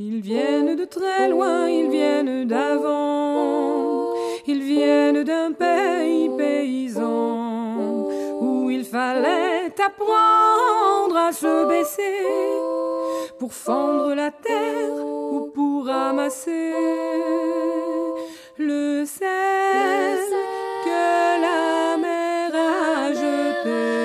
Ils 0.00 0.20
viennent 0.20 0.76
de 0.76 0.84
très 0.84 1.28
loin, 1.28 1.68
ils 1.68 1.90
viennent 1.90 2.46
d'avant, 2.46 4.14
ils 4.46 4.62
viennent 4.62 5.24
d'un 5.24 5.50
pays 5.50 6.30
paysan 6.38 8.06
où 8.40 8.70
il 8.70 8.84
fallait 8.84 9.74
apprendre 9.84 11.16
à 11.16 11.32
se 11.32 11.66
baisser 11.66 12.22
pour 13.40 13.52
fendre 13.52 14.14
la 14.14 14.30
terre 14.30 15.04
ou 15.04 15.50
pour 15.52 15.86
ramasser 15.86 16.74
le 18.56 19.04
sel 19.04 20.20
que 20.84 21.40
la 21.42 21.96
mer 21.96 22.54
a 22.54 23.12
jeté. 23.14 23.98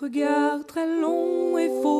Regard 0.00 0.66
très 0.66 0.88
long 0.88 1.33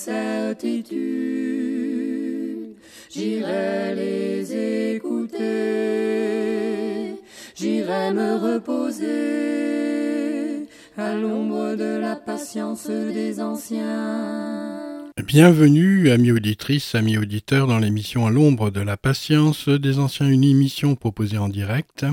Certitudes, 0.00 0.96
j'irai 3.10 3.94
les 3.94 4.94
écouter, 4.96 5.36
j'irai 7.54 8.10
me 8.12 8.36
reposer 8.36 9.08
à 10.96 11.14
l'ombre 11.14 11.74
de 11.76 11.98
la 11.98 12.16
patience 12.16 12.88
des 12.88 13.40
anciens. 13.42 15.10
Bienvenue, 15.22 16.10
amis 16.10 16.32
auditrices, 16.32 16.94
amis 16.94 17.18
auditeurs, 17.18 17.66
dans 17.66 17.78
l'émission 17.78 18.26
À 18.26 18.30
l'ombre 18.30 18.70
de 18.70 18.80
la 18.80 18.96
patience 18.96 19.68
des 19.68 19.98
anciens, 19.98 20.30
une 20.30 20.44
émission 20.44 20.94
proposée 20.94 21.36
en 21.36 21.50
direct 21.50 22.06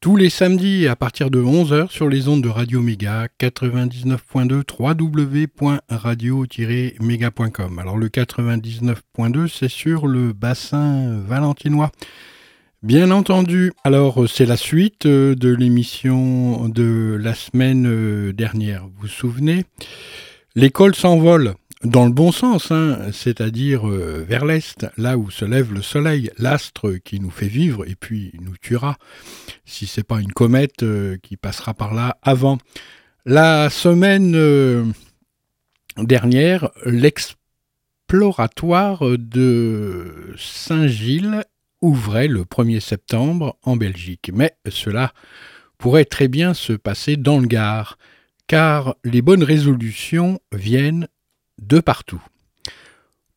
tous 0.00 0.16
les 0.16 0.30
samedis 0.30 0.88
à 0.88 0.96
partir 0.96 1.30
de 1.30 1.40
11h 1.42 1.90
sur 1.90 2.08
les 2.08 2.28
ondes 2.28 2.42
de 2.42 2.48
Radio 2.48 2.80
Méga 2.82 3.28
99.2 3.40 4.62
www.radio-méga.com. 4.78 7.78
Alors 7.78 7.96
le 7.96 8.08
99.2 8.08 9.48
c'est 9.48 9.68
sur 9.68 10.06
le 10.06 10.32
bassin 10.32 11.20
valentinois. 11.26 11.90
Bien 12.82 13.10
entendu. 13.10 13.72
Alors 13.84 14.28
c'est 14.28 14.46
la 14.46 14.56
suite 14.56 15.06
euh, 15.06 15.34
de 15.34 15.48
l'émission 15.48 16.68
de 16.68 17.18
la 17.20 17.34
semaine 17.34 17.86
euh, 17.86 18.32
dernière. 18.32 18.84
Vous 18.84 19.02
vous 19.02 19.08
souvenez? 19.08 19.64
L'école 20.54 20.94
s'envole 20.94 21.54
dans 21.82 22.06
le 22.06 22.12
bon 22.12 22.32
sens, 22.32 22.70
hein, 22.70 23.10
c'est-à-dire 23.12 23.86
euh, 23.88 24.24
vers 24.26 24.46
l'est, 24.46 24.86
là 24.96 25.18
où 25.18 25.30
se 25.30 25.44
lève 25.44 25.74
le 25.74 25.82
soleil, 25.82 26.30
l'astre 26.38 26.92
qui 27.04 27.20
nous 27.20 27.30
fait 27.30 27.48
vivre 27.48 27.86
et 27.86 27.94
puis 27.94 28.32
nous 28.40 28.56
tuera, 28.56 28.96
si 29.64 29.86
c'est 29.86 30.06
pas 30.06 30.20
une 30.20 30.32
comète 30.32 30.82
euh, 30.82 31.16
qui 31.22 31.36
passera 31.36 31.74
par 31.74 31.94
là 31.94 32.18
avant. 32.22 32.58
La 33.26 33.70
semaine 33.70 34.34
euh, 34.36 34.84
dernière, 35.98 36.70
l'exploratoire 36.86 39.02
de 39.18 40.34
Saint-Gilles 40.38 41.44
ouvrait 41.82 42.28
le 42.28 42.44
1er 42.44 42.80
septembre 42.80 43.58
en 43.62 43.76
Belgique, 43.76 44.30
mais 44.32 44.56
cela 44.68 45.12
pourrait 45.76 46.06
très 46.06 46.28
bien 46.28 46.54
se 46.54 46.72
passer 46.72 47.18
dans 47.18 47.38
le 47.38 47.46
Gard, 47.46 47.98
car 48.46 48.96
les 49.04 49.20
bonnes 49.20 49.42
résolutions 49.42 50.40
viennent 50.52 51.06
de 51.60 51.80
partout. 51.80 52.22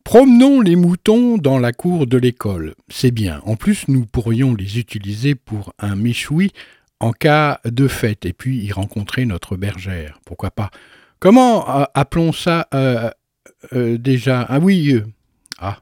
Promenons 0.03 0.62
les 0.62 0.75
moutons 0.75 1.38
dans 1.38 1.59
la 1.59 1.72
cour 1.72 2.07
de 2.07 2.18
l'école, 2.18 2.74
c'est 2.90 3.12
bien. 3.12 3.41
En 3.46 3.56
plus, 3.56 3.88
nous 3.88 4.06
pourrions 4.06 4.56
les 4.56 4.80
utiliser 4.80 5.35
pour 5.35 5.74
un 5.78 5.96
méchoui 5.96 6.52
en 7.00 7.12
cas 7.12 7.59
de 7.63 7.88
fête, 7.88 8.25
et 8.25 8.34
puis 8.34 8.58
y 8.58 8.72
rencontrer 8.72 9.25
notre 9.25 9.56
bergère. 9.56 10.19
Pourquoi 10.25 10.52
pas? 10.52 10.72
Comment 11.19 11.81
euh, 11.81 11.85
appelons 11.94 12.31
ça 12.31 12.68
euh, 12.74 13.09
euh, 13.74 13.97
déjà? 13.97 14.41
Ah 14.50 14.59
oui, 14.59 15.00
ah, 15.59 15.79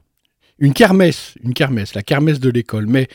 une 0.58 0.74
kermesse, 0.74 1.34
une 1.42 1.54
kermesse, 1.54 1.94
la 1.94 2.02
kermesse 2.02 2.40
de 2.40 2.50
l'école. 2.50 2.86
Mais 2.86 3.08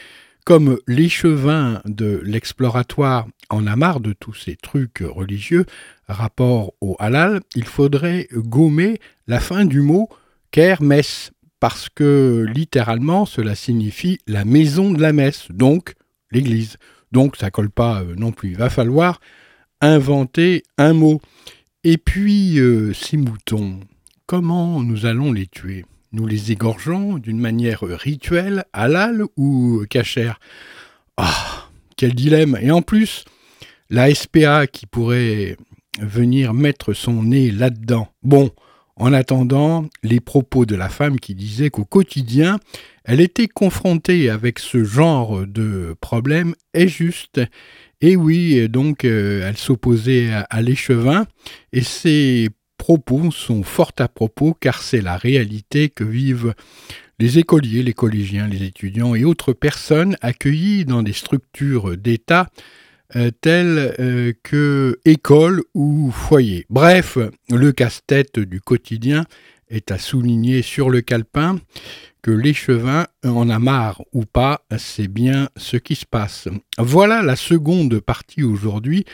comme 0.45 0.79
l'échevin 0.88 1.81
de 1.85 2.22
l'exploratoire 2.23 3.28
en 3.50 3.67
a 3.67 3.75
marre 3.75 4.00
de 4.00 4.13
tous 4.13 4.33
ces 4.33 4.56
trucs 4.56 5.00
religieux, 5.00 5.66
rapport 6.07 6.73
au 6.81 6.95
halal, 7.00 7.41
il 7.56 7.66
faudrait 7.66 8.28
gommer 8.33 9.00
la 9.28 9.39
fin 9.39 9.66
du 9.66 9.81
mot 9.81 10.09
kermesse, 10.51 11.31
parce 11.59 11.89
que 11.89 12.45
littéralement 12.53 13.25
cela 13.25 13.56
signifie 13.56 14.19
la 14.28 14.45
maison 14.45 14.91
de 14.91 15.01
la 15.01 15.13
messe, 15.13 15.47
donc 15.50 15.94
l'église. 16.31 16.78
Donc 17.11 17.35
ça 17.38 17.51
colle 17.51 17.69
pas 17.69 18.01
euh, 18.01 18.16
non 18.16 18.31
plus. 18.31 18.51
Il 18.51 18.57
va 18.57 18.69
falloir 18.69 19.19
inventer 19.81 20.63
un 20.78 20.94
mot. 20.94 21.22
Et 21.83 21.97
puis 21.97 22.59
euh, 22.59 22.94
ces 22.94 23.17
moutons, 23.17 23.79
comment 24.25 24.81
nous 24.81 25.06
allons 25.06 25.31
les 25.31 25.47
tuer? 25.47 25.85
Nous 26.12 26.28
les 26.28 26.51
égorgeons 26.51 27.17
d'une 27.17 27.39
manière 27.39 27.81
rituelle, 27.81 28.66
halal 28.73 29.23
ou 29.35 29.83
cachère? 29.89 30.39
Ah, 31.17 31.69
quel 31.97 32.13
dilemme 32.13 32.57
Et 32.62 32.72
en 32.72 32.81
plus, 32.81 33.25
la 33.89 34.13
SPA 34.13 34.67
qui 34.67 34.85
pourrait 34.85 35.57
venir 36.00 36.53
mettre 36.53 36.94
son 36.94 37.23
nez 37.23 37.51
là-dedans. 37.51 38.07
Bon, 38.23 38.51
en 38.96 39.12
attendant, 39.14 39.86
les 40.04 40.20
propos 40.20 40.66
de 40.66 40.76
la 40.76 40.90
femme 40.90 41.20
qui 41.20 41.34
disait 41.34 41.70
qu'au 41.70 41.86
quotidien, 41.86 42.59
elle 43.04 43.22
était 43.22 43.48
confrontée 43.48 44.30
avec 44.30 44.59
ce 44.59 44.84
genre 44.84 45.46
de 45.48 45.96
problème 46.00 46.54
est 46.74 46.88
juste. 46.88 47.42
Et 48.02 48.16
oui, 48.16 48.70
donc 48.70 49.06
euh, 49.06 49.48
elle 49.48 49.58
s'opposait 49.58 50.31
à, 50.31 50.42
à 50.42 50.62
l'échevin, 50.62 51.26
et 51.72 51.81
ces 51.81 52.50
propos 52.78 53.31
sont 53.31 53.64
fort 53.64 53.94
à 54.00 54.09
propos 54.09 54.54
car 54.59 54.81
c'est 54.81 55.02
la 55.02 55.16
réalité 55.16 55.90
que 55.90 56.04
vivent 56.04 56.54
les 57.20 57.40
écoliers, 57.40 57.84
les 57.84 57.94
collégiens, 57.94 58.48
les 58.48 58.64
étudiants 58.64 59.16
et 59.16 59.24
autres 59.24 59.54
personnes 59.54 60.18
accueillies 60.22 60.84
dans 60.84 61.04
des 61.04 61.14
structures 61.14 61.96
d'État 61.96 62.50
euh, 63.16 63.31
telles 63.41 63.96
euh, 64.00 64.34
que 64.44 65.00
école 65.06 65.63
ou 65.74 66.12
foyer. 66.12 66.66
Bref, 66.69 67.18
le 67.50 67.72
casse-tête 67.72 68.40
du 68.40 68.59
quotidien 68.59 69.25
est 69.69 69.91
à 69.91 69.97
souligner 69.97 70.62
sur 70.62 70.90
le 70.90 71.01
calepin 71.01 71.59
que 72.22 72.31
l'échevin 72.31 73.06
en 73.25 73.50
a 73.50 73.59
marre 73.59 74.01
ou 74.13 74.25
pas, 74.25 74.62
c'est 74.78 75.09
bien 75.09 75.50
ce 75.57 75.78
qui 75.78 75.96
se 75.96 76.06
passe. 76.06 76.47
Voilà 76.78 77.22
la 77.22 77.35
seconde 77.35 78.00
partie 78.00 78.44
aujourd'hui. 78.44 79.06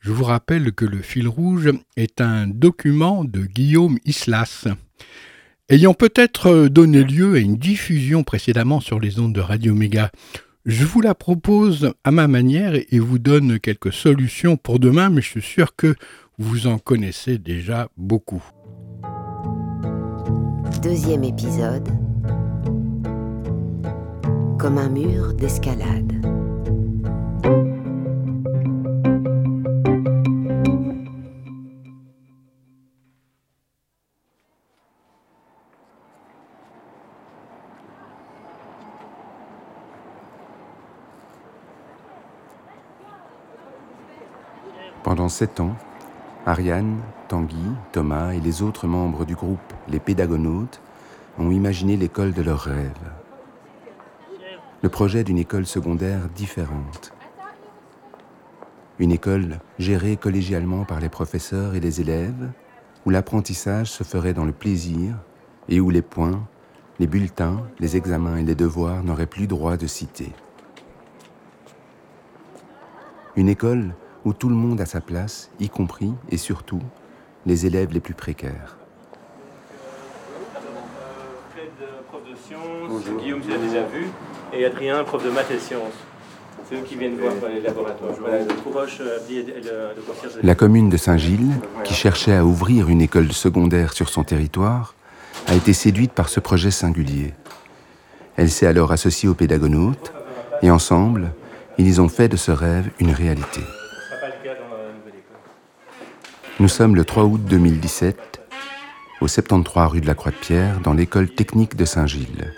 Je 0.00 0.12
vous 0.12 0.24
rappelle 0.24 0.72
que 0.72 0.84
le 0.84 1.02
fil 1.02 1.28
rouge 1.28 1.70
est 1.96 2.20
un 2.20 2.46
document 2.46 3.24
de 3.24 3.40
Guillaume 3.40 3.98
Islas. 4.04 4.66
Ayant 5.70 5.94
peut-être 5.94 6.68
donné 6.68 7.04
lieu 7.04 7.34
à 7.34 7.38
une 7.38 7.56
diffusion 7.56 8.22
précédemment 8.22 8.80
sur 8.80 9.00
les 9.00 9.18
ondes 9.18 9.34
de 9.34 9.40
Radio 9.40 9.74
Méga, 9.74 10.10
je 10.64 10.84
vous 10.84 11.00
la 11.00 11.14
propose 11.14 11.92
à 12.04 12.10
ma 12.10 12.26
manière 12.26 12.74
et 12.74 12.98
vous 12.98 13.18
donne 13.18 13.60
quelques 13.60 13.92
solutions 13.92 14.56
pour 14.56 14.78
demain, 14.78 15.10
mais 15.10 15.20
je 15.20 15.28
suis 15.28 15.42
sûr 15.42 15.76
que 15.76 15.94
vous 16.38 16.66
en 16.66 16.78
connaissez 16.78 17.38
déjà 17.38 17.88
beaucoup. 17.96 18.42
Deuxième 20.82 21.24
épisode. 21.24 21.88
Comme 24.58 24.78
un 24.78 24.88
mur 24.88 25.34
d'escalade. 25.34 26.33
Pendant 45.14 45.28
sept 45.28 45.60
ans, 45.60 45.76
Ariane, 46.44 46.98
Tanguy, 47.28 47.54
Thomas 47.92 48.32
et 48.32 48.40
les 48.40 48.62
autres 48.62 48.88
membres 48.88 49.24
du 49.24 49.36
groupe 49.36 49.72
Les 49.86 50.00
Pédagonautes 50.00 50.80
ont 51.38 51.52
imaginé 51.52 51.96
l'école 51.96 52.32
de 52.32 52.42
leurs 52.42 52.62
rêves. 52.62 52.90
Le 54.82 54.88
projet 54.88 55.22
d'une 55.22 55.38
école 55.38 55.66
secondaire 55.66 56.28
différente. 56.34 57.12
Une 58.98 59.12
école 59.12 59.60
gérée 59.78 60.16
collégialement 60.16 60.84
par 60.84 60.98
les 60.98 61.08
professeurs 61.08 61.76
et 61.76 61.80
les 61.80 62.00
élèves, 62.00 62.50
où 63.06 63.10
l'apprentissage 63.10 63.92
se 63.92 64.02
ferait 64.02 64.34
dans 64.34 64.44
le 64.44 64.50
plaisir 64.50 65.14
et 65.68 65.78
où 65.78 65.90
les 65.90 66.02
points, 66.02 66.42
les 66.98 67.06
bulletins, 67.06 67.62
les 67.78 67.96
examens 67.96 68.38
et 68.38 68.42
les 68.42 68.56
devoirs 68.56 69.04
n'auraient 69.04 69.26
plus 69.26 69.46
droit 69.46 69.76
de 69.76 69.86
citer. 69.86 70.32
Une 73.36 73.48
école 73.48 73.94
où 74.24 74.32
tout 74.32 74.48
le 74.48 74.54
monde 74.54 74.80
a 74.80 74.86
sa 74.86 75.00
place, 75.00 75.50
y 75.60 75.68
compris 75.68 76.12
et 76.30 76.36
surtout 76.36 76.80
les 77.46 77.66
élèves 77.66 77.92
les 77.92 78.00
plus 78.00 78.14
précaires. 78.14 78.76
Fred, 81.52 81.68
prof 82.08 82.22
de 82.30 82.34
sciences, 82.36 83.20
Guillaume, 83.22 83.40
tu 83.42 83.50
l'as 83.50 83.58
déjà 83.58 83.82
vu, 83.82 84.06
et 84.52 84.64
Adrien, 84.64 85.04
prof 85.04 85.22
de 85.24 85.30
maths 85.30 85.50
et 85.50 85.58
sciences. 85.58 85.92
C'est 86.68 86.76
eux 86.76 86.82
qui 86.86 86.94
viennent 86.96 87.16
voir 87.18 87.34
les 87.52 87.60
laboratoires. 87.60 88.12
Voilà, 88.18 88.38
le 88.38 88.54
Courroche, 88.54 89.00
Abdi 89.00 89.38
et 89.40 89.42
le, 89.42 89.94
le 89.96 90.02
concierge 90.02 90.36
de- 90.36 90.46
La 90.46 90.54
commune 90.54 90.88
de 90.88 90.96
Saint-Gilles, 90.96 91.52
qui 91.84 91.92
cherchait 91.92 92.34
à 92.34 92.46
ouvrir 92.46 92.88
une 92.88 93.02
école 93.02 93.30
secondaire 93.32 93.92
sur 93.92 94.08
son 94.08 94.24
territoire, 94.24 94.94
a 95.46 95.54
été 95.54 95.74
séduite 95.74 96.12
par 96.12 96.30
ce 96.30 96.40
projet 96.40 96.70
singulier. 96.70 97.34
Elle 98.36 98.50
s'est 98.50 98.66
alors 98.66 98.92
associée 98.92 99.28
aux 99.28 99.34
pédagonautes 99.34 100.14
et 100.62 100.70
ensemble, 100.70 101.34
ils 101.76 102.00
ont 102.00 102.08
fait 102.08 102.28
de 102.28 102.36
ce 102.36 102.50
rêve 102.50 102.88
une 102.98 103.10
réalité. 103.10 103.60
Ce 103.60 103.60
ne 103.60 103.64
sera 104.06 104.16
pas 104.20 104.26
le 104.28 104.42
cas 104.42 104.54
dans 104.54 104.74
la 104.74 104.92
nouvelle 104.94 105.18
école. 105.20 105.36
Nous 106.60 106.68
sommes 106.68 106.94
le 106.94 107.04
3 107.04 107.24
août 107.24 107.40
2017, 107.44 108.40
au 109.20 109.26
73 109.26 109.90
rue 109.90 110.00
de 110.00 110.06
la 110.06 110.14
Croix-de-Pierre, 110.14 110.78
dans 110.80 110.92
l'école 110.92 111.28
technique 111.28 111.74
de 111.74 111.84
Saint-Gilles. 111.84 112.54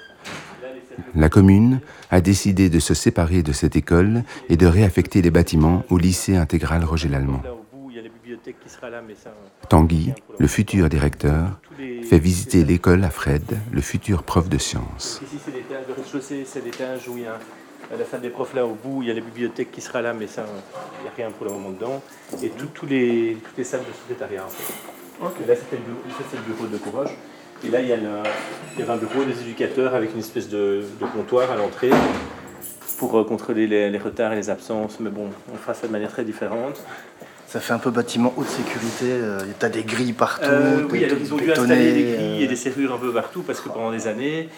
La 1.15 1.31
commune 1.31 1.81
a 2.11 2.21
décidé 2.21 2.69
de 2.69 2.79
se 2.79 2.93
séparer 2.93 3.43
de 3.43 3.53
cette 3.53 3.75
école 3.75 4.23
et 4.51 4.59
de 4.59 4.67
réaffecter 4.67 5.23
les 5.23 5.31
bâtiments 5.31 5.83
au 5.89 5.97
lycée 5.97 6.37
intégral 6.37 6.85
Roger 6.85 7.09
Lallemand. 7.09 7.43
Tanguy, 9.71 10.13
le 10.39 10.47
futur 10.47 10.91
directeur, 10.91 11.59
fait 12.09 12.19
visiter 12.19 12.65
l'école 12.65 13.03
à 13.03 13.11
Fred, 13.11 13.59
le 13.73 13.81
futur 13.81 14.25
prof 14.25 14.51
de 14.51 14.59
sciences. 14.59 15.23
Ici, 15.25 15.39
c'est 15.43 15.53
l'étage, 15.53 15.85
le 15.89 15.95
rez-de-chaussée, 15.95 16.45
c'est 16.47 16.63
l'étage 16.63 17.09
où 17.09 17.17
il 17.17 17.23
y 17.23 17.27
a 17.27 17.39
à 17.93 17.97
la 17.99 18.05
salle 18.05 18.21
des 18.21 18.31
profs 18.31 18.55
là 18.55 18.65
au 18.67 18.75
bout, 18.75 19.03
il 19.03 19.09
y 19.09 19.11
a 19.11 19.15
la 19.15 19.21
bibliothèque 19.21 19.71
qui 19.71 19.81
sera 19.81 20.03
là, 20.03 20.13
mais 20.13 20.27
ça, 20.27 20.45
il 21.01 21.03
n'y 21.05 21.09
a 21.09 21.13
rien 21.17 21.31
pour 21.31 21.47
le 21.47 21.53
moment 21.53 21.71
dedans. 21.71 22.03
Et 22.43 22.49
tout- 22.51 22.87
les, 22.87 23.37
toutes 23.45 23.57
les 23.59 23.65
salles 23.65 23.81
de 23.81 23.93
secrétariat 24.03 24.45
en 24.45 24.49
fait. 24.49 24.73
Et 25.43 25.47
là, 25.49 25.55
c'était 25.57 25.77
le 25.77 26.43
bureau, 26.53 26.65
le 26.65 26.71
de 26.71 26.83
Courage. 26.83 27.11
Et 27.65 27.69
là, 27.71 27.81
il 27.81 27.89
y, 27.89 27.93
a 27.93 27.97
le- 27.97 28.03
il 28.75 28.81
y 28.81 28.83
avait 28.83 28.93
un 28.93 28.97
bureau 28.97 29.25
des 29.25 29.41
éducateurs 29.41 29.95
avec 29.95 30.13
une 30.13 30.19
espèce 30.21 30.49
de, 30.49 30.85
de 31.01 31.07
comptoir 31.07 31.51
à 31.51 31.57
l'entrée 31.57 31.91
pour 32.99 33.19
euh, 33.19 33.25
contrôler 33.25 33.67
les, 33.67 33.91
les 33.91 33.99
retards 33.99 34.33
et 34.33 34.37
les 34.37 34.51
absences. 34.51 34.99
Mais 35.01 35.11
bon, 35.11 35.29
on 35.53 35.57
fera 35.57 35.75
ça 35.75 35.87
de 35.87 35.93
manière 35.93 36.11
très 36.11 36.25
différente. 36.25 36.81
Ça 37.47 37.61
fait 37.61 37.73
un 37.73 37.79
peu 37.79 37.91
bâtiment 37.91 38.35
haute 38.37 38.49
sécurité. 38.49 39.05
euh, 39.07 39.39
T'as 39.59 39.69
des 39.69 39.85
grilles 39.85 40.13
partout. 40.13 40.45
Euh, 40.45 40.87
oui, 40.91 41.07
ils 41.09 41.33
ont 41.33 41.37
dû 41.37 41.51
installer 41.51 41.93
des 41.93 42.03
grilles 42.13 42.43
et 42.43 42.47
euh, 42.47 42.49
des 42.49 42.57
serrures 42.57 42.93
un 42.95 42.99
peu 42.99 43.13
partout 43.13 43.43
parce 43.43 43.61
que 43.61 43.69
pendant 43.69 43.93
des 43.93 44.07
années, 44.09 44.49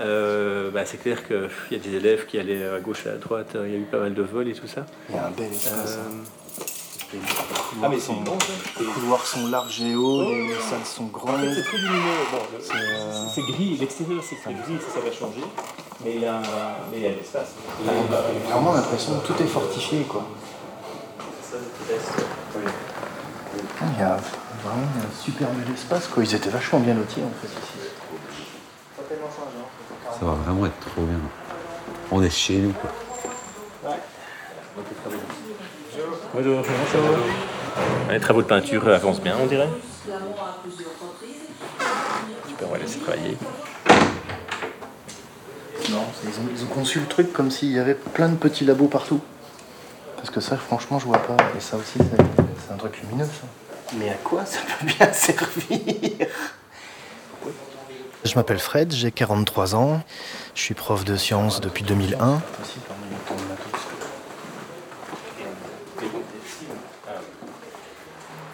euh, 0.00 0.70
bah, 0.70 0.84
c'est 0.86 0.98
clair 0.98 1.26
qu'il 1.26 1.48
y 1.70 1.74
a 1.76 1.78
des 1.78 1.94
élèves 1.96 2.26
qui 2.26 2.38
allaient 2.38 2.66
à 2.68 2.80
gauche 2.80 3.06
et 3.06 3.10
à 3.10 3.16
droite. 3.16 3.56
Il 3.64 3.70
y 3.70 3.74
a 3.74 3.78
eu 3.78 3.82
pas 3.90 3.98
mal 3.98 4.14
de 4.14 4.22
vols 4.22 4.48
et 4.48 4.54
tout 4.54 4.66
ça. 4.68 4.86
Il 5.08 5.16
y 5.16 5.18
a 5.18 5.26
un 5.26 5.30
bel 5.30 5.52
espace. 5.52 5.98
Euh, 5.98 6.02
Les 7.10 7.18
Ah, 7.26 7.42
couloirs 7.70 7.90
mais 7.90 7.98
sont- 7.98 8.20
bon. 8.20 8.36
Les 8.78 8.84
couloirs 8.84 9.24
sont 9.26 9.46
larges 9.48 9.80
et 9.80 9.94
hauts, 9.96 10.30
les 10.30 10.50
salles 10.60 10.84
sont 10.84 11.04
En 11.04 11.06
fait, 11.06 11.12
grandes. 11.12 11.54
c'est 11.54 11.62
très 11.62 11.78
lumineux. 11.78 12.00
Bon, 12.30 12.38
le- 12.52 12.62
C'est, 12.62 12.74
euh, 12.74 13.24
c'est 13.34 13.40
gris, 13.50 13.78
l'extérieur 13.80 14.22
c'est 14.28 14.36
très 14.36 14.52
gris, 14.52 14.76
ça, 14.86 14.94
ça 14.94 15.00
va 15.00 15.10
changer. 15.10 15.40
Mais 16.04 16.16
il 16.16 16.20
y 16.20 16.26
a, 16.26 16.40
mais 16.92 16.98
il 16.98 17.02
y 17.04 17.06
a 17.06 17.10
de 17.12 17.14
l'espace. 17.16 17.52
Vraiment 18.46 18.74
l'impression 18.74 19.18
que 19.20 19.26
tout 19.26 19.42
est 19.42 19.46
fortifié, 19.46 20.02
quoi. 20.02 20.28
C'est 21.42 21.56
Ah, 23.80 23.84
Il 23.94 23.98
y 23.98 24.02
a 24.02 24.16
vraiment 24.64 24.86
un 24.98 25.24
super 25.24 25.48
bel 25.48 25.72
espace, 25.74 26.08
quoi. 26.08 26.22
Ils 26.22 26.34
étaient 26.34 26.50
vachement 26.50 26.80
bien 26.80 26.94
lotis, 26.94 27.20
en 27.22 27.32
fait, 27.40 27.48
ici. 27.48 27.87
Ça 30.18 30.24
va 30.26 30.32
vraiment 30.32 30.66
être 30.66 30.80
trop 30.80 31.02
bien. 31.02 31.20
On 32.10 32.22
est 32.22 32.30
chez 32.30 32.56
nous. 32.56 32.72
Quoi. 32.72 32.90
Bonjour, 36.34 36.56
bonjour. 36.56 37.18
Les 38.10 38.20
travaux 38.20 38.42
de 38.42 38.46
peinture 38.46 38.88
avancent 38.88 39.20
bien, 39.20 39.36
on 39.40 39.46
dirait. 39.46 39.68
Super, 42.48 42.68
on 42.68 42.72
va 42.72 42.78
laisser 42.78 42.98
travailler. 42.98 43.36
Non, 45.90 46.04
ils 46.24 46.28
ont, 46.28 46.48
ils 46.54 46.64
ont 46.64 46.68
conçu 46.68 47.00
le 47.00 47.06
truc 47.06 47.32
comme 47.32 47.50
s'il 47.50 47.72
y 47.72 47.78
avait 47.78 47.94
plein 47.94 48.28
de 48.28 48.36
petits 48.36 48.64
labos 48.64 48.88
partout. 48.88 49.20
Parce 50.16 50.30
que 50.30 50.40
ça, 50.40 50.56
franchement, 50.56 50.98
je 50.98 51.06
vois 51.06 51.18
pas. 51.18 51.36
Et 51.56 51.60
ça 51.60 51.76
aussi, 51.76 51.98
c'est 51.98 52.38
c'est 52.66 52.72
un 52.74 52.76
truc 52.76 53.00
lumineux, 53.02 53.24
ça. 53.24 53.46
Mais 53.98 54.10
à 54.10 54.14
quoi 54.24 54.44
ça 54.44 54.58
peut 54.66 54.86
bien 54.86 55.12
servir? 55.12 56.26
Je 58.24 58.34
m'appelle 58.34 58.58
Fred, 58.58 58.92
j'ai 58.92 59.12
43 59.12 59.74
ans. 59.74 60.02
Je 60.54 60.62
suis 60.62 60.74
prof 60.74 61.04
de 61.04 61.16
sciences 61.16 61.60
depuis 61.60 61.84
2001. 61.84 62.42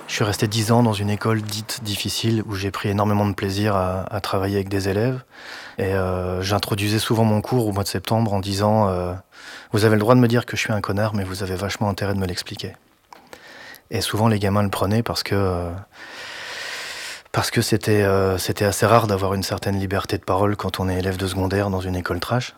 Je 0.07 0.19
suis 0.19 0.25
resté 0.25 0.47
10 0.47 0.71
ans 0.71 0.83
dans 0.85 0.93
une 0.93 1.11
école 1.11 1.43
dite 1.43 1.83
difficile 1.83 2.45
où 2.47 2.55
j'ai 2.55 2.71
pris 2.71 2.89
énormément 2.89 3.27
de 3.27 3.35
plaisir 3.35 3.75
à, 3.75 4.21
travailler 4.21 4.57
avec 4.57 4.69
des 4.69 4.89
élèves. 4.89 5.25
Et 5.79 5.93
euh, 5.95 6.41
j'introduisais 6.41 7.01
souvent 7.01 7.25
mon 7.25 7.41
cours 7.41 7.67
au 7.67 7.73
mois 7.73 7.83
de 7.83 7.89
septembre 7.89 8.33
en 8.33 8.39
disant 8.39 8.89
euh, 8.89 9.13
Vous 9.73 9.85
avez 9.85 9.97
le 9.97 10.01
droit 10.01 10.15
de 10.15 10.21
me 10.21 10.29
dire 10.29 10.47
que 10.47 10.57
je 10.57 10.61
suis 10.61 10.73
un 10.73 10.81
connard, 10.81 11.15
mais 11.15 11.25
vous 11.25 11.43
avez 11.43 11.57
vachement 11.57 11.89
intérêt 11.89 12.15
de 12.15 12.21
me 12.21 12.27
l'expliquer. 12.27 12.77
Et 13.91 14.01
souvent 14.01 14.29
les 14.29 14.39
gamins 14.39 14.63
le 14.63 14.69
prenaient 14.69 15.03
parce 15.03 15.25
que 15.25 15.35
euh, 15.35 15.71
parce 17.35 17.51
que 17.51 17.61
c'était 17.61 18.03
euh, 18.03 18.39
c'était 18.39 18.65
assez 18.65 18.87
rare 18.87 19.07
d'avoir 19.07 19.35
une 19.35 19.43
certaine 19.43 19.79
liberté 19.79 20.17
de 20.17 20.23
parole 20.25 20.57
quand 20.57 20.81
on 20.81 20.89
est 20.89 20.99
élève 20.99 21.17
de 21.19 21.27
secondaire 21.27 21.69
dans 21.69 21.81
une 21.81 21.97
école 21.97 22.21
trash. 22.21 22.55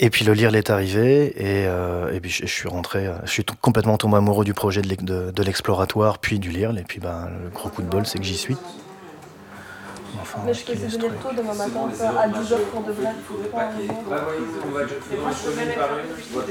Et 0.00 0.08
puis 0.10 0.24
le 0.24 0.32
lire 0.32 0.52
l'est 0.52 0.70
arrivé 0.70 1.34
et, 1.36 1.66
euh, 1.66 2.12
et 2.14 2.20
puis 2.20 2.30
je, 2.30 2.46
je 2.46 2.52
suis 2.52 2.68
rentré, 2.68 3.06
euh, 3.08 3.14
je 3.24 3.30
suis 3.32 3.44
complètement 3.60 3.98
tombé 3.98 4.16
amoureux 4.16 4.44
du 4.44 4.54
projet 4.54 4.80
de 4.80 4.88
l'ex- 4.88 5.02
de, 5.02 5.32
de 5.32 5.42
l'exploratoire 5.42 6.18
puis 6.18 6.38
du 6.38 6.50
lire 6.50 6.70
et 6.78 6.84
puis 6.84 7.00
ben, 7.00 7.28
le 7.42 7.50
gros 7.50 7.68
coup 7.68 7.82
de 7.82 7.88
bol 7.88 8.06
c'est 8.06 8.18
que 8.18 8.24
j'y 8.24 8.36
suis. 8.36 8.56
Enfin, 10.22 10.38
Mais 10.46 10.54
je 10.54 10.64
peux 10.64 10.72
essayer 10.72 10.86
de 10.86 10.92
venir 11.02 11.12
tôt 11.20 11.28
demain 11.36 11.54
matin 11.54 11.90
à 12.16 12.28
10h 12.28 12.56
pour 12.72 12.82
de 12.82 12.92
vrai. 12.92 13.10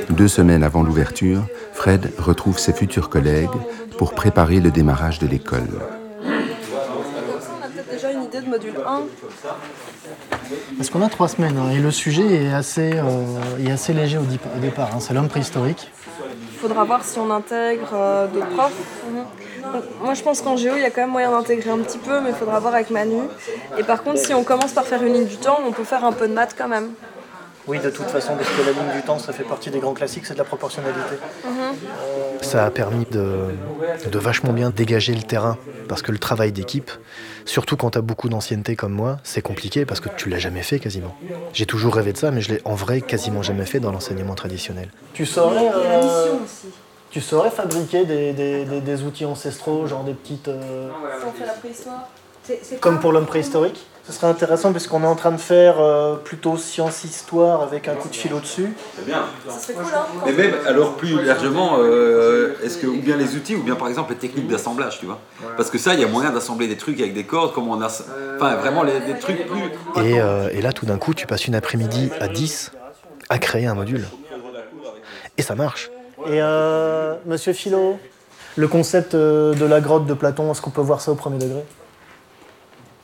Deux 0.09 0.27
semaines 0.27 0.63
avant 0.63 0.83
l'ouverture, 0.83 1.41
Fred 1.73 2.11
retrouve 2.19 2.59
ses 2.59 2.73
futurs 2.73 3.09
collègues 3.09 3.49
pour 3.97 4.13
préparer 4.13 4.59
le 4.59 4.69
démarrage 4.71 5.19
de 5.19 5.27
l'école. 5.27 5.67
Comme 7.89 7.99
ça, 7.99 8.09
on 8.13 8.17
a 8.17 8.17
de 8.31 8.50
module 8.50 8.74
1. 8.86 9.02
Parce 10.78 10.90
qu'on 10.90 11.02
a 11.02 11.10
trois 11.10 11.28
semaines 11.28 11.57
hein, 11.57 11.72
et 11.72 11.80
le 11.80 11.92
sujet 11.92 12.46
est 12.46 12.54
assez, 12.54 12.94
euh, 12.96 13.66
est 13.66 13.72
assez 13.72 13.94
léger 13.94 14.18
au, 14.18 14.60
départ. 14.60 14.90
hein. 14.94 15.00
C'est 15.00 15.14
l'homme 15.14 15.30
préhistorique. 15.30 15.92
Il 16.54 16.60
faudra 16.60 16.84
voir 16.84 17.04
si 17.04 17.19
on 17.19 17.30
intègre 17.31 17.90
euh, 17.94 18.28
d'autres 18.28 18.50
profs. 18.50 18.74
Donc, 19.74 19.84
moi, 20.02 20.14
je 20.14 20.24
pense 20.24 20.42
qu'en 20.42 20.57
géo, 20.57 20.74
il 20.76 20.81
y 20.81 20.86
a 20.86 20.90
quand 20.90 21.02
même 21.02 21.12
moyen 21.12 21.31
d'intégrer 21.31 21.69
un 21.69 21.80
petit 21.80 21.98
peu, 21.98 22.19
mais 22.22 22.30
il 22.30 22.36
faudra 22.36 22.60
voir 22.60 22.74
avec 22.74 22.90
Manu. 22.90 23.22
Et 23.78 23.84
par 23.84 24.04
contre, 24.04 24.19
si 24.19 24.34
on 24.34 24.44
commence 24.44 24.72
par 24.72 24.86
faire 24.86 25.04
une 25.04 25.14
ligne 25.14 25.28
du 25.28 25.38
temps, 25.38 25.60
on 25.66 25.72
peut 25.72 25.84
faire 25.84 26.04
un 26.04 26.12
peu 26.14 26.28
de 26.28 26.34
maths 26.34 26.56
quand 26.57 26.68
même. 26.68 26.90
Oui, 27.68 27.80
de 27.80 27.90
toute 27.90 28.07
façon, 28.07 28.36
parce 28.38 28.50
que 28.50 28.62
la 28.66 28.72
ligne 28.72 28.96
du 28.96 29.02
temps, 29.06 29.19
ça 29.19 29.34
fait 29.34 29.44
partie 29.44 29.69
des 29.69 29.80
grands 29.80 29.94
classiques, 29.94 30.26
c'est 30.26 30.34
de 30.34 30.38
la 30.40 30.46
proportionnalité. 30.46 31.18
Ça 32.42 32.66
a 32.66 32.72
permis 32.72 33.06
de, 33.12 33.50
de 34.10 34.19
vachement 34.19 34.54
bien 34.54 34.69
dégager 34.69 35.14
le 35.14 35.24
terrain. 35.24 35.57
Parce 35.90 36.02
que 36.02 36.12
le 36.14 36.18
travail 36.18 36.52
d'équipe, 36.54 36.92
surtout 37.47 37.75
quand 37.77 37.92
tu 37.92 37.97
as 37.97 38.01
beaucoup 38.01 38.30
d'ancienneté 38.30 38.75
comme 38.75 38.94
moi, 38.94 39.18
c'est 39.23 39.42
compliqué 39.42 39.85
parce 39.85 39.99
que 39.99 40.09
tu 40.09 40.30
l'as 40.30 40.37
jamais 40.37 40.61
fait 40.61 40.80
quasiment. 40.80 41.16
J'ai 41.54 41.66
toujours 41.66 41.95
rêvé 41.95 42.13
de 42.13 42.18
ça, 42.18 42.30
mais 42.31 42.42
je 42.42 42.54
l'ai 42.54 42.61
en 42.66 42.75
vrai 42.75 43.01
quasiment 43.01 43.42
jamais 43.42 43.66
fait 43.66 43.80
dans 43.80 43.92
l'enseignement 43.92 44.35
traditionnel. 44.35 44.89
Tu 45.13 45.25
saurais, 45.25 45.69
euh, 45.73 46.33
tu 47.09 47.21
saurais 47.21 47.49
fabriquer 47.49 48.06
des, 48.06 48.33
des- 48.33 48.66
des- 48.66 48.81
des 48.81 49.04
outils 49.04 49.25
ancestraux, 49.25 49.87
genre 49.87 50.04
des 50.04 50.13
petites. 50.13 50.47
euh, 50.49 50.89
Si 51.19 51.25
on 51.25 51.31
fait 51.33 51.45
la 51.45 51.54
préhistoire. 51.54 52.07
comme 52.81 52.99
pour 52.99 53.11
l'homme 53.11 53.25
préhistorique 53.25 53.85
Ce 54.07 54.14
serait 54.14 54.28
intéressant 54.28 54.71
puisqu'on 54.71 55.04
est 55.04 55.07
en 55.07 55.16
train 55.16 55.31
de 55.31 55.37
faire 55.37 55.81
euh, 55.81 56.16
plutôt 56.16 56.56
science-histoire 56.57 57.61
avec 57.61 57.90
un 57.90 57.95
coup 57.95 58.07
de 58.07 58.16
fil 58.16 58.33
au-dessus. 58.33 58.73
C'est 58.95 59.06
bien. 59.06 59.26
Ça 59.49 59.59
serait 59.59 59.73
cool, 59.73 59.94
hein 59.94 60.06
Mais 60.26 60.31
même 60.31 60.54
alors 60.66 60.94
plus 60.94 61.21
largement, 61.23 61.78
euh, 61.80 62.56
est-ce 62.64 62.78
que 62.78 62.87
ou 62.87 63.02
bien 63.02 63.18
les 63.18 63.35
outils 63.35 63.56
ou 63.56 63.64
bien 63.64 63.76
par 63.76 63.90
exemple 63.90 64.14
les 64.14 64.18
techniques 64.18 64.47
d'assemblage, 64.47 64.99
tu 64.99 65.06
vois 65.06 65.19
Parce 65.57 65.69
que 65.69 65.78
ça, 65.78 65.94
il 65.94 65.99
y 65.99 66.04
a 66.04 66.07
moyen 66.07 66.31
d'assembler 66.31 66.68
des 66.68 66.78
trucs 66.78 66.99
avec 67.02 67.14
des 67.14 67.26
cordes, 67.26 67.54
comme 67.54 67.68
on 67.68 67.81
a, 67.81 67.87
enfin 67.87 68.56
vraiment 68.56 68.83
les, 68.83 68.99
des 69.02 69.19
trucs 69.19 69.45
plus. 69.45 70.04
Et, 70.04 70.19
euh, 70.21 70.49
et 70.54 70.61
là, 70.61 70.71
tout 70.71 70.85
d'un 70.85 70.97
coup, 70.97 71.14
tu 71.14 71.28
passes 71.28 71.47
une 71.47 71.56
après-midi 71.56 72.09
à 72.21 72.30
10 72.30 72.71
à 73.30 73.40
créer 73.40 73.68
un 73.68 73.73
module. 73.73 74.06
Et 75.37 75.42
ça 75.42 75.56
marche. 75.56 75.90
Et 76.26 76.42
euh, 76.42 77.16
monsieur 77.26 77.54
Philo, 77.54 77.99
le 78.56 78.68
concept 78.68 79.14
euh, 79.14 79.54
de 79.54 79.66
la 79.66 79.81
grotte 79.81 80.06
de 80.06 80.14
Platon, 80.14 80.52
est-ce 80.52 80.61
qu'on 80.61 80.71
peut 80.71 80.81
voir 80.81 80.99
ça 81.02 81.11
au 81.11 81.16
premier 81.16 81.37
degré? 81.37 81.64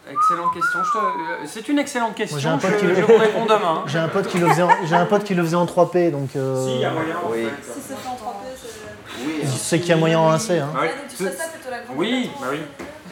Excellente 0.09 0.53
question. 0.53 0.79
Euh, 0.79 1.45
C'est 1.45 1.67
une 1.69 1.79
excellente 1.79 2.15
question. 2.15 2.37
j'ai 2.37 2.49
un 2.49 2.57
pote 2.57 2.71
je, 2.73 2.77
qui 2.79 2.85
le- 2.87 2.95
je 2.95 3.01
vous 3.05 3.17
réponds 3.17 3.45
demain. 3.45 3.83
J'ai 3.87 3.99
un 3.99 4.09
pote 4.09 4.27
qui 4.27 4.37
le 4.37 4.47
faisait 4.49 4.61
en, 4.63 4.69
j'ai 4.85 4.95
un 4.95 5.05
pote 5.05 5.23
qui 5.23 5.33
le 5.33 5.43
faisait 5.43 5.55
en 5.55 5.65
3P, 5.65 6.11
donc. 6.11 6.35
euh, 6.35 6.65
Si, 6.67 6.75
il 6.75 6.81
y 6.81 6.85
a 6.85 6.91
moyen. 6.91 7.15
Oui. 7.29 7.47
Si 7.61 7.79
c'est 7.81 7.95
fait 7.95 8.07
en 8.09 8.15
3P, 8.15 8.45
c'est. 8.61 9.47
C'est 9.57 9.79
qu'il 9.79 9.89
y 9.89 9.93
a 9.93 9.97
moyen 9.97 10.19
en 10.19 10.37
C. 10.37 10.59
Hein. 10.59 10.69
Ouais. 10.75 10.87
donc 10.89 11.07
tu 11.09 11.15
ferais 11.15 11.31
ça 11.31 11.43
plutôt 11.47 11.69
la 11.71 11.79
grande 11.81 11.97
Oui, 11.97 12.29
bah 12.41 12.47
oui. 12.51 12.57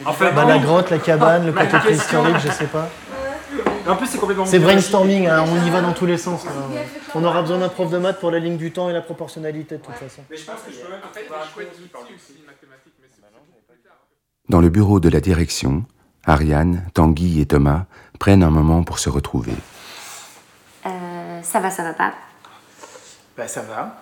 En 0.04 0.12
fait, 0.12 0.32
Bah, 0.32 0.44
la 0.44 0.58
grotte, 0.58 0.90
la 0.90 0.98
cabane, 0.98 1.46
le 1.46 1.52
Ma 1.52 1.64
côté 1.66 1.88
question- 1.88 2.22
préhistorique, 2.22 2.36
je 2.44 2.50
sais 2.52 2.66
pas. 2.66 2.88
En 3.88 3.96
plus, 3.96 4.06
c'est 4.06 4.18
complètement. 4.18 4.44
C'est 4.46 4.58
brainstorming, 4.58 5.26
hein, 5.28 5.44
on 5.46 5.66
y 5.66 5.70
va 5.70 5.80
dans 5.80 5.92
tous 5.92 6.06
les 6.06 6.18
sens. 6.18 6.44
On 7.14 7.24
aura 7.24 7.40
besoin 7.42 7.58
d'un 7.58 7.68
prof 7.68 7.90
de 7.90 7.98
maths 7.98 8.18
pour 8.20 8.30
la 8.30 8.38
ligne 8.38 8.56
du 8.56 8.70
temps 8.72 8.88
et 8.90 8.92
la 8.92 9.00
proportionnalité 9.00 9.76
de 9.76 9.82
toute 9.82 9.94
façon. 9.94 10.22
Mais 10.30 10.36
je 10.36 10.44
pense 10.44 10.56
que 10.66 10.72
je 10.72 10.78
peux 10.78 10.90
même 10.90 11.00
en 11.08 11.12
fait 11.14 11.22
tard. 11.24 11.48
Dans 14.48 14.60
le 14.60 14.68
bureau 14.68 15.00
de 15.00 15.08
la 15.08 15.20
direction, 15.20 15.84
Ariane, 16.26 16.84
Tanguy 16.94 17.40
et 17.40 17.46
Thomas 17.46 17.84
prennent 18.18 18.42
un 18.42 18.50
moment 18.50 18.82
pour 18.84 18.98
se 18.98 19.08
retrouver. 19.10 19.54
Euh, 20.86 21.40
ça 21.42 21.60
va, 21.60 21.70
ça 21.70 21.82
va 21.82 21.92
pas? 21.94 22.12
Bah 23.36 23.48
ça 23.48 23.62
va. 23.62 23.98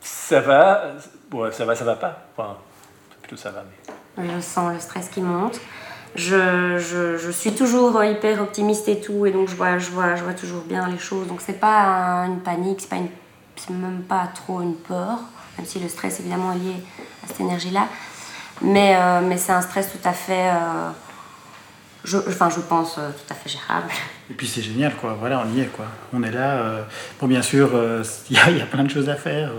Ça 0.00 0.40
va, 0.40 0.92
ouais, 1.32 1.52
ça 1.52 1.64
va, 1.64 1.74
ça 1.76 1.84
va 1.84 1.94
pas. 1.96 2.24
Enfin, 2.36 2.56
plutôt 3.22 3.36
ça 3.36 3.50
va, 3.50 3.64
mais. 4.18 4.26
Je 4.36 4.40
sens 4.40 4.72
le 4.72 4.80
stress 4.80 5.08
qui 5.08 5.20
monte. 5.20 5.60
Je, 6.14 6.78
je, 6.78 7.18
je 7.18 7.30
suis 7.30 7.54
toujours 7.54 8.02
hyper 8.02 8.40
optimiste 8.40 8.88
et 8.88 9.00
tout, 9.00 9.26
et 9.26 9.32
donc 9.32 9.48
je 9.48 9.54
vois, 9.54 9.78
je 9.78 9.90
vois, 9.90 10.14
je 10.16 10.24
vois 10.24 10.32
toujours 10.32 10.62
bien 10.62 10.88
les 10.88 10.98
choses. 10.98 11.26
Donc 11.28 11.40
c'est 11.42 11.60
pas 11.60 11.82
un- 12.22 12.26
une 12.28 12.40
panique, 12.40 12.80
c'est 12.80 12.88
pas 12.88 12.96
une, 12.96 13.08
c'est 13.56 13.70
même 13.70 14.02
pas 14.02 14.26
trop 14.34 14.62
une 14.62 14.74
peur, 14.76 15.18
même 15.58 15.66
si 15.66 15.78
le 15.78 15.88
stress 15.88 16.18
évidemment 16.20 16.52
est 16.52 16.58
lié 16.58 16.74
à 17.22 17.28
cette 17.28 17.40
énergie-là. 17.40 17.86
Mais, 18.62 18.96
euh, 18.96 19.20
mais 19.26 19.36
c'est 19.36 19.52
un 19.52 19.60
stress 19.60 19.90
tout 19.92 20.08
à 20.08 20.12
fait, 20.12 20.48
euh, 20.48 20.88
je, 22.04 22.16
enfin 22.16 22.48
je 22.48 22.60
pense 22.60 22.96
euh, 22.98 23.10
tout 23.10 23.32
à 23.32 23.34
fait 23.34 23.50
gérable. 23.50 23.88
Et 24.30 24.34
puis 24.34 24.46
c'est 24.46 24.62
génial, 24.62 24.94
quoi. 24.94 25.16
Voilà, 25.18 25.44
on 25.46 25.54
y 25.56 25.60
est, 25.60 25.66
quoi. 25.66 25.84
On 26.12 26.22
est 26.22 26.30
là. 26.32 26.60
Bon, 27.20 27.26
bien 27.28 27.42
sûr, 27.42 27.70
il 28.30 28.36
y, 28.36 28.60
a- 28.60 28.66
plein 28.66 28.82
de 28.84 28.90
choses 28.90 29.08
à 29.08 29.14
faire. 29.14 29.50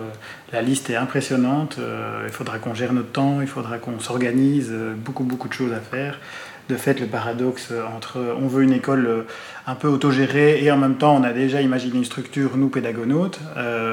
la 0.51 0.61
liste 0.61 0.89
est 0.89 0.95
impressionnante. 0.95 1.77
il 2.25 2.31
faudra 2.33 2.59
qu'on 2.59 2.73
gère 2.73 2.91
notre 2.91 3.11
temps, 3.11 3.39
il 3.41 3.47
faudra 3.47 3.77
qu'on 3.77 3.99
s'organise. 3.99 4.73
beaucoup, 4.97 5.23
beaucoup 5.23 5.47
de 5.47 5.53
choses 5.53 5.71
à 5.73 5.79
faire. 5.79 6.19
De 6.67 6.75
fait, 6.75 6.99
le 6.99 7.05
paradoxe 7.07 7.71
entre 7.95 8.17
on 8.41 8.47
veut 8.47 8.63
une 8.63 8.73
école 8.73 9.25
un 9.67 9.75
peu 9.75 9.87
autogérée 9.87 10.61
et 10.61 10.69
en 10.69 10.75
même 10.75 10.95
temps 10.97 11.15
on 11.15 11.23
a 11.23 11.31
déjà 11.31 11.61
imaginé 11.61 11.97
une 11.99 12.03
structure, 12.03 12.57
nous 12.57 12.67
pédagonautes. 12.67 13.39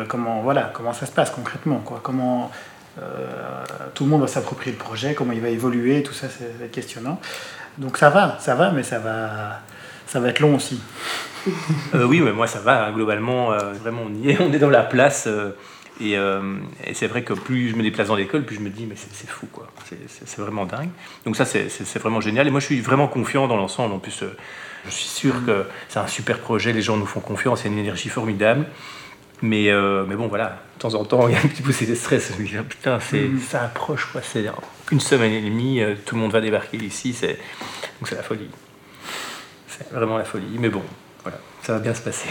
comment, 0.09 0.41
voilà, 0.43 0.73
comment 0.75 0.93
ça 0.93 1.07
se 1.07 1.13
passe 1.13 1.31
concrètement, 1.31 1.79
quoi. 1.85 2.01
Comment 2.03 2.51
tout 3.95 4.05
le 4.05 4.11
monde 4.11 4.21
va 4.23 4.27
s'approprier 4.29 4.73
le 4.73 4.79
projet, 4.79 5.15
comment 5.15 5.33
il 5.33 5.41
va 5.41 5.49
évoluer, 5.49 6.03
tout 6.03 6.13
ça, 6.15 6.29
c'est 6.29 6.45
ça 6.45 6.59
va 6.59 6.65
être 6.67 6.71
questionnant. 6.73 7.21
Donc 7.79 7.99
ça 7.99 8.11
va, 8.11 8.39
ça 8.41 8.55
va, 8.55 8.71
mais 8.71 8.83
ça 8.83 8.99
va, 8.99 9.61
ça 10.07 10.21
va 10.21 10.29
être 10.29 10.41
long 10.41 10.55
aussi. 10.57 10.81
Euh, 11.95 12.05
oui, 12.05 12.21
mais 12.21 12.33
moi 12.33 12.47
ça 12.47 12.61
va, 12.61 12.87
hein, 12.87 12.93
globalement, 12.93 13.53
euh, 13.53 13.73
vraiment 13.73 14.03
on 14.07 14.15
y 14.15 14.31
est, 14.31 14.39
on 14.41 14.53
est 14.53 14.59
dans 14.59 14.71
la 14.71 14.83
place. 14.83 15.25
euh, 15.27 15.51
et 16.01 16.19
euh, 16.19 16.57
c'est 16.93 17.07
vrai 17.07 17.23
que 17.23 17.35
plus 17.35 17.69
je 17.71 17.77
me 17.77 17.83
déplace 17.83 18.09
dans 18.09 18.17
l'école, 18.17 18.43
plus 18.43 18.57
je 18.57 18.61
me 18.61 18.69
dis, 18.69 18.85
mais 18.85 18.97
c'est 18.97 19.29
fou, 19.29 19.47
quoi. 19.53 19.69
C'est- 19.87 20.41
vraiment 20.41 20.67
dingue. 20.67 20.89
Donc 21.25 21.37
ça, 21.37 21.45
c'est 21.45 21.99
vraiment 22.01 22.21
génial. 22.21 22.49
Et 22.49 22.51
moi, 22.51 22.59
je 22.59 22.67
suis 22.67 22.81
vraiment 22.81 23.07
confiant 23.07 23.47
dans 23.47 23.57
l'ensemble. 23.57 23.95
En 23.95 24.01
plus, 24.01 24.25
euh, 24.25 24.37
je 24.87 24.91
suis 24.91 25.07
sûr 25.09 25.47
que 25.47 25.65
c'est 25.89 26.01
un 26.01 26.09
super 26.09 26.41
projet, 26.41 26.73
les 26.73 26.83
gens 26.83 26.97
nous 26.97 27.07
font 27.07 27.21
confiance, 27.21 27.61
il 27.63 27.67
y 27.67 27.69
a 27.71 27.73
une 27.75 27.79
énergie 27.79 28.09
formidable. 28.09 28.67
Mais, 29.45 29.69
euh, 29.69 30.07
mais 30.09 30.17
bon, 30.17 30.27
voilà, 30.27 30.59
de 30.77 30.81
temps 30.81 30.95
en 30.95 31.05
temps, 31.05 31.29
il 31.29 31.35
y 31.35 31.37
a 31.37 31.39
un 31.39 31.49
petit 31.49 31.61
peu 31.61 31.71
de 31.71 31.95
stress. 31.95 32.33
Je 32.35 32.43
me 32.43 32.49
dis, 32.49 32.57
ah, 32.59 32.63
putain, 32.63 32.99
c'est, 32.99 33.29
ça 33.47 33.63
approche, 33.63 34.09
quoi. 34.11 34.23
C'est 34.23 34.47
une 34.91 35.01
semaine 35.01 35.33
et 35.33 35.43
demie, 35.43 35.83
euh, 35.83 35.95
tout 36.07 36.15
le 36.15 36.23
monde 36.23 36.33
va 36.33 36.41
débarquer 36.41 36.79
ici. 36.79 37.13
C'est, 37.13 37.35
donc 38.01 38.09
c'est 38.09 38.15
la 38.15 38.23
folie. 38.23 38.49
C'est 39.69 39.93
vraiment 39.93 40.17
la 40.17 40.25
folie. 40.25 40.57
Mais 40.59 40.71
bon, 40.71 40.83
voilà, 41.23 41.39
ça 41.63 41.75
va 41.75 41.79
bien 41.79 41.93
se 41.93 42.01
passer. 42.01 42.29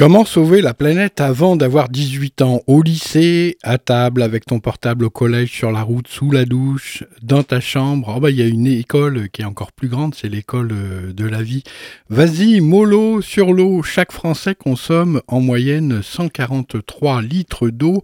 Comment 0.00 0.24
sauver 0.24 0.62
la 0.62 0.72
planète 0.72 1.20
avant 1.20 1.56
d'avoir 1.56 1.90
18 1.90 2.40
ans 2.40 2.62
Au 2.66 2.80
lycée, 2.80 3.58
à 3.62 3.76
table, 3.76 4.22
avec 4.22 4.46
ton 4.46 4.58
portable 4.58 5.04
au 5.04 5.10
collège, 5.10 5.50
sur 5.50 5.70
la 5.72 5.82
route, 5.82 6.08
sous 6.08 6.30
la 6.30 6.46
douche, 6.46 7.04
dans 7.20 7.42
ta 7.42 7.60
chambre? 7.60 8.14
Oh 8.16 8.18
bah, 8.18 8.30
il 8.30 8.38
y 8.38 8.42
a 8.42 8.46
une 8.46 8.66
école 8.66 9.28
qui 9.28 9.42
est 9.42 9.44
encore 9.44 9.72
plus 9.72 9.88
grande, 9.88 10.14
c'est 10.14 10.30
l'école 10.30 10.70
euh, 10.72 11.12
de 11.12 11.26
la 11.26 11.42
vie. 11.42 11.64
Vas-y, 12.08 12.62
mollo 12.62 13.20
sur 13.20 13.52
l'eau. 13.52 13.82
Chaque 13.82 14.10
Français 14.10 14.54
consomme 14.54 15.20
en 15.28 15.42
moyenne 15.42 16.00
143 16.02 17.20
litres 17.20 17.68
d'eau 17.68 18.02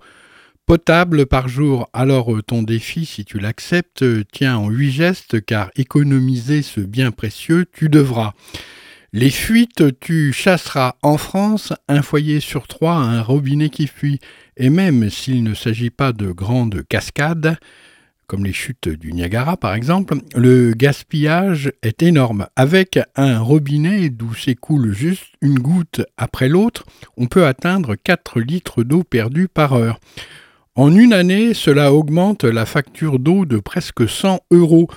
potable 0.67 1.25
par 1.25 1.49
jour. 1.49 1.88
Alors 1.95 2.35
euh, 2.35 2.43
ton 2.43 2.62
défi, 2.62 3.07
si 3.07 3.25
tu 3.25 3.38
l'acceptes, 3.38 4.03
euh, 4.03 4.23
tient 4.31 4.59
en 4.59 4.69
huit 4.69 4.91
gestes, 4.91 5.43
car 5.43 5.71
économiser 5.76 6.61
ce 6.61 6.81
bien 6.81 7.11
précieux, 7.11 7.65
tu 7.73 7.88
devras. 7.88 8.35
Les 9.13 9.31
fuites, 9.31 9.99
tu 10.01 10.33
chasseras 10.33 10.97
en 11.03 11.17
France 11.17 11.73
un 11.89 12.03
foyer 12.03 12.41
sur 12.41 12.67
trois 12.67 12.95
à 12.95 13.07
un 13.07 13.23
robinet 13.23 13.71
qui 13.71 13.87
fuit. 13.87 14.19
Et 14.57 14.69
même 14.69 15.09
s'il 15.11 15.43
ne 15.43 15.55
s'agit 15.55 15.91
pas 15.91 16.13
de 16.13 16.33
grandes 16.33 16.83
cascades, 16.89 17.57
comme 18.27 18.45
les 18.45 18.53
chutes 18.53 18.89
du 18.89 19.13
Niagara 19.13 19.57
par 19.57 19.75
exemple, 19.75 20.17
le 20.35 20.73
gaspillage 20.73 21.73
est 21.83 22.03
énorme. 22.03 22.49
Avec 22.57 22.99
un 23.15 23.39
robinet 23.39 24.11
d'où 24.11 24.35
s'écoule 24.35 24.93
juste 24.93 25.35
une 25.41 25.61
goutte 25.61 26.03
après 26.17 26.49
l'autre, 26.49 26.85
on 27.17 27.27
peut 27.27 27.47
atteindre 27.47 27.95
4 27.95 28.41
litres 28.41 28.83
d'eau 28.83 29.05
perdue 29.05 29.49
par 29.49 29.75
heure. 29.75 30.01
En 30.75 30.95
une 30.95 31.13
année, 31.13 31.55
cela 31.55 31.93
augmente 31.93 32.45
la 32.45 32.67
facture 32.67 33.19
d'eau 33.19 33.47
de 33.47 33.59
presque 33.59 34.09
100 34.09 34.41
euros. 34.51 34.89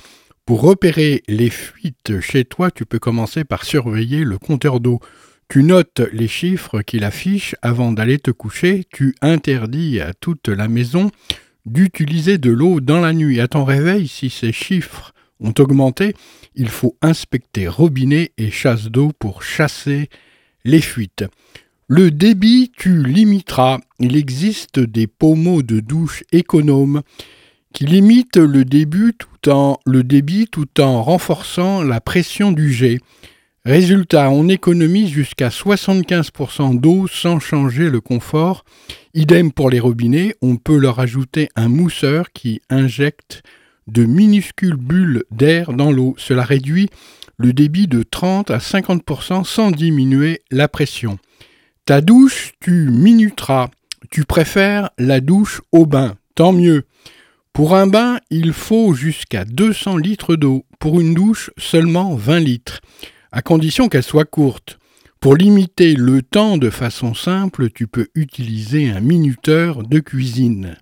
Pour 0.49 0.61
repérer 0.61 1.21
les 1.27 1.51
fuites 1.51 2.21
chez 2.21 2.43
toi, 2.43 2.71
tu 2.71 2.83
peux 2.83 2.97
commencer 2.97 3.43
par 3.43 3.63
surveiller 3.63 4.23
le 4.23 4.39
compteur 4.39 4.79
d'eau. 4.79 4.99
Tu 5.47 5.61
notes 5.61 6.01
les 6.11 6.27
chiffres 6.27 6.81
qu'il 6.81 7.03
affiche 7.03 7.55
avant 7.61 7.91
d'aller 7.91 8.17
te 8.17 8.31
coucher. 8.31 8.83
Tu 8.91 9.13
interdis 9.21 9.99
à 10.01 10.11
toute 10.15 10.47
la 10.47 10.67
maison 10.67 11.11
d'utiliser 11.67 12.39
de 12.39 12.49
l'eau 12.49 12.79
dans 12.79 12.99
la 12.99 13.13
nuit. 13.13 13.39
À 13.39 13.47
ton 13.47 13.63
réveil, 13.63 14.07
si 14.07 14.31
ces 14.31 14.51
chiffres 14.51 15.13
ont 15.39 15.53
augmenté, 15.59 16.15
il 16.55 16.69
faut 16.69 16.97
inspecter 17.03 17.67
robinet 17.67 18.31
et 18.39 18.49
chasse 18.49 18.85
d'eau 18.85 19.11
pour 19.19 19.43
chasser 19.43 20.09
les 20.65 20.81
fuites. 20.81 21.25
Le 21.87 22.09
débit, 22.09 22.71
tu 22.75 23.03
limiteras. 23.03 23.77
Il 23.99 24.15
existe 24.15 24.79
des 24.79 25.05
pommeaux 25.05 25.61
de 25.61 25.79
douche 25.79 26.23
économes 26.31 27.03
qui 27.71 27.85
limitent 27.85 28.37
le, 28.37 28.65
début 28.65 29.13
en, 29.47 29.79
le 29.85 30.03
débit 30.03 30.47
tout 30.47 30.81
en 30.81 31.01
renforçant 31.03 31.83
la 31.83 32.01
pression 32.01 32.51
du 32.51 32.73
jet. 32.73 32.99
Résultat, 33.65 34.29
on 34.29 34.47
économise 34.47 35.09
jusqu'à 35.09 35.49
75% 35.49 36.79
d'eau 36.79 37.07
sans 37.07 37.39
changer 37.39 37.89
le 37.89 38.01
confort. 38.01 38.63
Idem 39.13 39.51
pour 39.51 39.69
les 39.69 39.79
robinets, 39.79 40.35
on 40.41 40.55
peut 40.55 40.77
leur 40.77 40.99
ajouter 40.99 41.49
un 41.55 41.67
mousseur 41.67 42.31
qui 42.31 42.61
injecte 42.69 43.43
de 43.87 44.05
minuscules 44.05 44.75
bulles 44.75 45.23
d'air 45.31 45.73
dans 45.73 45.91
l'eau. 45.91 46.15
Cela 46.17 46.43
réduit 46.43 46.89
le 47.37 47.53
débit 47.53 47.87
de 47.87 48.03
30 48.03 48.51
à 48.51 48.57
50% 48.57 49.43
sans 49.43 49.71
diminuer 49.71 50.41
la 50.51 50.67
pression. 50.67 51.17
Ta 51.85 52.01
douche, 52.01 52.53
tu 52.59 52.89
minuteras. 52.89 53.69
Tu 54.11 54.23
préfères 54.23 54.89
la 54.97 55.21
douche 55.21 55.61
au 55.71 55.85
bain, 55.85 56.15
tant 56.35 56.53
mieux. 56.53 56.85
Pour 57.53 57.75
un 57.75 57.87
bain, 57.87 58.19
il 58.29 58.53
faut 58.53 58.93
jusqu'à 58.93 59.45
200 59.45 59.97
litres 59.97 60.35
d'eau. 60.35 60.65
Pour 60.79 61.01
une 61.01 61.13
douche, 61.13 61.51
seulement 61.57 62.15
20 62.15 62.39
litres, 62.39 62.81
à 63.31 63.41
condition 63.41 63.89
qu'elle 63.89 64.03
soit 64.03 64.25
courte. 64.25 64.79
Pour 65.19 65.35
limiter 65.35 65.95
le 65.95 66.21
temps 66.21 66.57
de 66.57 66.69
façon 66.69 67.13
simple, 67.13 67.69
tu 67.69 67.87
peux 67.87 68.07
utiliser 68.15 68.89
un 68.89 69.01
minuteur 69.01 69.83
de 69.83 69.99
cuisine. 69.99 70.77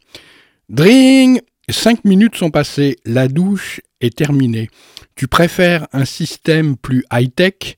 Dring 0.69 1.41
5 1.69 2.05
minutes 2.05 2.35
sont 2.35 2.51
passées, 2.51 2.97
la 3.03 3.27
douche 3.27 3.81
est 3.99 4.15
terminée. 4.15 4.69
Tu 5.15 5.27
préfères 5.27 5.87
un 5.91 6.05
système 6.05 6.77
plus 6.77 7.03
high-tech? 7.11 7.77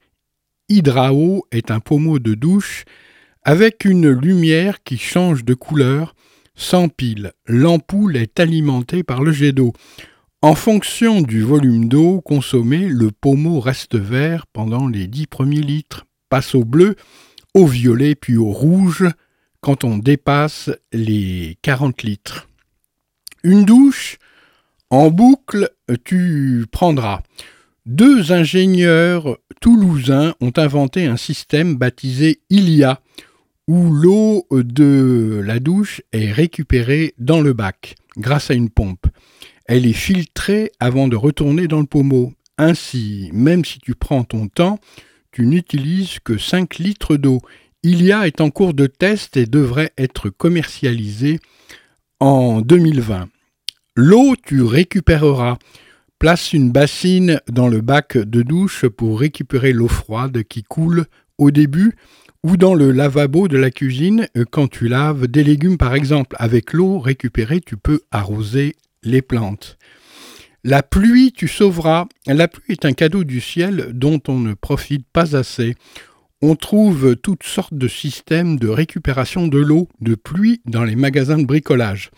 Hydrao 0.67 1.47
est 1.51 1.71
un 1.71 1.79
pommeau 1.79 2.19
de 2.19 2.33
douche 2.33 2.83
avec 3.43 3.85
une 3.85 4.09
lumière 4.09 4.83
qui 4.83 4.97
change 4.97 5.45
de 5.45 5.53
couleur 5.53 6.13
sans 6.59 6.89
pile. 6.89 7.31
L'ampoule 7.47 8.17
est 8.17 8.39
alimentée 8.39 9.03
par 9.03 9.23
le 9.23 9.31
jet 9.31 9.53
d'eau. 9.53 9.73
En 10.41 10.55
fonction 10.55 11.21
du 11.21 11.41
volume 11.41 11.87
d'eau 11.87 12.21
consommé, 12.21 12.87
le 12.87 13.11
pommeau 13.11 13.59
reste 13.59 13.95
vert 13.95 14.45
pendant 14.47 14.87
les 14.87 15.07
10 15.07 15.27
premiers 15.27 15.61
litres, 15.61 16.05
passe 16.29 16.53
au 16.55 16.65
bleu, 16.65 16.95
au 17.53 17.65
violet 17.65 18.13
puis 18.13 18.37
au 18.37 18.51
rouge 18.51 19.05
quand 19.61 19.83
on 19.83 19.97
dépasse 19.97 20.69
les 20.93 21.57
40 21.61 22.03
litres. 22.03 22.47
Une 23.43 23.65
douche 23.65 24.17
en 24.89 25.11
boucle, 25.11 25.69
tu 26.03 26.65
prendras. 26.71 27.21
Deux 27.85 28.31
ingénieurs 28.31 29.37
toulousains 29.61 30.35
ont 30.41 30.53
inventé 30.57 31.05
un 31.05 31.17
système 31.17 31.75
baptisé 31.75 32.41
Ilia, 32.49 33.01
où 33.69 33.93
l'eau 33.93 34.47
de 34.49 35.43
la 35.45 35.59
douche 35.59 36.01
est 36.11 36.31
récupérée 36.31 37.13
dans 37.19 37.39
le 37.39 37.53
bac 37.53 37.97
grâce 38.17 38.49
à 38.49 38.55
une 38.55 38.71
pompe. 38.71 39.05
Elle 39.65 39.85
est 39.85 39.93
filtrée 39.93 40.71
avant 40.79 41.07
de 41.07 41.15
retourner 41.15 41.67
dans 41.67 41.79
le 41.79 41.85
pommeau. 41.85 42.33
Ainsi, 42.57 43.29
même 43.31 43.63
si 43.63 43.77
tu 43.77 43.93
prends 43.93 44.23
ton 44.23 44.47
temps, 44.47 44.79
tu 45.31 45.45
n'utilises 45.45 46.17
que 46.23 46.39
5 46.39 46.79
litres 46.79 47.15
d'eau. 47.15 47.41
Ilia 47.83 48.25
est 48.25 48.41
en 48.41 48.49
cours 48.49 48.73
de 48.73 48.87
test 48.87 49.37
et 49.37 49.45
devrait 49.45 49.93
être 49.99 50.31
commercialisé 50.31 51.39
en 52.19 52.61
2020. 52.61 53.29
L'eau, 53.95 54.33
tu 54.43 54.63
récupéreras. 54.63 55.59
Place 56.17 56.53
une 56.53 56.71
bassine 56.71 57.39
dans 57.47 57.67
le 57.67 57.81
bac 57.81 58.17
de 58.17 58.41
douche 58.41 58.87
pour 58.87 59.19
récupérer 59.19 59.73
l'eau 59.73 59.87
froide 59.87 60.41
qui 60.41 60.63
coule 60.63 61.05
au 61.37 61.51
début 61.51 61.93
ou 62.43 62.57
dans 62.57 62.73
le 62.73 62.91
lavabo 62.91 63.47
de 63.47 63.57
la 63.57 63.71
cuisine 63.71 64.27
quand 64.51 64.67
tu 64.67 64.87
laves 64.87 65.27
des 65.27 65.43
légumes 65.43 65.77
par 65.77 65.95
exemple. 65.95 66.35
Avec 66.39 66.73
l'eau 66.73 66.99
récupérée, 66.99 67.61
tu 67.61 67.77
peux 67.77 68.01
arroser 68.11 68.75
les 69.03 69.21
plantes. 69.21 69.77
La 70.63 70.83
pluie, 70.83 71.31
tu 71.31 71.47
sauveras. 71.47 72.05
La 72.27 72.47
pluie 72.47 72.73
est 72.73 72.85
un 72.85 72.93
cadeau 72.93 73.23
du 73.23 73.39
ciel 73.41 73.91
dont 73.93 74.21
on 74.27 74.39
ne 74.39 74.53
profite 74.53 75.05
pas 75.11 75.35
assez. 75.35 75.75
On 76.41 76.55
trouve 76.55 77.15
toutes 77.17 77.43
sortes 77.43 77.73
de 77.73 77.87
systèmes 77.87 78.57
de 78.57 78.69
récupération 78.69 79.47
de 79.47 79.57
l'eau 79.57 79.89
de 80.01 80.15
pluie 80.15 80.61
dans 80.65 80.83
les 80.83 80.95
magasins 80.95 81.37
de 81.37 81.45
bricolage. 81.45 82.11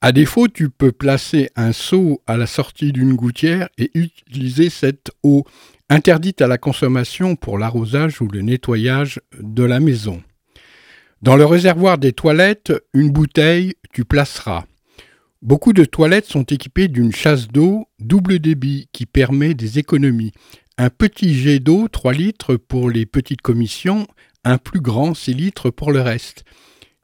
À 0.00 0.12
défaut, 0.12 0.48
tu 0.48 0.68
peux 0.68 0.90
placer 0.90 1.50
un 1.54 1.72
seau 1.72 2.22
à 2.26 2.36
la 2.36 2.46
sortie 2.46 2.92
d'une 2.92 3.14
gouttière 3.14 3.68
et 3.78 3.90
utiliser 3.94 4.68
cette 4.68 5.10
eau 5.22 5.44
interdite 5.92 6.40
à 6.40 6.46
la 6.46 6.56
consommation 6.56 7.36
pour 7.36 7.58
l'arrosage 7.58 8.22
ou 8.22 8.28
le 8.28 8.40
nettoyage 8.40 9.20
de 9.38 9.62
la 9.62 9.78
maison. 9.78 10.22
Dans 11.20 11.36
le 11.36 11.44
réservoir 11.44 11.98
des 11.98 12.12
toilettes, 12.12 12.72
une 12.94 13.10
bouteille, 13.10 13.74
tu 13.92 14.04
placeras. 14.04 14.64
Beaucoup 15.42 15.72
de 15.72 15.84
toilettes 15.84 16.26
sont 16.26 16.44
équipées 16.44 16.88
d'une 16.88 17.12
chasse 17.12 17.48
d'eau 17.48 17.86
double 18.00 18.38
débit 18.38 18.88
qui 18.92 19.06
permet 19.06 19.54
des 19.54 19.78
économies. 19.78 20.32
Un 20.78 20.88
petit 20.88 21.34
jet 21.34 21.58
d'eau, 21.58 21.88
3 21.88 22.12
litres 22.14 22.56
pour 22.56 22.88
les 22.88 23.04
petites 23.04 23.42
commissions, 23.42 24.06
un 24.44 24.56
plus 24.56 24.80
grand, 24.80 25.14
6 25.14 25.34
litres 25.34 25.70
pour 25.70 25.92
le 25.92 26.00
reste. 26.00 26.44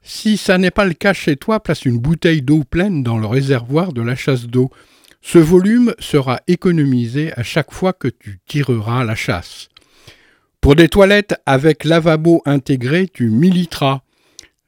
Si 0.01 0.37
ça 0.37 0.57
n'est 0.57 0.71
pas 0.71 0.85
le 0.85 0.93
cas 0.93 1.13
chez 1.13 1.35
toi, 1.35 1.59
place 1.59 1.85
une 1.85 1.99
bouteille 1.99 2.41
d'eau 2.41 2.63
pleine 2.63 3.03
dans 3.03 3.19
le 3.19 3.27
réservoir 3.27 3.93
de 3.93 4.01
la 4.01 4.15
chasse 4.15 4.47
d'eau. 4.47 4.71
Ce 5.21 5.37
volume 5.37 5.93
sera 5.99 6.39
économisé 6.47 7.33
à 7.33 7.43
chaque 7.43 7.71
fois 7.71 7.93
que 7.93 8.07
tu 8.07 8.39
tireras 8.47 9.03
la 9.03 9.15
chasse. 9.15 9.69
Pour 10.61 10.75
des 10.75 10.89
toilettes 10.89 11.35
avec 11.45 11.83
lavabo 11.83 12.41
intégré, 12.45 13.07
tu 13.07 13.29
militeras. 13.29 14.01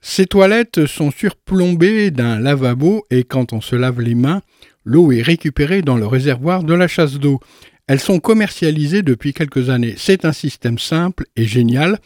Ces 0.02 0.26
toilettes 0.26 0.86
sont 0.86 1.12
surplombées 1.12 2.12
d'un 2.12 2.40
lavabo 2.40 3.06
et 3.12 3.24
quand 3.24 3.54
on 3.54 3.62
se 3.62 3.76
lave 3.76 4.02
les 4.02 4.16
mains, 4.16 4.42
l'eau 4.84 5.12
est 5.12 5.22
récupérée 5.22 5.82
dans 5.82 5.98
le 5.98 6.08
réservoir 6.08 6.64
de 6.64 6.74
la 6.74 6.88
chasse 6.88 7.20
d'eau. 7.20 7.40
Elles 7.88 8.00
sont 8.00 8.20
commercialisées 8.20 9.02
depuis 9.04 9.34
quelques 9.34 9.70
années. 9.70 9.96
C'est 9.98 10.26
un 10.26 10.32
système 10.32 10.80
simple 10.80 11.26
et 11.36 11.46
génial 11.46 12.00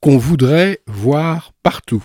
qu'on 0.00 0.18
voudrait 0.18 0.80
voir 0.86 1.52
partout. 1.62 2.04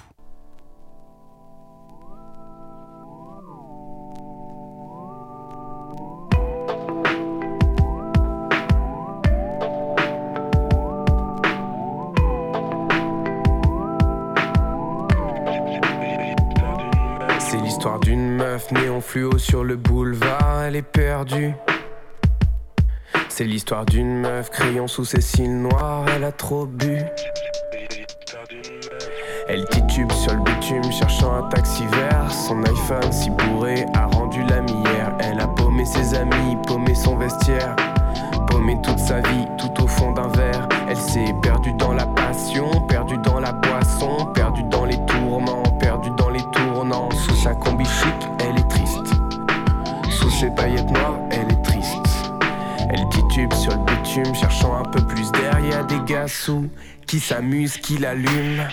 Fluo 19.13 19.37
sur 19.37 19.63
le 19.63 19.75
boulevard, 19.75 20.63
elle 20.63 20.75
est 20.75 20.81
perdue. 20.81 21.53
C'est 23.29 23.43
l'histoire 23.43 23.85
d'une 23.85 24.21
meuf, 24.21 24.49
crayon 24.49 24.87
sous 24.87 25.05
ses 25.05 25.21
cils 25.21 25.55
noirs, 25.55 26.05
elle 26.15 26.23
a 26.23 26.31
trop 26.31 26.65
bu. 26.65 26.97
Elle 29.47 29.65
titube 29.69 30.11
sur 30.11 30.33
le 30.33 30.41
bitume, 30.41 30.91
cherchant 30.91 31.31
un 31.31 31.43
taxi 31.49 31.85
vert. 31.91 32.31
Son 32.31 32.63
iPhone 32.63 33.11
si 33.11 33.29
bourré 33.29 33.85
a 33.93 34.07
rendu 34.07 34.41
la 34.45 34.61
hier. 34.61 35.15
Elle 35.19 35.39
a 35.39 35.47
paumé 35.47 35.85
ses 35.85 36.15
amis, 36.15 36.57
paumé 36.65 36.95
son 36.95 37.15
vestiaire. 37.15 37.75
Paumé 38.49 38.79
toute 38.81 38.97
sa 38.97 39.19
vie, 39.19 39.45
tout 39.59 39.83
au 39.83 39.87
fond 39.87 40.13
d'un 40.13 40.29
verre. 40.29 40.67
Elle 40.89 40.97
s'est 40.97 41.35
perdue 41.43 41.73
dans 41.73 41.93
la 41.93 42.07
passion, 42.07 42.71
paillettes 50.49 50.89
noires, 50.91 51.19
elle 51.31 51.51
est 51.51 51.61
triste. 51.63 51.99
Elle 52.89 53.07
titube 53.09 53.53
sur 53.53 53.71
le 53.71 53.85
bitume, 53.85 54.35
cherchant 54.35 54.75
un 54.75 54.83
peu 54.83 55.01
plus 55.07 55.31
a 55.73 55.83
des 55.83 55.99
gars 56.05 56.27
sous 56.27 56.69
qui 57.07 57.19
s'amusent, 57.19 57.77
qui 57.77 57.97
l'allument. 57.97 58.63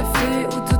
j'ai 0.00 0.18
fait 0.18 0.60
tout 0.66 0.79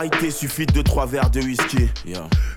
vérité 0.00 0.30
suffit 0.30 0.66
de 0.66 0.82
trois 0.82 1.06
verres 1.06 1.30
de 1.30 1.40
whisky. 1.40 1.88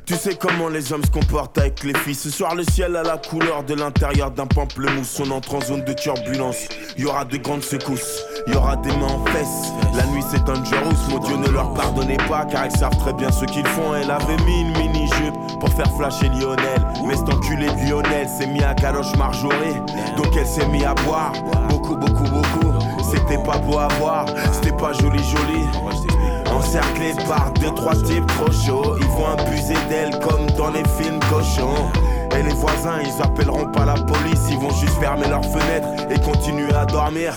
Tu 0.06 0.16
sais 0.16 0.36
comment 0.36 0.68
les 0.68 0.92
hommes 0.92 1.04
se 1.04 1.12
comportent 1.12 1.58
avec 1.58 1.84
les 1.84 1.98
filles. 2.00 2.16
Ce 2.16 2.30
soir, 2.30 2.56
le 2.56 2.64
ciel 2.64 2.96
a 2.96 3.04
la 3.04 3.18
couleur 3.18 3.64
de 3.64 3.76
l'intérieur 3.76 4.32
d'un 4.32 4.48
pamplemousse. 4.48 5.20
On 5.20 5.32
entre 5.32 5.56
en 5.56 5.62
zone 5.62 5.84
de 5.86 5.94
turbulence. 5.94 6.58
Il 6.98 7.04
y 7.04 7.08
aura 7.08 7.26
de 7.26 7.38
grandes 7.38 7.64
secousses. 7.64 8.24
Il 8.48 8.54
y 8.54 8.56
aura 8.56 8.76
des 8.78 8.90
mains 8.90 9.08
en 9.08 9.26
fesses. 9.28 9.72
La 9.96 10.06
nuit 10.08 10.24
c'est 10.30 10.44
dangerous. 10.44 11.10
Mon 11.10 11.20
Dieu, 11.20 11.38
ne 11.38 11.48
leur 11.50 11.74
pardonnez 11.74 12.18
pas 12.28 12.46
car 12.46 12.66
ils 12.66 12.78
savent 12.78 12.98
très 12.98 13.14
bien 13.14 13.32
ce 13.32 13.46
qu'ils 13.46 13.68
font. 13.68 13.96
Elle 13.96 14.12
avait 14.12 14.38
mis 14.46 14.62
une 14.62 14.78
mini-jupe 14.78 15.36
pour 15.60 15.70
faire 15.74 15.92
flasher 15.96 16.30
Lionel. 16.30 16.82
Mais 17.08 17.16
cet 17.16 17.30
enculé 17.30 17.68
de 17.68 17.90
Lionel 17.90 18.28
s'est 18.28 18.48
mis 18.48 18.64
à 18.64 18.74
galoche 18.74 19.16
marjorée. 19.16 19.76
Donc 20.18 20.36
elle 20.38 20.48
s'est 20.48 20.68
mis 20.68 20.84
à 20.84 20.94
boire. 20.96 21.32
Beaucoup, 21.70 21.96
beaucoup, 21.96 22.24
beaucoup. 22.24 22.74
C'était 23.12 23.42
pas 23.44 23.58
beau 23.58 23.78
à 23.78 23.88
voir. 24.00 24.26
C'était 24.52 24.76
pas 24.76 24.94
joli, 24.94 25.20
joli. 25.24 26.39
Encerclés 26.60 27.14
par 27.28 27.52
deux, 27.54 27.72
trois 27.74 27.96
types 27.96 28.28
trop 28.28 28.52
chauds. 28.52 28.98
Ils 29.00 29.08
vont 29.08 29.28
abuser 29.28 29.76
d'elle 29.90 30.20
comme 30.20 30.46
dans 30.58 30.70
les 30.72 30.84
films 31.00 31.20
cochons. 31.30 31.90
Et 32.38 32.44
les 32.44 32.54
voisins, 32.54 33.00
ils 33.02 33.22
appelleront 33.24 33.72
pas 33.72 33.86
la 33.86 33.96
police, 33.96 34.42
ils 34.50 34.58
vont 34.58 34.70
juste 34.72 35.00
fermer 35.00 35.28
leurs 35.28 35.46
fenêtres 35.46 35.88
et 36.10 36.20
continuer 36.20 36.74
à 36.74 36.86
dormir. 36.86 37.34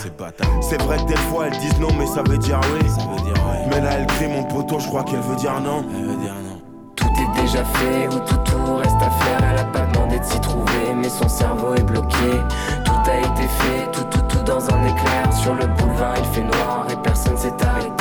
C'est 0.60 0.80
vrai 0.82 0.98
que 0.98 1.04
des 1.04 1.16
fois 1.16 1.46
elles 1.46 1.58
disent 1.58 1.78
non, 1.80 1.88
mais 1.98 2.06
ça 2.06 2.22
veut 2.22 2.36
dire 2.36 2.60
oui. 2.74 2.86
Mais 3.70 3.80
là 3.80 3.90
elle 3.98 4.06
crie 4.06 4.28
mon 4.28 4.44
poteau, 4.44 4.78
je 4.80 4.88
crois 4.88 5.02
qu'elle 5.04 5.20
veut 5.20 5.36
dire 5.36 5.58
non. 5.60 5.84
Tout 6.96 7.06
est 7.06 7.40
déjà 7.40 7.64
fait 7.64 8.08
ou 8.08 8.18
tout, 8.18 8.36
tout 8.44 8.76
reste 8.76 8.96
à 8.96 9.10
faire. 9.24 9.40
Elle 9.50 9.58
a 9.60 9.64
pas 9.64 9.86
demandé 9.92 10.18
de 10.18 10.24
s'y 10.24 10.40
trouver, 10.40 10.94
mais 10.94 11.08
son 11.08 11.28
cerveau 11.28 11.74
est 11.74 11.84
bloqué. 11.84 12.32
Tout 12.84 13.10
a 13.10 13.18
été 13.18 13.48
fait, 13.48 13.90
tout, 13.92 14.04
tout, 14.10 14.22
tout 14.28 14.42
dans 14.44 14.62
un 14.74 14.84
éclair. 14.84 15.32
Sur 15.32 15.54
le 15.54 15.66
boulevard, 15.66 16.14
il 16.18 16.24
fait 16.26 16.42
noir 16.42 16.86
et 16.90 16.96
personne 17.02 17.36
s'est 17.36 17.54
arrêté 17.66 17.91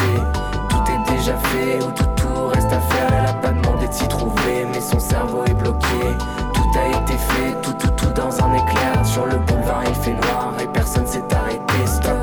déjà 1.21 1.37
fait 1.37 1.77
ou 1.83 1.91
tout, 1.91 2.09
tout 2.17 2.47
reste 2.47 2.71
à 2.73 2.79
faire. 2.79 3.09
Elle 3.19 3.27
a 3.27 3.33
pas 3.33 3.51
demandé 3.51 3.87
de 3.87 3.93
s'y 3.93 4.07
trouver, 4.07 4.65
mais 4.73 4.81
son 4.81 4.99
cerveau 4.99 5.43
est 5.45 5.53
bloqué. 5.53 6.17
Tout 6.53 6.79
a 6.79 6.87
été 6.87 7.13
fait, 7.13 7.61
tout, 7.61 7.73
tout, 7.73 7.91
tout 7.95 8.13
dans 8.13 8.43
un 8.43 8.53
éclair. 8.55 9.05
Sur 9.05 9.27
le 9.27 9.37
boulevard, 9.37 9.83
il 9.87 9.95
fait 9.95 10.13
noir 10.13 10.53
et 10.59 10.67
personne 10.73 11.05
s'est 11.05 11.23
arrêté. 11.31 11.85
Stop. 11.85 12.15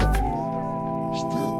Stop. 1.14 1.50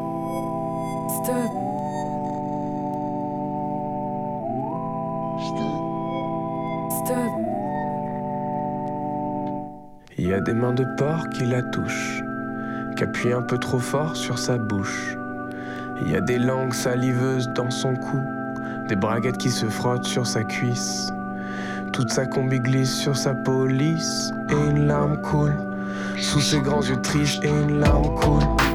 Stop. 6.91 7.31
Il 10.19 10.27
y 10.27 10.35
a 10.35 10.41
des 10.41 10.53
mains 10.53 10.75
de 10.75 10.85
porc 10.97 11.29
qui 11.31 11.45
la 11.45 11.63
touchent, 11.63 12.21
qui 12.97 13.05
appuient 13.05 13.33
un 13.33 13.43
peu 13.43 13.59
trop 13.59 13.79
fort 13.79 14.17
sur 14.17 14.39
sa 14.39 14.59
bouche. 14.59 15.18
Il 16.01 16.11
y 16.11 16.15
a 16.15 16.21
des 16.21 16.39
langues 16.39 16.75
saliveuses 16.75 17.49
dans 17.49 17.71
son 17.71 17.95
cou, 17.97 18.21
des 18.87 18.97
braguettes 18.97 19.39
qui 19.39 19.51
se 19.51 19.67
frottent 19.67 20.07
sur 20.07 20.27
sa 20.27 20.45
cuisse. 20.45 21.13
Toute 21.93 22.11
sa 22.11 22.27
combi 22.27 22.61
glisse 22.61 22.95
sur 22.95 23.17
sa 23.17 23.35
police 23.35 24.33
et 24.49 24.71
une 24.71 24.87
larme 24.87 25.21
coule. 25.21 25.57
Sous 26.17 26.41
ses 26.41 26.61
grands 26.61 26.83
yeux 26.83 27.01
tristes 27.01 27.45
et 27.45 27.49
une 27.49 27.81
larme 27.81 28.15
coule. 28.15 28.68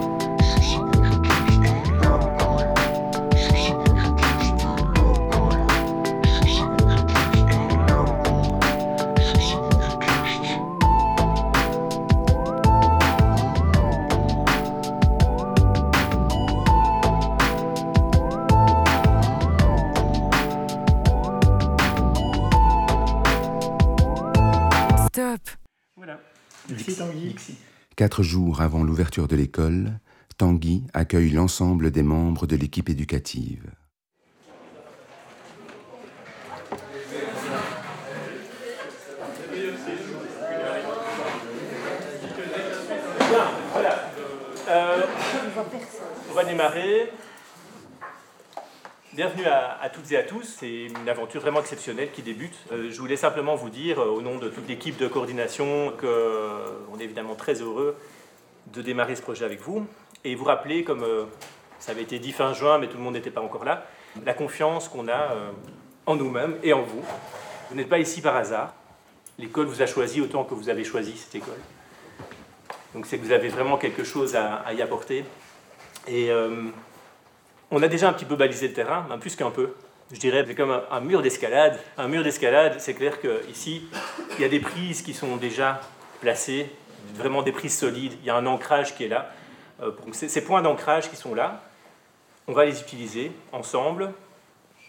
Quatre 28.13 28.21
jours 28.21 28.61
avant 28.61 28.83
l'ouverture 28.83 29.27
de 29.27 29.35
l'école, 29.35 29.99
Tanguy 30.37 30.83
accueille 30.93 31.31
l'ensemble 31.31 31.89
des 31.89 32.03
membres 32.03 32.45
de 32.45 32.55
l'équipe 32.55 32.87
éducative. 32.87 33.71
Euh, 44.69 45.01
on 46.29 46.33
va 46.35 46.43
démarrer. 46.43 47.11
Bienvenue 49.13 49.45
à, 49.47 49.89
toutes 49.91 50.11
et 50.11 50.17
à 50.17 50.23
tous. 50.23 50.42
C'est 50.63 50.85
une 50.85 51.09
aventure 51.09 51.41
vraiment 51.41 51.59
exceptionnelle 51.59 52.09
qui 52.13 52.21
débute. 52.21 52.55
Euh, 52.71 52.89
je 52.89 52.97
voulais 52.97 53.17
simplement 53.17 53.53
vous 53.53 53.69
dire, 53.69 53.99
euh, 53.99 54.05
au 54.05 54.21
nom 54.21 54.37
de 54.37 54.47
toute 54.47 54.65
l'équipe 54.65 54.95
de 54.95 55.09
coordination, 55.09 55.91
qu'on 55.99 56.07
euh, 56.07 56.97
est 57.01 57.03
évidemment 57.03 57.35
très 57.35 57.55
heureux 57.55 57.97
de 58.67 58.81
démarrer 58.81 59.17
ce 59.17 59.21
projet 59.21 59.43
avec 59.43 59.59
vous. 59.59 59.85
Et 60.23 60.35
vous 60.35 60.45
rappeler, 60.45 60.85
comme 60.85 61.05
ça 61.79 61.91
avait 61.91 62.03
été 62.03 62.17
dit 62.17 62.31
fin 62.31 62.53
juin, 62.53 62.77
mais 62.77 62.87
tout 62.87 62.95
le 62.95 63.03
monde 63.03 63.15
n'était 63.15 63.29
pas 63.29 63.41
encore 63.41 63.65
là, 63.65 63.85
la 64.25 64.33
confiance 64.33 64.87
qu'on 64.87 65.09
a 65.09 65.35
en 66.05 66.15
nous-mêmes 66.15 66.55
et 66.63 66.71
en 66.71 66.81
vous. 66.81 67.03
Vous 67.69 67.75
n'êtes 67.75 67.89
pas 67.89 67.99
ici 67.99 68.21
par 68.21 68.37
hasard. 68.37 68.73
L'école 69.37 69.65
vous 69.65 69.81
a 69.81 69.85
choisi 69.85 70.21
autant 70.21 70.45
que 70.45 70.53
vous 70.53 70.69
avez 70.69 70.85
choisi 70.85 71.17
cette 71.17 71.35
école. 71.35 71.59
Donc 72.95 73.05
c'est 73.05 73.17
que 73.17 73.25
vous 73.25 73.33
avez 73.33 73.49
vraiment 73.49 73.77
quelque 73.77 74.05
chose 74.05 74.37
à, 74.37 74.73
y 74.73 74.81
apporter. 74.81 75.25
Et 76.07 76.31
on 77.69 77.83
a 77.83 77.89
déjà 77.89 78.07
un 78.07 78.13
petit 78.13 78.23
peu 78.23 78.37
balisé 78.37 78.69
le 78.69 78.73
terrain, 78.73 79.05
même 79.09 79.19
plus 79.19 79.35
qu'un 79.35 79.51
peu. 79.51 79.73
Je 80.13 80.19
dirais 80.19 80.45
c'est 80.47 80.53
comme 80.53 80.79
un, 80.91 80.99
mur 81.01 81.23
d'escalade. 81.23 81.79
Un 81.97 82.07
mur 82.07 82.23
d'escalade, 82.23 82.75
c'est 82.77 82.93
clair 82.93 83.19
qu'ici, 83.19 83.83
il 84.37 84.41
y 84.41 84.45
a 84.45 84.47
des 84.47 84.59
prises 84.59 85.01
qui 85.01 85.13
sont 85.13 85.37
déjà 85.37 85.81
placées, 86.21 86.69
vraiment 87.15 87.41
des 87.41 87.51
prises 87.51 87.75
solides. 87.75 88.13
Il 88.21 88.27
y 88.27 88.29
a 88.29 88.35
un 88.35 88.45
ancrage 88.45 88.95
qui 88.95 89.05
est 89.05 89.07
là. 89.07 89.31
Euh, 89.81 89.91
ces, 90.11 90.43
points 90.43 90.61
d'ancrage 90.61 91.09
qui 91.09 91.15
sont 91.15 91.33
là, 91.33 91.63
on 92.47 92.53
va 92.53 92.65
les 92.65 92.79
utiliser 92.79 93.31
ensemble 93.51 94.13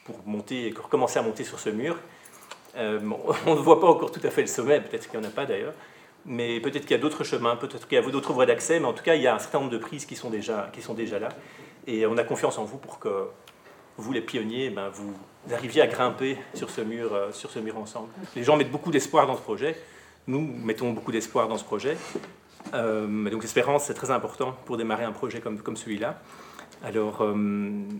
pour 0.05 0.21
monter, 0.27 0.71
pour 0.71 0.91
commencer 0.91 1.19
à 1.19 1.23
monter 1.23 1.43
sur 1.43 1.59
ce 1.59 1.71
mur. 1.71 1.97
Euh, 2.77 3.01
on 3.47 3.55
ne 3.55 3.61
voit 3.61 3.81
pas 3.81 3.87
encore 3.87 4.13
tout 4.13 4.21
à 4.23 4.31
fait 4.31 4.43
le 4.43 4.47
sommet, 4.47 4.79
peut-être 4.83 5.11
qu'il 5.11 5.19
n'y 5.19 5.25
en 5.25 5.29
a 5.29 5.33
pas 5.33 5.47
d'ailleurs, 5.47 5.73
mais 6.27 6.61
peut-être 6.61 6.83
qu'il 6.83 6.91
y 6.91 6.95
a 6.95 7.03
d'autres 7.03 7.25
chemins, 7.25 7.57
peut-être 7.57 7.89
qu'il 7.89 7.97
y 7.97 7.99
a 7.99 8.11
d'autres 8.11 8.35
voies 8.35 8.45
d'accès, 8.45 8.79
mais 8.79 8.87
en 8.87 8.93
tout 8.93 9.03
cas, 9.03 9.15
il 9.15 9.23
y 9.23 9.27
a 9.27 9.35
un 9.35 9.39
certain 9.39 9.61
nombre 9.61 9.73
de 9.73 9.79
prises 9.79 10.05
qui 10.05 10.17
sont 10.17 10.29
déjà, 10.29 10.69
qui 10.71 10.83
sont 10.83 10.95
déjà 10.95 11.19
là. 11.19 11.31
Et 11.87 12.05
on 12.05 12.19
a 12.19 12.25
confiance 12.25 12.59
en 12.59 12.65
vous 12.65 12.77
pour 12.77 12.99
que 12.99 13.29
vous, 13.97 14.13
les 14.13 14.21
pionniers, 14.21 14.71
ben, 14.71 14.89
vous 14.89 15.15
arriviez 15.53 15.83
à 15.83 15.87
grimper 15.87 16.39
sur 16.55 16.71
ce, 16.71 16.81
mur, 16.81 17.15
euh, 17.15 17.33
sur 17.33 17.51
ce 17.51 17.59
mur 17.59 17.79
ensemble. 17.79 18.09
Les 18.35 18.43
gens 18.43 18.57
mettent 18.57 18.71
beaucoup 18.71 18.91
d'espoir 18.91 19.27
dans 19.27 19.37
ce 19.37 19.43
projet. 19.43 19.77
Nous 20.27 20.41
mettons 20.41 20.93
beaucoup 20.93 21.13
d'espoir 21.13 21.49
dans 21.49 21.59
ce 21.59 21.65
projet. 21.65 21.97
Euh, 22.73 23.31
donc 23.31 23.43
l'espérance, 23.43 23.85
c'est 23.85 23.95
très 23.95 24.11
important 24.11 24.57
pour 24.65 24.77
démarrer 24.77 25.05
un 25.05 25.13
projet 25.13 25.41
comme, 25.41 25.77
celui-là. 25.77 26.21
Alors 26.83 27.23
euh, 27.23 27.35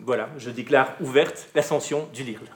voilà, 0.05 0.29
je 0.39 0.51
déclare 0.51 0.95
ouverte 1.01 1.49
l'ascension 1.55 2.09
du 2.13 2.23
LIRL. 2.23 2.49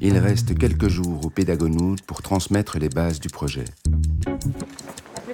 Il 0.00 0.16
reste 0.16 0.56
quelques 0.56 0.88
jours 0.88 1.26
au 1.26 1.30
Pédagonoud 1.30 2.00
pour 2.02 2.22
transmettre 2.22 2.78
les 2.78 2.88
bases 2.88 3.20
du 3.20 3.28
projet. 3.28 3.64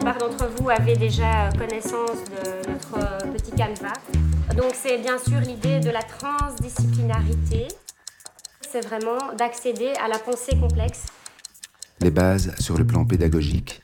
Plupart 0.04 0.28
d'entre 0.28 0.50
vous 0.58 0.68
avaient 0.68 0.98
déjà 0.98 1.48
connaissance 1.56 2.18
de 2.24 2.70
notre 2.70 3.32
petit 3.32 3.52
canevas. 3.52 3.94
Donc 4.54 4.72
c'est 4.74 4.98
bien 4.98 5.16
sûr 5.16 5.40
l'idée 5.40 5.80
de 5.80 5.88
la 5.88 6.02
transdisciplinarité. 6.02 7.68
C'est 8.60 8.84
vraiment 8.84 9.32
d'accéder 9.38 9.94
à 10.04 10.08
la 10.08 10.18
pensée 10.18 10.58
complexe. 10.60 11.06
Les 12.02 12.10
bases 12.10 12.54
sur 12.58 12.76
le 12.76 12.86
plan 12.86 13.06
pédagogique, 13.06 13.80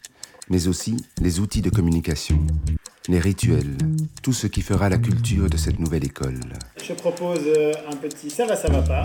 mais 0.50 0.68
aussi 0.68 1.02
les 1.22 1.40
outils 1.40 1.62
de 1.62 1.70
communication, 1.70 2.38
les 3.11 3.18
rituels, 3.18 3.77
tout 4.23 4.33
ce 4.33 4.46
qui 4.46 4.62
fera 4.62 4.88
la 4.88 4.99
culture 4.99 5.51
de 5.51 5.57
cette 5.57 5.81
nouvelle 5.81 6.05
école. 6.05 6.38
Je 6.81 6.92
propose 6.92 7.40
euh, 7.44 7.73
un 7.90 7.96
petit 7.96 8.31
ça 8.31 8.46
va, 8.46 8.55
ça 8.55 8.70
va 8.70 8.83
pas. 8.83 9.03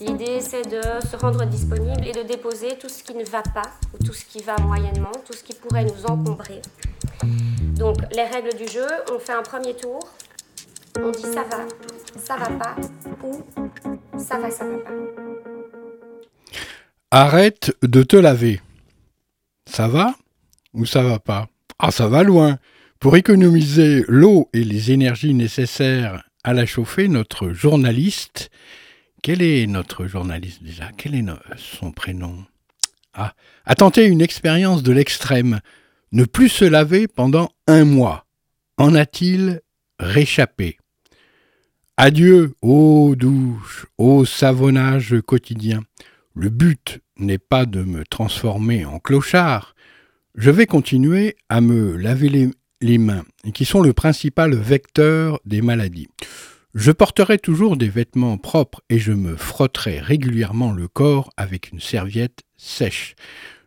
L'idée, 0.00 0.40
c'est 0.40 0.68
de 0.68 0.80
se 1.06 1.16
rendre 1.16 1.46
disponible 1.46 2.04
et 2.04 2.12
de 2.12 2.26
déposer 2.26 2.76
tout 2.80 2.88
ce 2.88 3.02
qui 3.04 3.14
ne 3.14 3.24
va 3.24 3.42
pas, 3.42 3.70
ou 3.94 4.04
tout 4.04 4.12
ce 4.12 4.24
qui 4.24 4.42
va 4.42 4.56
moyennement, 4.58 5.12
tout 5.24 5.32
ce 5.32 5.44
qui 5.44 5.54
pourrait 5.54 5.84
nous 5.84 6.04
encombrer. 6.06 6.60
Donc, 7.76 7.96
les 8.12 8.24
règles 8.24 8.56
du 8.56 8.66
jeu, 8.66 8.86
on 9.12 9.20
fait 9.20 9.34
un 9.34 9.42
premier 9.42 9.74
tour, 9.74 10.00
on 10.98 11.10
dit 11.10 11.22
ça 11.22 11.44
va, 11.44 11.66
ça 12.20 12.36
va 12.36 12.48
pas, 12.58 12.76
ou 13.22 13.40
ça 14.18 14.38
va, 14.40 14.50
ça 14.50 14.64
va 14.64 14.78
pas. 14.78 14.90
Arrête 17.12 17.76
de 17.82 18.02
te 18.02 18.16
laver. 18.16 18.60
Ça 19.66 19.86
va 19.86 20.14
ou 20.74 20.84
ça 20.84 21.02
va 21.02 21.18
pas? 21.18 21.48
Ah, 21.78 21.90
ça 21.90 22.08
va 22.08 22.22
loin. 22.22 22.58
Pour 23.00 23.16
économiser 23.16 24.04
l'eau 24.08 24.48
et 24.52 24.64
les 24.64 24.90
énergies 24.90 25.34
nécessaires 25.34 26.24
à 26.44 26.52
la 26.52 26.66
chauffer, 26.66 27.08
notre 27.08 27.50
journaliste 27.50 28.50
quel 29.22 29.42
est 29.42 29.66
notre 29.66 30.06
journaliste 30.06 30.62
déjà 30.62 30.90
Quel 30.96 31.14
est 31.14 31.24
son 31.56 31.90
prénom? 31.90 32.44
Ah, 33.14 33.34
a 33.64 33.74
tenté 33.74 34.06
une 34.06 34.20
expérience 34.20 34.82
de 34.82 34.92
l'extrême. 34.92 35.60
Ne 36.12 36.24
plus 36.24 36.48
se 36.48 36.64
laver 36.64 37.08
pendant 37.08 37.50
un 37.66 37.84
mois. 37.84 38.26
En 38.76 38.94
a-t-il 38.94 39.60
réchappé? 39.98 40.78
Adieu, 41.96 42.54
ô 42.62 43.16
douche, 43.16 43.86
ô 43.98 44.24
savonnage 44.24 45.20
quotidien. 45.26 45.82
Le 46.34 46.48
but 46.48 47.00
n'est 47.16 47.38
pas 47.38 47.66
de 47.66 47.82
me 47.82 48.04
transformer 48.04 48.84
en 48.84 49.00
clochard. 49.00 49.74
Je 50.36 50.52
vais 50.52 50.66
continuer 50.66 51.36
à 51.48 51.60
me 51.60 51.96
laver 51.96 52.28
les, 52.28 52.50
les 52.80 52.98
mains, 52.98 53.24
qui 53.54 53.64
sont 53.64 53.80
le 53.80 53.92
principal 53.92 54.54
vecteur 54.54 55.40
des 55.44 55.62
maladies. 55.62 56.08
Je 56.74 56.92
porterai 56.92 57.38
toujours 57.38 57.76
des 57.76 57.88
vêtements 57.88 58.38
propres 58.38 58.82
et 58.88 58.98
je 58.98 59.12
me 59.12 59.36
frotterai 59.36 60.00
régulièrement 60.00 60.72
le 60.72 60.86
corps 60.86 61.30
avec 61.36 61.72
une 61.72 61.80
serviette 61.80 62.42
sèche. 62.56 63.16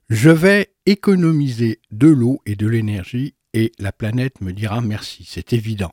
Je 0.09 0.29
vais 0.29 0.73
économiser 0.85 1.79
de 1.91 2.07
l'eau 2.07 2.41
et 2.45 2.55
de 2.55 2.67
l'énergie 2.67 3.33
et 3.53 3.71
la 3.79 3.91
planète 3.91 4.39
me 4.41 4.53
dira 4.53 4.81
merci, 4.81 5.25
c'est 5.27 5.53
évident. 5.53 5.91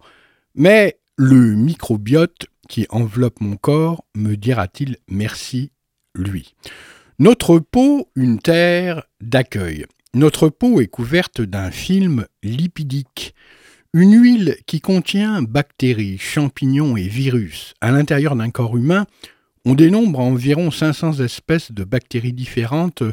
Mais 0.54 0.98
le 1.16 1.54
microbiote 1.54 2.46
qui 2.68 2.86
enveloppe 2.90 3.40
mon 3.40 3.56
corps 3.56 4.04
me 4.14 4.36
dira-t-il 4.36 4.98
merci, 5.08 5.72
lui? 6.14 6.54
Notre 7.18 7.58
peau, 7.58 8.10
une 8.14 8.38
terre 8.38 9.02
d'accueil. 9.20 9.86
Notre 10.18 10.48
peau 10.48 10.80
est 10.80 10.88
couverte 10.88 11.40
d'un 11.40 11.70
film 11.70 12.26
lipidique. 12.42 13.36
Une 13.92 14.20
huile 14.20 14.56
qui 14.66 14.80
contient 14.80 15.42
bactéries, 15.42 16.18
champignons 16.18 16.96
et 16.96 17.06
virus. 17.06 17.74
À 17.80 17.92
l'intérieur 17.92 18.34
d'un 18.34 18.50
corps 18.50 18.76
humain, 18.76 19.06
on 19.64 19.74
dénombre 19.74 20.18
environ 20.18 20.72
500 20.72 21.20
espèces 21.20 21.70
de 21.70 21.84
bactéries 21.84 22.32
différentes 22.32 23.04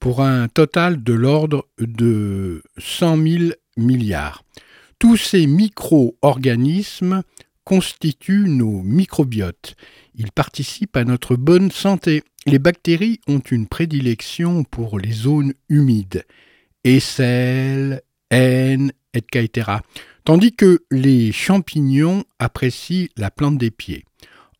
pour 0.00 0.22
un 0.22 0.48
total 0.48 1.04
de 1.04 1.12
l'ordre 1.12 1.68
de 1.78 2.64
100 2.78 3.16
000 3.22 3.52
milliards. 3.76 4.42
Tous 4.98 5.16
ces 5.16 5.46
micro-organismes 5.46 7.22
constituent 7.64 8.48
nos 8.48 8.82
microbiotes. 8.82 9.76
Ils 10.14 10.32
participent 10.32 10.96
à 10.96 11.04
notre 11.04 11.36
bonne 11.36 11.70
santé. 11.70 12.22
Les 12.46 12.58
bactéries 12.58 13.20
ont 13.28 13.38
une 13.38 13.66
prédilection 13.66 14.64
pour 14.64 14.98
les 14.98 15.12
zones 15.12 15.54
humides. 15.68 16.24
Aisselles, 16.84 18.02
haine, 18.30 18.92
etc 19.12 19.80
tandis 20.24 20.54
que 20.54 20.84
les 20.90 21.32
champignons 21.32 22.24
apprécient 22.38 23.08
la 23.16 23.30
plante 23.30 23.58
des 23.58 23.70
pieds. 23.70 24.04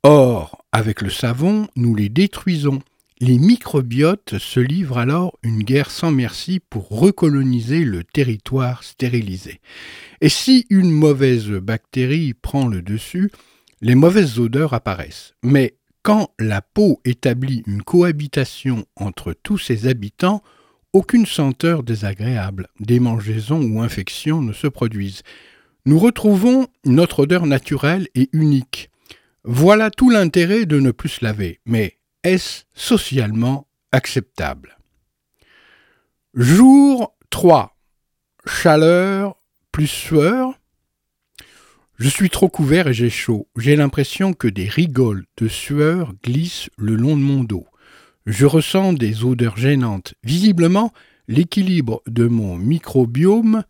Or, 0.03 0.65
avec 0.73 1.03
le 1.03 1.11
savon, 1.11 1.69
nous 1.77 1.95
les 1.95 2.09
détruisons. 2.09 2.81
Les 3.21 3.39
microbiotes 3.39 4.39
se 4.39 4.61
livrent 4.61 4.99
alors 4.99 5.39
une 5.43 5.63
guerre 5.63 5.91
sans 5.91 6.11
merci 6.11 6.59
pour 6.71 6.89
recoloniser 6.89 7.85
le 7.85 8.03
territoire 8.03 8.83
stérilisé. 8.83 9.61
Et 10.23 10.31
si 10.31 10.67
une 10.71 10.91
mauvaise 10.91 11.49
bactérie 11.51 12.33
prend 12.33 12.67
le 12.67 12.81
dessus, 12.81 13.31
les 13.83 13.95
mauvaises 13.95 14.39
odeurs 14.39 14.73
apparaissent. 14.73 15.35
Mais 15.43 15.77
quand 16.03 16.31
la 16.39 16.63
peau 16.63 17.01
établit 17.05 17.63
une 17.67 17.83
cohabitation 17.83 18.87
entre 18.97 19.35
tous 19.35 19.59
ses 19.59 19.87
habitants, 19.87 20.43
aucune 20.95 21.27
senteur 21.27 21.83
désagréable, 21.83 22.69
démangeaison 22.81 23.63
ou 23.63 23.83
infection 23.83 24.41
ne 24.41 24.55
se 24.55 24.67
produisent. 24.67 25.23
Nous 25.85 25.99
retrouvons 25.99 26.69
notre 26.85 27.21
odeur 27.21 27.47
naturelle 27.47 28.09
et 28.15 28.31
unique. 28.33 28.91
Voilà 29.45 29.91
tout 29.91 30.11
l'intérêt 30.11 30.65
de 30.65 30.81
ne 30.81 30.91
plus 30.91 31.09
se 31.11 31.25
laver. 31.25 31.61
Mais 31.65 32.00
est-ce 32.23 32.65
socialement 32.75 33.67
acceptable? 33.93 34.79
Jour 36.35 37.17
3. 37.31 37.77
Chaleur 38.47 39.37
plus 39.73 39.87
sueur. 39.87 40.55
Je 41.99 42.09
suis 42.09 42.31
trop 42.31 42.49
couvert 42.49 42.89
et 42.89 42.95
j'ai 42.95 43.11
chaud. 43.11 43.49
J'ai 43.57 43.77
l'impression 43.77 44.33
que 44.33 44.49
des 44.49 44.69
rigoles 44.69 45.27
de 45.37 45.49
sueur 45.49 46.15
glissent 46.25 46.71
le 46.77 46.95
long 46.97 47.17
de 47.17 47.23
mon 47.23 47.45
dos. 47.45 47.67
Je 48.27 48.47
ressens 48.47 48.93
des 48.93 49.25
odeurs 49.25 49.57
gênantes. 49.57 50.15
Visiblement, 50.23 50.93
l'équilibre 51.29 52.03
de 52.07 52.27
mon 52.27 52.57
microbiome, 52.57 53.65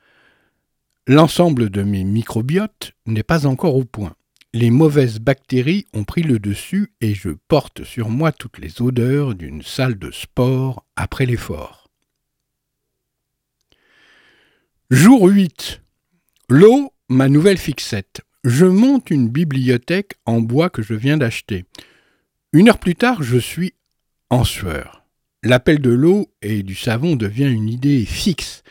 l'ensemble 1.07 1.71
de 1.71 1.83
mes 1.83 2.05
microbiotes, 2.05 2.93
n'est 3.07 3.23
pas 3.23 3.47
encore 3.47 3.77
au 3.77 3.85
point. 3.85 4.15
Les 4.53 4.71
mauvaises 4.71 5.21
bactéries 5.21 5.87
ont 5.93 6.03
pris 6.03 6.25
le 6.25 6.41
dessus 6.41 6.93
et 7.01 7.15
je 7.15 7.31
porte 7.31 7.85
sur 7.85 8.09
moi 8.09 8.33
toutes 8.33 8.59
les 8.59 8.83
odeurs 8.83 9.37
d'une 9.37 9.63
salle 9.63 9.97
de 9.97 10.11
sport 10.11 10.85
après 10.97 11.25
l'effort. 11.25 11.89
Jour 14.91 15.29
8. 15.29 15.83
L'eau, 16.49 16.93
ma 17.09 17.29
nouvelle 17.29 17.59
fixette. 17.59 18.23
Je 18.43 18.67
monte 18.67 19.11
une 19.11 19.29
bibliothèque 19.29 20.15
en 20.27 20.41
bois 20.41 20.69
que 20.69 20.83
je 20.83 20.95
viens 20.95 21.17
d'acheter. 21.17 21.65
Une 22.53 22.71
heure 22.71 22.81
plus 22.81 22.97
tard, 22.97 23.23
je 23.23 23.39
suis 23.39 23.75
en 24.31 24.43
sueur. 24.43 25.05
L'appel 25.45 25.81
de 25.81 25.91
l'eau 25.91 26.27
et 26.43 26.65
du 26.65 26.75
savon 26.75 27.15
devient 27.15 27.49
une 27.49 27.69
idée 27.69 28.05
fixe. 28.05 28.65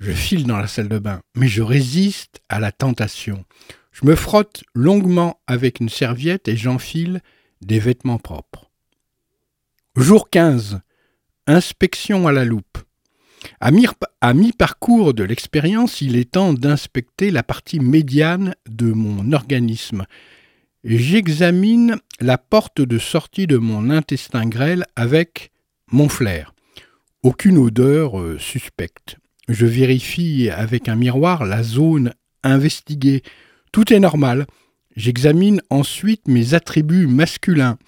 Je 0.00 0.12
file 0.12 0.46
dans 0.46 0.56
la 0.56 0.66
salle 0.66 0.88
de 0.88 0.98
bain, 0.98 1.20
mais 1.34 1.48
je 1.48 1.60
résiste 1.60 2.40
à 2.48 2.58
la 2.58 2.72
tentation. 2.72 3.44
Je 3.98 4.06
me 4.06 4.14
frotte 4.14 4.62
longuement 4.74 5.40
avec 5.46 5.80
une 5.80 5.88
serviette 5.88 6.48
et 6.48 6.56
j'enfile 6.56 7.22
des 7.62 7.78
vêtements 7.78 8.18
propres. 8.18 8.70
Jour 9.96 10.28
15. 10.28 10.80
Inspection 11.46 12.28
à 12.28 12.32
la 12.32 12.44
loupe. 12.44 12.76
À 13.58 13.70
mi-parcours 14.34 15.14
de 15.14 15.24
l'expérience, 15.24 16.02
il 16.02 16.16
est 16.16 16.32
temps 16.32 16.52
d'inspecter 16.52 17.30
la 17.30 17.42
partie 17.42 17.80
médiane 17.80 18.54
de 18.68 18.92
mon 18.92 19.32
organisme. 19.32 20.04
J'examine 20.84 21.96
la 22.20 22.36
porte 22.36 22.82
de 22.82 22.98
sortie 22.98 23.46
de 23.46 23.56
mon 23.56 23.88
intestin 23.88 24.46
grêle 24.46 24.84
avec 24.94 25.52
mon 25.90 26.10
flair. 26.10 26.52
Aucune 27.22 27.56
odeur 27.56 28.20
euh, 28.20 28.38
suspecte. 28.38 29.16
Je 29.48 29.64
vérifie 29.64 30.50
avec 30.50 30.90
un 30.90 30.96
miroir 30.96 31.46
la 31.46 31.62
zone 31.62 32.12
investiguée. 32.42 33.22
Tout 33.72 33.92
est 33.92 34.00
normal. 34.00 34.46
J'examine 34.96 35.60
ensuite 35.70 36.26
mes 36.28 36.54
attributs 36.54 37.06
masculins. 37.06 37.78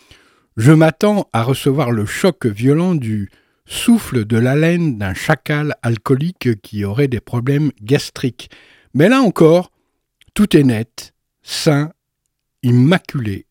Je 0.57 0.73
m'attends 0.73 1.29
à 1.33 1.43
recevoir 1.43 1.91
le 1.91 2.05
choc 2.05 2.47
violent 2.47 2.95
du 2.95 3.31
souffle 3.65 4.25
de 4.25 4.37
l'haleine 4.37 4.99
d'un 4.99 5.15
chacal 5.15 5.75
alcoolique 5.83 6.61
qui 6.63 6.85
aurait 6.85 7.09
des 7.09 7.21
problèmes 7.21 7.71
gastriques. 7.83 8.51
Mais 8.95 9.09
là 9.09 9.21
encore, 9.21 9.71
tout 10.35 10.57
est 10.57 10.65
net, 10.65 11.15
sain, 11.43 11.93
immaculé, 12.63 13.47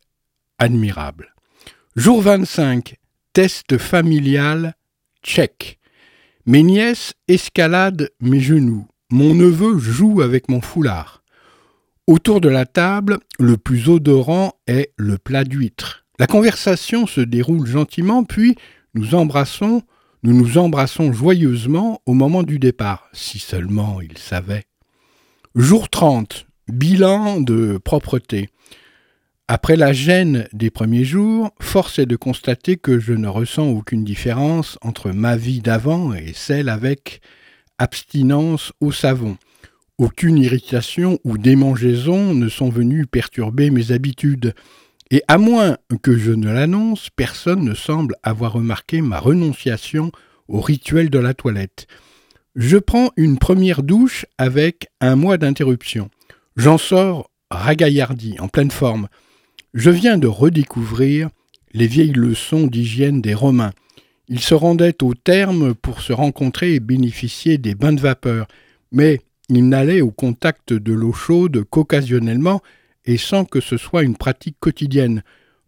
admirable. 0.57 1.33
Jour 1.95 2.21
25, 2.21 2.95
test 3.33 3.77
familial, 3.77 4.75
check. 5.23 5.79
Mes 6.45 6.63
nièces 6.63 7.13
escaladent 7.27 8.09
mes 8.21 8.39
genoux. 8.39 8.87
Mon 9.09 9.33
neveu 9.33 9.77
joue 9.77 10.21
avec 10.21 10.49
mon 10.49 10.61
foulard. 10.61 11.23
Autour 12.07 12.39
de 12.39 12.47
la 12.49 12.65
table, 12.65 13.17
le 13.37 13.57
plus 13.57 13.89
odorant 13.89 14.53
est 14.65 14.93
le 14.95 15.17
plat 15.17 15.43
d'huître. 15.43 16.05
La 16.19 16.27
conversation 16.27 17.05
se 17.05 17.21
déroule 17.21 17.67
gentiment, 17.67 18.23
puis 18.23 18.55
nous 18.93 19.13
embrassons 19.13 19.83
nous 20.23 20.33
nous 20.33 20.57
embrassons 20.57 21.13
joyeusement 21.13 22.01
au 22.05 22.13
moment 22.13 22.43
du 22.43 22.59
départ, 22.59 23.07
si 23.13 23.39
seulement 23.39 24.01
il 24.01 24.17
savait. 24.17 24.63
Jour 25.55 25.89
30, 25.89 26.47
bilan 26.67 27.39
de 27.39 27.77
propreté. 27.77 28.49
Après 29.47 29.75
la 29.75 29.93
gêne 29.93 30.47
des 30.53 30.71
premiers 30.71 31.05
jours, 31.05 31.51
force 31.61 31.99
est 31.99 32.05
de 32.07 32.15
constater 32.15 32.77
que 32.77 32.99
je 32.99 33.13
ne 33.13 33.27
ressens 33.27 33.67
aucune 33.67 34.03
différence 34.03 34.77
entre 34.81 35.11
ma 35.11 35.37
vie 35.37 35.61
d'avant 35.61 36.13
et 36.13 36.33
celle 36.33 36.67
avec 36.67 37.21
abstinence 37.77 38.73
au 38.81 38.91
savon. 38.91 39.37
Aucune 39.99 40.37
irritation 40.37 41.17
ou 41.23 41.39
démangeaison 41.39 42.35
ne 42.35 42.49
sont 42.49 42.69
venues 42.69 43.07
perturber 43.07 43.71
mes 43.71 43.91
habitudes. 43.91 44.53
Et 45.09 45.23
à 45.27 45.39
moins 45.39 45.77
que 46.03 46.15
je 46.15 46.31
ne 46.31 46.51
l'annonce, 46.51 47.09
personne 47.15 47.63
ne 47.63 47.73
semble 47.73 48.15
avoir 48.21 48.53
remarqué 48.53 49.01
ma 49.01 49.19
renonciation 49.19 50.11
au 50.47 50.61
rituel 50.61 51.09
de 51.09 51.17
la 51.17 51.33
toilette. 51.33 51.87
Je 52.55 52.77
prends 52.77 53.09
une 53.17 53.39
première 53.39 53.81
douche 53.81 54.27
avec 54.37 54.87
un 55.01 55.15
mois 55.15 55.37
d'interruption. 55.37 56.09
J'en 56.55 56.77
sors 56.77 57.31
ragaillardi, 57.49 58.35
en 58.39 58.49
pleine 58.49 58.71
forme. 58.71 59.07
Je 59.73 59.89
viens 59.89 60.19
de 60.19 60.27
redécouvrir 60.27 61.29
les 61.73 61.87
vieilles 61.87 62.13
leçons 62.13 62.67
d'hygiène 62.67 63.21
des 63.21 63.33
Romains. 63.33 63.73
Ils 64.27 64.41
se 64.41 64.53
rendaient 64.53 65.03
au 65.03 65.15
terme 65.15 65.73
pour 65.73 66.01
se 66.01 66.13
rencontrer 66.13 66.75
et 66.75 66.79
bénéficier 66.79 67.57
des 67.57 67.73
bains 67.73 67.93
de 67.93 68.01
vapeur, 68.01 68.47
mais 68.91 69.21
ils 69.49 69.67
n'allaient 69.67 70.01
au 70.01 70.11
contact 70.11 70.73
de 70.73 70.93
l'eau 70.93 71.13
chaude 71.13 71.63
qu'occasionnellement 71.69 72.61
et 73.05 73.17
sans 73.17 73.45
que 73.45 73.61
ce 73.61 73.77
soit 73.77 74.03
une 74.03 74.17
pratique 74.17 74.57
quotidienne. 74.59 75.23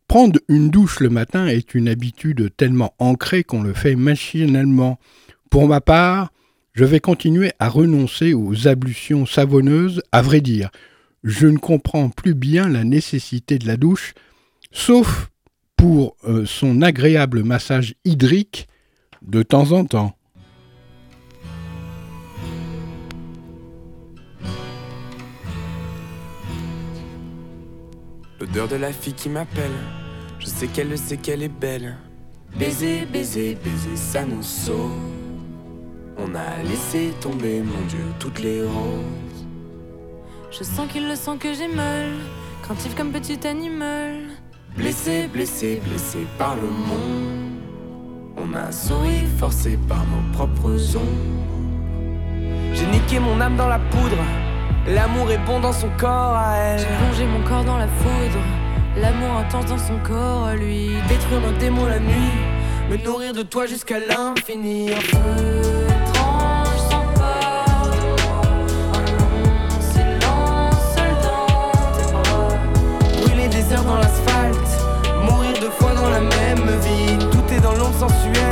Prendre 0.08 0.40
une 0.48 0.70
douche 0.70 1.00
le 1.00 1.10
matin 1.10 1.48
est 1.48 1.74
une 1.76 1.88
habitude 1.88 2.50
tellement 2.58 2.94
ancrée 3.00 3.44
qu'on 3.44 3.62
le 3.62 3.74
fait 3.74 3.96
machinalement. 3.96 5.00
Pour 5.50 5.68
ma 5.68 5.82
part, 5.82 6.32
je 6.74 6.84
vais 6.84 7.00
continuer 7.00 7.52
à 7.60 7.70
renoncer 7.70 8.34
aux 8.34 8.68
ablutions 8.68 9.26
savonneuses, 9.26 10.02
à 10.12 10.22
vrai 10.22 10.42
dire. 10.42 10.70
Je 11.24 11.48
ne 11.48 11.58
comprends 11.58 12.10
plus 12.10 12.34
bien 12.34 12.70
la 12.70 12.84
nécessité 12.84 13.60
de 13.60 13.68
la 13.68 13.78
douche, 13.78 14.14
sauf 14.72 15.30
pour 15.76 16.16
euh, 16.26 16.46
son 16.46 16.82
agréable 16.82 17.44
massage 17.44 17.96
hydrique 18.04 18.68
de 19.22 19.44
temps 19.44 19.72
en 19.72 19.86
temps. 19.86 20.16
L'odeur 28.40 28.70
de 28.70 28.78
la 28.78 28.94
fille 28.94 29.14
qui 29.14 29.28
m'appelle. 29.28 29.76
Je 30.40 30.46
sais 30.46 30.68
qu'elle 30.68 30.88
le 30.90 30.96
sait 30.96 31.18
qu'elle 31.18 31.44
est 31.44 31.50
belle. 31.50 31.98
Baiser, 32.58 33.06
baiser, 33.06 33.58
baiser, 33.62 33.96
ça 33.96 34.24
nous 34.24 34.42
sauve. 34.42 34.92
On 36.18 36.34
a 36.36 36.64
laissé 36.64 37.14
tomber, 37.20 37.62
mon 37.62 37.86
Dieu, 37.88 38.06
toutes 38.18 38.40
les 38.40 38.62
roses. 38.62 39.46
Je 40.52 40.64
sens 40.64 40.88
qu'il 40.90 41.06
le 41.08 41.16
sent 41.16 41.38
que 41.38 41.54
j'ai 41.54 41.68
mal, 41.68 42.12
craintif 42.64 42.96
comme 42.96 43.12
petit 43.12 43.46
animal. 43.46 44.14
Blessé, 44.78 45.28
blessé, 45.28 45.82
blessé 45.86 46.20
par 46.38 46.56
le 46.56 46.62
monde. 46.62 47.60
On 48.38 48.54
a 48.54 48.72
souri, 48.72 49.26
forcé 49.38 49.78
par 49.90 50.06
nos 50.06 50.32
propres 50.32 50.96
ombres. 50.96 52.74
J'ai 52.74 52.88
niqué 52.88 53.20
mon 53.20 53.42
âme 53.42 53.58
dans 53.58 53.68
la 53.68 53.80
poudre. 53.80 54.24
L'amour 54.88 55.32
est 55.32 55.38
bon 55.46 55.60
dans 55.60 55.74
son 55.74 55.90
corps 55.98 56.36
à 56.36 56.56
elle. 56.58 56.80
J'ai 56.80 56.86
plongé 56.86 57.26
mon 57.26 57.44
corps 57.48 57.64
dans 57.64 57.78
la 57.78 57.88
foudre. 57.88 58.44
L'amour 58.98 59.38
intense 59.38 59.66
dans 59.66 59.78
son 59.78 59.98
corps 60.00 60.46
à 60.46 60.56
lui. 60.56 60.92
Détruire 61.08 61.42
nos 61.42 61.58
démons 61.58 61.86
la 61.86 62.00
nuit. 62.00 62.32
Me 62.90 62.98
nourrir 62.98 63.34
de 63.34 63.44
toi 63.44 63.66
jusqu'à 63.66 64.00
l'infini. 64.00 64.92
Un 64.92 65.40
heures 73.74 73.84
dans 73.84 73.98
l'asphalte. 73.98 74.82
Mourir 75.24 75.54
deux 75.60 75.70
fois 75.70 75.94
dans 75.94 76.10
la 76.10 76.22
même 76.22 76.80
vie. 76.82 77.18
Tout 77.32 77.54
est 77.54 77.60
dans 77.60 77.74
l'ombre 77.74 78.00
sensuelle. 78.00 78.49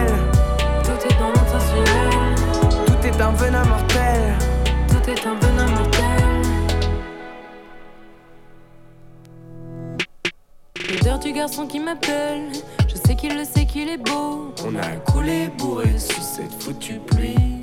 Du 11.21 11.33
garçon 11.33 11.65
qui 11.65 11.79
m'appelle, 11.79 12.51
Je 12.87 12.95
sais 12.95 13.15
qu'il 13.15 13.35
le 13.35 13.43
sait 13.43 13.65
qu'il 13.65 13.89
est 13.89 13.97
beau. 13.97 14.53
On 14.65 14.75
a 14.75 14.87
coulé 15.11 15.49
bourré 15.57 15.97
sous 15.97 16.21
cette 16.21 16.53
foutue 16.61 16.99
pluie. 17.05 17.59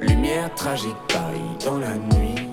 Lumière 0.00 0.52
tragique, 0.54 0.96
Paris 1.08 1.40
dans 1.64 1.78
la 1.78 1.94
nuit. 1.94 2.48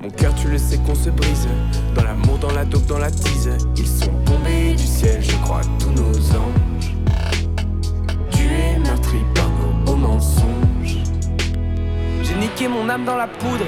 Mon 0.00 0.10
cœur, 0.10 0.34
tu 0.34 0.48
le 0.48 0.58
sais 0.58 0.78
qu'on 0.78 0.94
se 0.94 1.10
brise. 1.10 1.46
Dans 1.94 2.02
l'amour, 2.02 2.38
dans 2.38 2.52
la 2.52 2.64
dope, 2.64 2.86
dans 2.86 2.98
la 2.98 3.10
tise. 3.10 3.50
Ils 3.76 3.86
sont 3.86 4.12
tombés 4.24 4.72
du 4.72 4.86
ciel, 4.86 5.22
je 5.22 5.36
crois, 5.44 5.60
tous 5.78 5.90
nos 5.90 6.16
anges. 6.36 6.94
Tu 8.32 8.44
es 8.44 8.78
meurtri 8.78 9.18
par 9.34 9.48
nos 9.50 9.84
beaux 9.84 9.96
mensonges. 9.96 10.98
J'ai 12.22 12.34
niqué 12.36 12.66
mon 12.66 12.88
âme 12.88 13.04
dans 13.04 13.16
la 13.16 13.28
poudre. 13.28 13.66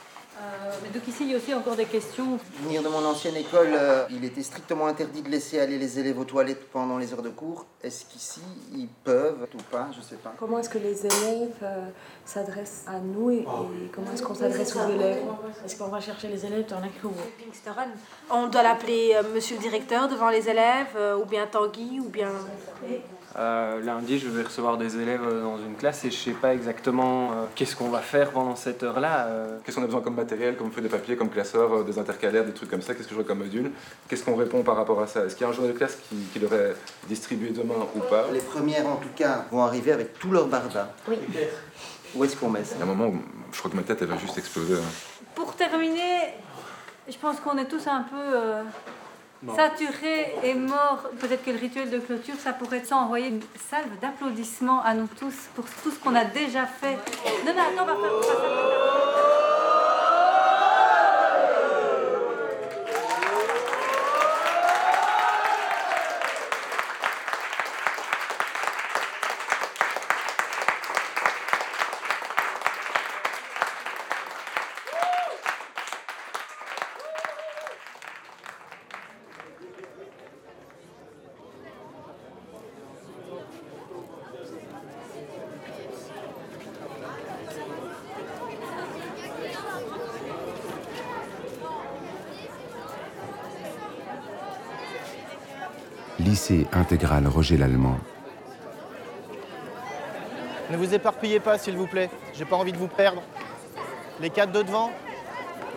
Euh, 0.44 0.72
mais 0.84 0.90
donc 0.90 1.08
ici, 1.08 1.24
il 1.24 1.32
y 1.32 1.34
a 1.34 1.38
aussi 1.38 1.54
encore 1.54 1.76
des 1.78 1.86
questions. 1.86 2.38
Venir 2.64 2.84
de 2.84 2.90
mon 2.90 3.04
ancienne 3.06 3.38
école, 3.38 3.70
euh, 3.72 4.04
il 4.10 4.26
était 4.26 4.44
strictement 4.44 4.88
interdit 4.88 5.22
de 5.22 5.30
laisser 5.30 5.60
aller 5.60 5.78
les 5.78 6.00
élèves 6.00 6.20
aux 6.20 6.26
toilettes 6.26 6.70
pendant 6.70 6.98
les 6.98 7.14
heures 7.14 7.22
de 7.22 7.30
cours. 7.30 7.66
Est-ce 7.82 8.04
qu'ici, 8.06 8.42
ils 8.74 8.90
peuvent 8.90 9.48
ou 9.54 9.62
pas? 9.72 9.88
Je 9.96 10.02
sais 10.02 10.16
pas. 10.16 10.34
Comment 10.38 10.60
est-ce 10.60 10.70
que 10.70 10.80
les 10.80 11.06
élèves 11.06 11.56
euh, 11.62 11.88
s'adressent 12.26 12.84
à 12.88 13.00
nous 13.00 13.32
et, 13.32 13.38
et 13.38 13.88
comment 13.94 14.12
est-ce 14.14 14.24
qu'on 14.24 14.36
s'adresse 14.36 14.76
aux 14.76 14.90
élèves? 14.90 15.24
Est-ce 15.66 15.78
qu'on 15.78 15.88
va 15.88 16.02
chercher 16.02 16.28
les 16.28 16.46
élèves 16.46 16.68
dans 16.68 16.82
la 16.82 16.90
cour? 17.02 17.14
On 18.30 18.48
doit 18.48 18.64
l'appeler 18.64 19.14
euh, 19.16 19.24
monsieur 19.34 19.56
le 19.56 19.62
directeur 19.62 20.10
devant 20.10 20.30
les 20.30 20.50
élèves, 20.50 20.88
euh, 20.98 21.18
ou 21.18 21.26
bien 21.26 21.48
Tanguy, 21.48 22.02
ou 22.02 22.10
bien. 22.10 22.32
Euh, 23.36 23.82
lundi, 23.82 24.20
je 24.20 24.30
vais 24.30 24.44
recevoir 24.44 24.78
des 24.78 24.96
élèves 25.00 25.24
euh, 25.26 25.42
dans 25.42 25.58
une 25.58 25.74
classe 25.76 26.06
et 26.06 26.12
je 26.12 26.16
sais 26.16 26.32
pas 26.34 26.54
exactement 26.54 27.32
euh, 27.32 27.46
qu'est-ce 27.56 27.76
qu'on 27.76 27.90
va 27.90 27.98
faire 28.00 28.30
pendant 28.30 28.56
cette 28.56 28.84
heure-là. 28.84 29.26
euh. 29.26 29.58
Qu'est-ce 29.66 29.78
qu'on 29.78 29.82
a 29.82 29.88
besoin 29.88 30.02
comme 30.02 30.14
matériel, 30.14 30.56
comme 30.56 30.72
feuille 30.72 30.84
de 30.84 30.88
papier, 30.90 31.16
comme 31.16 31.30
classeur, 31.30 31.74
euh, 31.74 31.84
des 31.84 31.98
intercalaires, 31.98 32.46
des 32.46 32.52
trucs 32.52 32.70
comme 32.70 32.84
ça? 32.84 32.94
Qu'est-ce 32.94 33.08
que 33.08 33.10
je 33.12 33.16
vois 33.16 33.24
comme 33.24 33.40
module? 33.40 33.72
Qu'est-ce 34.08 34.24
qu'on 34.24 34.36
répond 34.36 34.62
par 34.62 34.76
rapport 34.76 35.02
à 35.02 35.08
ça? 35.08 35.26
Est-ce 35.26 35.36
qu'il 35.36 35.46
y 35.46 35.48
a 35.48 35.52
un 35.52 35.56
jour 35.56 35.66
de 35.66 35.72
classe 35.72 35.98
qui, 36.08 36.16
qui 36.32 36.38
devrait 36.40 36.76
distribuer 37.08 37.50
demain 37.50 37.74
ou 37.96 38.00
pas? 38.02 38.28
Les 38.32 38.40
premières, 38.40 38.86
en 38.88 38.98
tout 38.98 39.10
cas, 39.16 39.46
vont 39.52 39.64
arriver 39.64 39.92
avec 39.94 40.20
tout 40.20 40.30
leur 40.30 40.46
barda. 40.46 40.94
Oui. 41.08 41.18
Où 42.14 42.24
est-ce 42.24 42.36
qu'on 42.38 42.50
met 42.50 42.64
ça? 42.64 42.76
Il 42.76 42.80
y 42.80 42.82
a 42.82 42.86
un 42.86 42.96
moment 42.96 43.08
où 43.08 43.18
je 43.52 43.58
crois 43.58 43.72
que 43.72 43.76
ma 43.76 43.82
tête 43.82 43.98
elle 44.04 44.10
va 44.10 44.18
juste 44.18 44.38
exploser. 44.38 44.76
hein. 44.76 44.92
Pour 45.34 45.56
terminer, 45.56 46.36
je 47.10 47.18
pense 47.18 47.40
qu'on 47.40 47.58
est 47.58 47.66
tous 47.66 47.88
un 47.88 48.04
peu 48.04 48.38
saturés 49.56 50.36
et 50.44 50.54
morts. 50.54 51.10
Peut-être 51.20 51.44
que 51.44 51.52
le 51.52 51.58
rituel 51.58 51.90
de 51.90 52.00
clôture, 52.00 52.36
ça 52.40 52.54
pourrait 52.54 52.78
être 52.78 52.88
ça, 52.88 52.98
envoyer 52.98 53.28
une 53.28 53.42
salve 53.70 54.00
d'applaudissements 54.02 54.82
à 54.84 54.94
nous 54.94 55.08
tous 55.20 55.50
pour 55.56 55.66
tout 55.84 55.92
ce 55.92 56.00
qu'on 56.00 56.16
a 56.16 56.26
déjà 56.26 56.66
fait. 56.66 56.98
Non, 57.46 57.54
non, 57.54 57.62
attends, 57.62 57.84
on 57.84 57.86
va 57.86 57.96
faire 57.96 58.12
on 59.40 59.43
Lycée 96.44 96.68
intégral 96.74 97.26
Roger 97.26 97.56
Lallemand, 97.56 97.98
Ne 100.72 100.76
vous 100.76 100.94
éparpillez 100.94 101.40
pas, 101.40 101.58
s'il 101.58 101.78
vous 101.78 101.88
plaît. 101.88 102.10
J'ai 102.34 102.44
pas 102.44 102.58
envie 102.58 102.74
de 102.74 102.78
vous 102.78 102.90
perdre. 102.90 103.22
Les 104.20 104.30
quatre 104.30 104.52
de 104.52 104.62
devant, 104.62 104.92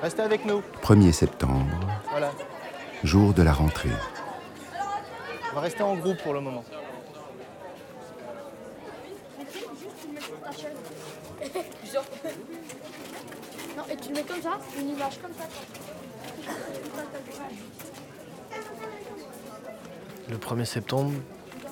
restez 0.03 0.23
avec 0.23 0.45
nous. 0.45 0.63
1er 0.83 1.13
septembre, 1.13 1.67
Voilà. 2.11 2.33
jour 3.05 3.33
de 3.33 3.45
la 3.45 3.53
rentrée. 3.53 3.91
On 5.53 5.55
va 5.55 5.61
rester 5.61 5.85
en 5.85 5.95
groupe 5.95 6.21
pour 6.25 6.35
le 6.35 6.41
moment. 6.41 6.65
Non, 13.77 13.83
et 13.89 13.97
tu 13.97 14.09
le 14.09 14.15
mets 14.17 14.23
comme 14.23 14.43
ça, 14.43 14.59
une 14.81 14.89
image 14.91 15.19
comme 15.23 15.33
ça. 15.39 15.47
Le 20.29 20.37
1er 20.39 20.65
septembre, 20.65 21.12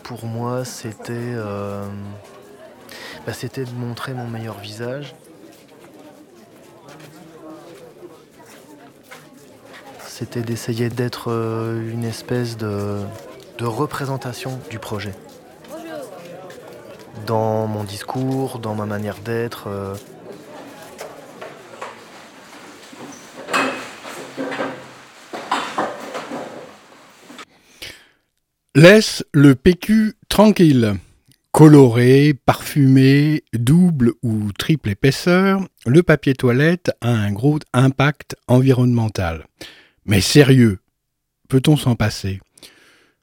pour 0.04 0.24
moi, 0.26 0.64
c'était 0.64 1.12
euh, 1.12 1.84
bah, 3.26 3.32
c'était 3.32 3.64
de 3.64 3.70
montrer 3.72 4.14
mon 4.14 4.26
meilleur 4.28 4.58
visage. 4.58 5.14
C'était 10.06 10.42
d'essayer 10.42 10.88
d'être 10.88 11.30
euh, 11.32 11.90
une 11.90 12.04
espèce 12.04 12.56
de, 12.56 13.00
de 13.58 13.64
représentation 13.64 14.60
du 14.70 14.78
projet. 14.78 15.14
Dans 17.26 17.66
mon 17.66 17.82
discours, 17.82 18.60
dans 18.60 18.74
ma 18.76 18.86
manière 18.86 19.18
d'être. 19.18 19.64
euh, 19.66 19.94
Laisse 28.76 29.24
le 29.32 29.54
PQ 29.54 30.14
tranquille. 30.28 30.94
Coloré, 31.52 32.34
parfumé, 32.34 33.44
double 33.52 34.14
ou 34.24 34.50
triple 34.50 34.90
épaisseur, 34.90 35.60
le 35.86 36.02
papier 36.02 36.34
toilette 36.34 36.90
a 37.00 37.10
un 37.10 37.30
gros 37.30 37.60
impact 37.72 38.34
environnemental. 38.48 39.46
Mais 40.06 40.20
sérieux, 40.20 40.80
peut-on 41.48 41.76
s'en 41.76 41.94
passer? 41.94 42.40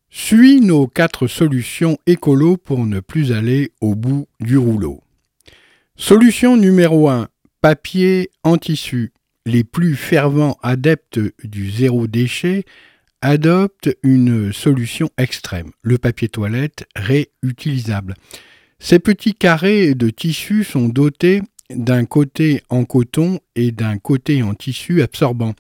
Suis 0.10 0.62
nos 0.62 0.88
quatre 0.88 1.28
solutions 1.28 1.98
écolo 2.08 2.56
pour 2.56 2.86
ne 2.86 3.02
plus 3.02 3.34
aller 3.34 3.74
au 3.82 3.94
bout 3.94 4.30
du 4.40 4.58
rouleau. 4.58 5.04
Solution 5.98 6.56
numéro 6.56 7.10
1, 7.10 7.28
papier 7.60 8.30
en 8.44 8.58
tissu. 8.58 9.12
Les 9.46 9.66
plus 9.66 9.98
fervents 9.98 10.58
adeptes 10.64 11.20
du 11.44 11.70
zéro 11.72 12.08
déchet 12.08 12.64
adoptent 13.22 13.96
une 14.04 14.52
solution 14.52 15.10
extrême, 15.18 15.72
le 15.84 15.98
papier 15.98 16.30
toilette 16.30 16.88
réutilisable. 16.96 18.16
Ces 18.80 19.00
petits 19.00 19.36
carrés 19.36 19.94
de 19.94 20.10
tissu 20.10 20.64
sont 20.64 20.90
dotés 20.90 21.42
d'un 21.70 22.06
côté 22.06 22.64
en 22.70 22.84
coton 22.84 23.40
et 23.56 23.72
d'un 23.72 23.98
côté 23.98 24.44
en 24.44 24.54
tissu 24.56 25.02
absorbant. 25.02 25.54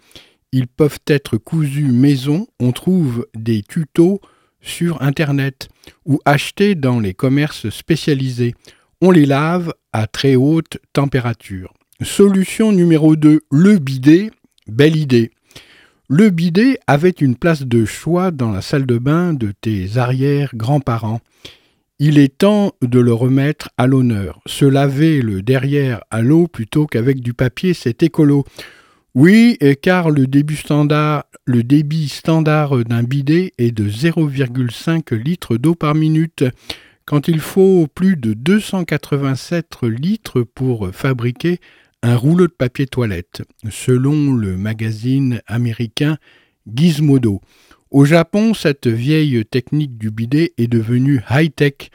Ils 0.52 0.68
peuvent 0.68 1.00
être 1.08 1.38
cousus 1.38 1.92
maison, 1.92 2.48
on 2.60 2.72
trouve 2.72 3.28
des 3.36 3.62
tutos 3.62 4.20
sur 4.62 5.02
Internet 5.02 5.70
ou 6.06 6.20
achetés 6.26 6.76
dans 6.76 7.00
les 7.00 7.14
commerces 7.14 7.70
spécialisés. 7.70 8.54
On 9.02 9.12
les 9.12 9.26
lave 9.26 9.74
à 9.94 10.08
très 10.08 10.36
haute 10.36 10.78
température. 10.94 11.74
Solution 12.02 12.72
numéro 12.72 13.16
2, 13.16 13.42
le 13.52 13.78
bidet. 13.78 14.32
Belle 14.68 14.96
idée. 14.96 15.32
Le 16.14 16.30
bidet 16.30 16.78
avait 16.88 17.10
une 17.10 17.38
place 17.38 17.64
de 17.64 17.86
choix 17.86 18.32
dans 18.32 18.52
la 18.52 18.62
salle 18.62 18.86
de 18.86 18.98
bain 18.98 19.34
de 19.34 19.54
tes 19.62 19.96
arrière-grands-parents. 19.96 21.22
Il 22.00 22.18
est 22.18 22.38
temps 22.40 22.74
de 22.82 23.00
le 23.00 23.14
remettre 23.14 23.70
à 23.78 23.88
l'honneur. 23.88 24.42
Se 24.46 24.66
laver 24.66 25.22
le 25.22 25.42
derrière 25.42 26.02
à 26.12 26.22
l'eau 26.22 26.48
plutôt 26.48 26.86
qu'avec 26.86 27.22
du 27.22 27.34
papier, 27.34 27.74
c'est 27.74 28.04
écolo. 28.04 28.44
Oui, 29.16 29.58
car 29.82 30.10
le 30.10 30.28
débit 30.28 30.58
standard, 30.58 31.24
le 31.46 31.64
débit 31.64 32.10
standard 32.10 32.84
d'un 32.84 33.04
bidet 33.04 33.54
est 33.58 33.72
de 33.72 33.88
0,5 33.88 35.16
litres 35.16 35.56
d'eau 35.56 35.76
par 35.76 35.96
minute, 35.96 36.44
quand 37.06 37.30
il 37.30 37.40
faut 37.40 37.88
plus 37.88 38.18
de 38.18 38.34
287 38.34 39.78
litres 39.84 40.42
pour 40.42 40.90
fabriquer 40.92 41.62
un 42.04 42.16
rouleau 42.16 42.48
de 42.48 42.54
papier 42.54 42.88
toilette, 42.88 43.44
selon 43.70 44.34
le 44.34 44.58
magazine 44.58 45.42
américain 45.48 46.18
Gizmodo. 46.68 47.42
Au 47.92 48.06
Japon, 48.06 48.54
cette 48.54 48.88
vieille 48.88 49.44
technique 49.46 49.98
du 49.98 50.12
bidet 50.12 50.54
est 50.58 50.68
devenue 50.68 51.22
high-tech 51.30 51.92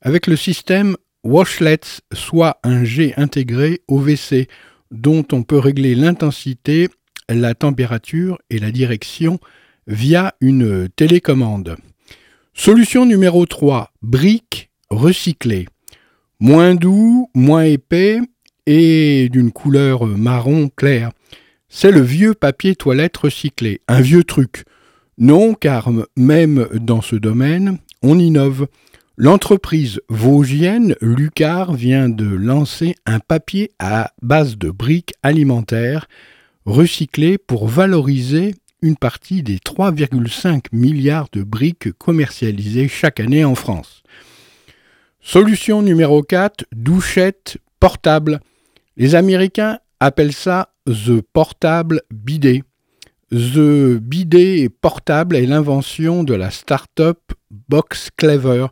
avec 0.00 0.26
le 0.26 0.36
système 0.36 0.96
Washlets, 1.24 2.00
soit 2.12 2.58
un 2.62 2.84
jet 2.84 3.14
intégré 3.16 3.82
au 3.88 4.00
WC 4.00 4.48
dont 4.90 5.24
on 5.32 5.42
peut 5.42 5.58
régler 5.58 5.94
l'intensité, 5.94 6.88
la 7.28 7.54
température 7.54 8.38
et 8.50 8.58
la 8.58 8.70
direction 8.70 9.38
via 9.86 10.34
une 10.40 10.88
télécommande. 10.88 11.76
Solution 12.54 13.06
numéro 13.06 13.46
3, 13.46 13.92
briques 14.02 14.70
recyclées. 14.90 15.66
Moins 16.40 16.74
doux, 16.74 17.30
moins 17.34 17.64
épais 17.64 18.20
et 18.70 19.30
d'une 19.30 19.50
couleur 19.50 20.06
marron 20.06 20.68
clair. 20.68 21.10
C'est 21.70 21.90
le 21.90 22.02
vieux 22.02 22.34
papier 22.34 22.76
toilette 22.76 23.16
recyclé, 23.16 23.80
un 23.88 24.02
vieux 24.02 24.24
truc. 24.24 24.64
Non, 25.16 25.54
car 25.54 25.90
même 26.16 26.68
dans 26.74 27.00
ce 27.00 27.16
domaine, 27.16 27.78
on 28.02 28.18
innove. 28.18 28.68
L'entreprise 29.16 30.00
vosgienne 30.10 30.94
Lucar 31.00 31.72
vient 31.72 32.10
de 32.10 32.26
lancer 32.26 32.94
un 33.06 33.20
papier 33.20 33.70
à 33.78 34.12
base 34.20 34.58
de 34.58 34.70
briques 34.70 35.14
alimentaires 35.22 36.06
recyclées 36.66 37.38
pour 37.38 37.68
valoriser 37.68 38.54
une 38.82 38.96
partie 38.96 39.42
des 39.42 39.56
3,5 39.56 40.66
milliards 40.72 41.28
de 41.32 41.42
briques 41.42 41.90
commercialisées 41.92 42.86
chaque 42.86 43.18
année 43.18 43.46
en 43.46 43.54
France. 43.54 44.02
Solution 45.22 45.80
numéro 45.80 46.22
4, 46.22 46.66
douchette 46.72 47.56
portable. 47.80 48.40
Les 49.00 49.14
Américains 49.14 49.78
appellent 50.00 50.32
ça 50.32 50.70
The 50.86 51.20
Portable 51.32 52.02
Bidet. 52.12 52.64
The 53.30 53.96
Bidet 53.96 54.68
portable 54.68 55.36
est 55.36 55.46
l'invention 55.46 56.24
de 56.24 56.34
la 56.34 56.50
start-up 56.50 57.20
Box 57.68 58.08
Clever. 58.16 58.66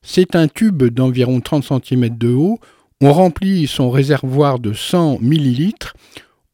C'est 0.00 0.36
un 0.36 0.46
tube 0.46 0.84
d'environ 0.84 1.40
30 1.40 1.64
cm 1.64 2.16
de 2.16 2.28
haut. 2.28 2.60
On 3.00 3.12
remplit 3.12 3.66
son 3.66 3.90
réservoir 3.90 4.60
de 4.60 4.74
100 4.74 5.18
ml. 5.20 5.72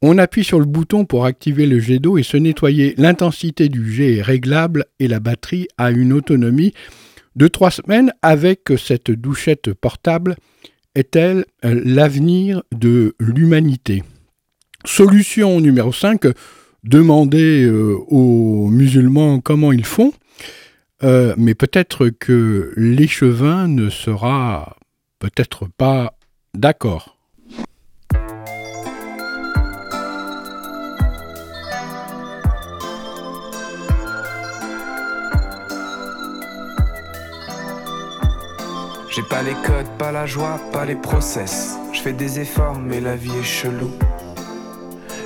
On 0.00 0.16
appuie 0.16 0.42
sur 0.42 0.58
le 0.58 0.64
bouton 0.64 1.04
pour 1.04 1.26
activer 1.26 1.66
le 1.66 1.78
jet 1.78 1.98
d'eau 1.98 2.16
et 2.16 2.22
se 2.22 2.38
nettoyer. 2.38 2.94
L'intensité 2.96 3.68
du 3.68 3.92
jet 3.92 4.16
est 4.16 4.22
réglable 4.22 4.86
et 4.98 5.08
la 5.08 5.20
batterie 5.20 5.68
a 5.76 5.90
une 5.90 6.14
autonomie 6.14 6.72
de 7.36 7.48
3 7.48 7.70
semaines. 7.70 8.14
Avec 8.22 8.72
cette 8.78 9.10
douchette 9.10 9.74
portable, 9.74 10.36
est-elle 10.94 11.44
euh, 11.64 11.80
l'avenir 11.84 12.62
de 12.72 13.14
l'humanité? 13.18 14.02
Solution 14.84 15.60
numéro 15.60 15.92
5 15.92 16.26
demander 16.84 17.64
euh, 17.64 17.96
aux 18.08 18.68
musulmans 18.68 19.40
comment 19.40 19.72
ils 19.72 19.84
font, 19.84 20.12
euh, 21.02 21.34
mais 21.36 21.54
peut-être 21.54 22.08
que 22.08 22.72
l'échevin 22.76 23.68
ne 23.68 23.90
sera 23.90 24.76
peut-être 25.18 25.68
pas 25.76 26.18
d'accord. 26.54 27.19
J'ai 39.10 39.22
pas 39.22 39.42
les 39.42 39.54
codes, 39.54 39.88
pas 39.98 40.12
la 40.12 40.24
joie, 40.24 40.60
pas 40.72 40.84
les 40.84 40.94
process. 40.94 41.76
Je 41.92 42.00
fais 42.00 42.12
des 42.12 42.38
efforts, 42.38 42.78
mais 42.78 43.00
la 43.00 43.16
vie 43.16 43.36
est 43.36 43.42
chelou. 43.42 43.90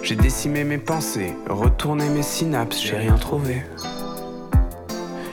J'ai 0.03 0.17
décimé 0.17 0.65
mes 0.65 0.79
pensées, 0.79 1.35
retourné 1.51 2.09
mes 2.09 2.23
synapses, 2.23 2.81
j'ai 2.81 2.97
rien 2.97 3.17
trouvé. 3.17 3.63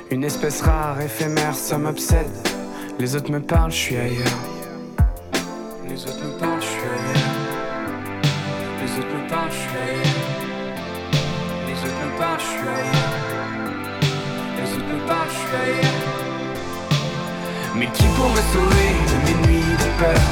Une 0.10 0.26
espèce 0.26 0.62
rare, 0.62 0.99
éphémère, 0.99 1.56
ça 1.56 1.78
m'obsède. 1.78 2.28
Les 2.99 3.16
autres 3.16 3.32
me 3.32 3.39
parlent, 3.39 3.72
je 3.72 3.78
suis 3.78 3.95
ailleurs. 3.95 4.51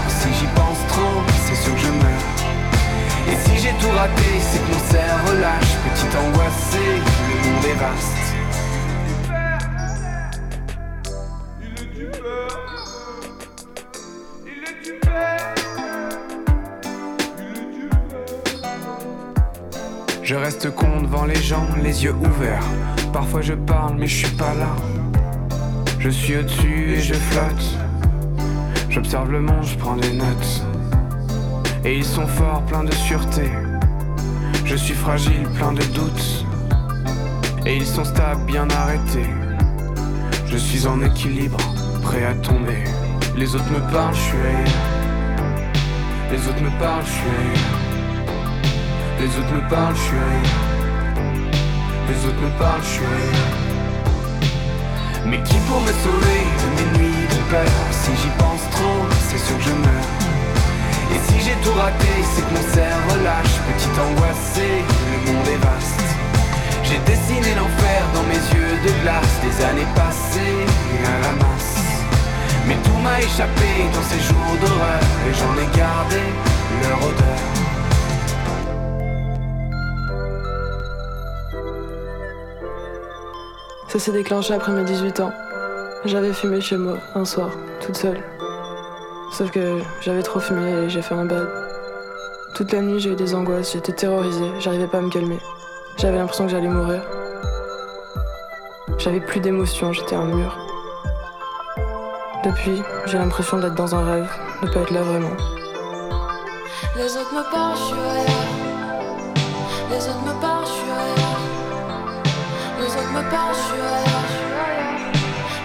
Si 0.08 0.34
j'y 0.34 0.48
pense 0.56 0.80
trop, 0.88 1.22
c'est 1.46 1.56
sûr 1.56 1.76
que 1.76 1.80
je 1.80 1.92
meurs. 1.92 2.28
Et 3.32 3.36
si 3.36 3.60
j'ai 3.60 3.74
tout 3.74 3.92
raté, 3.96 4.40
c'est 4.40 4.58
que 4.58 4.72
mon 4.74 4.80
cerveau 4.90 5.34
lâche. 5.40 5.78
Petit 5.86 6.18
angoissé, 6.18 6.86
le 7.28 7.36
monde 7.46 7.66
est 7.66 7.80
vaste. 7.80 8.16
Je 20.24 20.36
reste 20.36 20.74
con 20.76 21.02
devant 21.02 21.26
les 21.26 21.36
gens, 21.36 21.68
les 21.84 22.04
yeux 22.04 22.14
ouverts. 22.14 22.66
Parfois 23.14 23.42
je 23.42 23.54
parle, 23.54 23.98
mais 24.00 24.08
je 24.08 24.26
suis 24.26 24.36
pas 24.36 24.56
là. 24.56 24.76
Je 26.00 26.10
suis 26.10 26.38
au-dessus 26.38 26.94
et 26.94 27.02
je 27.02 27.14
flotte. 27.14 27.89
J'observe 28.90 29.32
le 29.32 29.40
monde, 29.42 29.64
je 29.64 29.78
prends 29.78 29.96
des 29.96 30.14
notes. 30.14 30.64
Et 31.86 31.98
ils 31.98 32.06
sont 32.06 32.26
forts, 32.26 32.64
pleins 32.64 32.84
de 32.84 32.94
sûreté. 32.94 33.50
Je 34.66 34.76
suis 34.76 34.96
fragile, 34.96 35.48
plein 35.56 35.74
de 35.74 35.84
doutes. 35.94 36.46
Et 37.66 37.78
ils 37.78 37.86
sont 37.86 38.04
stables, 38.04 38.44
bien 38.46 38.68
arrêtés. 38.70 39.30
Je 40.48 40.58
suis 40.58 40.88
en 40.88 41.02
équilibre, 41.04 41.58
prêt 42.02 42.26
à 42.26 42.34
tomber. 42.36 42.84
Les 43.36 43.56
autres 43.56 43.72
me 43.72 43.80
parlent, 43.92 44.16
je 44.16 44.20
suis 44.20 44.38
ailleurs. 44.38 44.68
Les 46.32 46.48
autres 46.48 46.62
me 46.62 46.72
parlent, 46.80 47.06
je 47.06 47.12
suis 47.12 47.30
ailleurs. 47.40 47.80
Les 49.20 49.38
autres 49.38 49.54
me 49.54 49.70
parlent, 49.70 49.96
je 49.96 50.02
suis 50.02 50.18
ailleurs. 50.18 50.70
Les 52.10 52.26
autres 52.26 52.42
me 52.42 52.50
parlent, 52.58 52.82
je 52.82 52.88
suis. 52.88 53.04
Mais 55.28 55.42
qui 55.44 55.58
pour 55.68 55.80
me 55.82 55.94
sauver 56.04 56.42
de 56.60 56.68
mes 56.76 56.88
nuits 56.98 57.28
de 57.30 57.52
peur? 57.52 57.72
Si 57.92 58.12
j'y 58.22 58.30
c'est 62.36 62.42
que 62.42 62.54
mon 62.54 62.74
cerveau 62.74 63.24
lâche. 63.24 63.56
Petit 63.68 63.94
angoissé, 64.00 64.84
le 65.12 65.32
monde 65.32 65.48
est 65.48 65.58
vaste. 65.58 66.02
J'ai 66.84 67.00
dessiné 67.00 67.56
l'enfer 67.56 68.04
dans 68.14 68.24
mes 68.24 68.42
yeux 68.54 68.78
de 68.84 69.04
glace. 69.04 69.36
Des 69.44 69.66
années 69.66 69.88
passées 69.96 70.66
à 71.06 71.20
la 71.22 71.32
masse. 71.44 71.80
Mais 72.68 72.76
tout 72.84 73.00
m'a 73.04 73.20
échappé 73.20 73.90
dans 73.94 74.04
ces 74.04 74.20
jours 74.20 74.56
d'horreur. 74.62 75.02
Et 75.28 75.34
j'en 75.34 75.54
ai 75.56 75.78
gardé 75.78 76.22
leur 76.84 77.00
odeur. 77.00 77.40
Ça 83.88 83.98
s'est 83.98 84.12
déclenché 84.12 84.54
après 84.54 84.72
mes 84.72 84.84
18 84.84 85.20
ans. 85.22 85.34
J'avais 86.06 86.32
fumé 86.32 86.62
chez 86.62 86.78
moi 86.78 86.98
un 87.16 87.26
soir, 87.26 87.50
toute 87.82 87.98
seule. 87.98 88.24
Sauf 89.32 89.52
que 89.52 89.80
j'avais 90.02 90.24
trop 90.24 90.40
fumé 90.40 90.70
et 90.86 90.90
j'ai 90.90 91.02
fait 91.02 91.16
un 91.16 91.26
bad. 91.26 91.69
Toute 92.54 92.74
la 92.74 92.82
nuit, 92.82 93.00
j'ai 93.00 93.12
eu 93.12 93.16
des 93.16 93.36
angoisses, 93.36 93.74
j'étais 93.74 93.94
terrorisée, 93.94 94.52
j'arrivais 94.60 94.88
pas 94.88 94.98
à 94.98 95.02
me 95.02 95.10
calmer. 95.10 95.40
J'avais 95.98 96.18
l'impression 96.18 96.46
que 96.46 96.52
j'allais 96.52 96.68
mourir. 96.68 97.02
J'avais 98.98 99.22
plus 99.22 99.40
d'émotions, 99.40 99.94
j'étais 99.94 100.16
un 100.16 100.26
mur. 100.26 100.58
Depuis, 102.44 102.82
j'ai 103.06 103.18
l'impression 103.18 103.60
d'être 103.60 103.76
dans 103.76 103.96
un 103.96 104.04
rêve, 104.04 104.30
de 104.62 104.68
pas 104.68 104.82
être 104.82 104.92
là 104.92 105.02
vraiment. 105.02 105.36
Les 106.96 107.18
autres 107.18 107.34
me 107.34 107.52
parlent, 107.52 107.78
je 107.78 107.84
suis 107.84 107.96
ailleurs. 107.96 108.50
Les 109.90 110.10
autres 110.10 110.24
me 110.26 110.42
parlent, 110.42 110.66
je 110.66 110.72
suis 110.72 110.92
ailleurs. 110.92 111.40
Les 112.80 112.88
autres 112.88 113.12
me 113.12 113.30
parlent, 113.30 113.56
je 113.56 113.60
suis 113.60 113.82
ailleurs. 113.82 114.30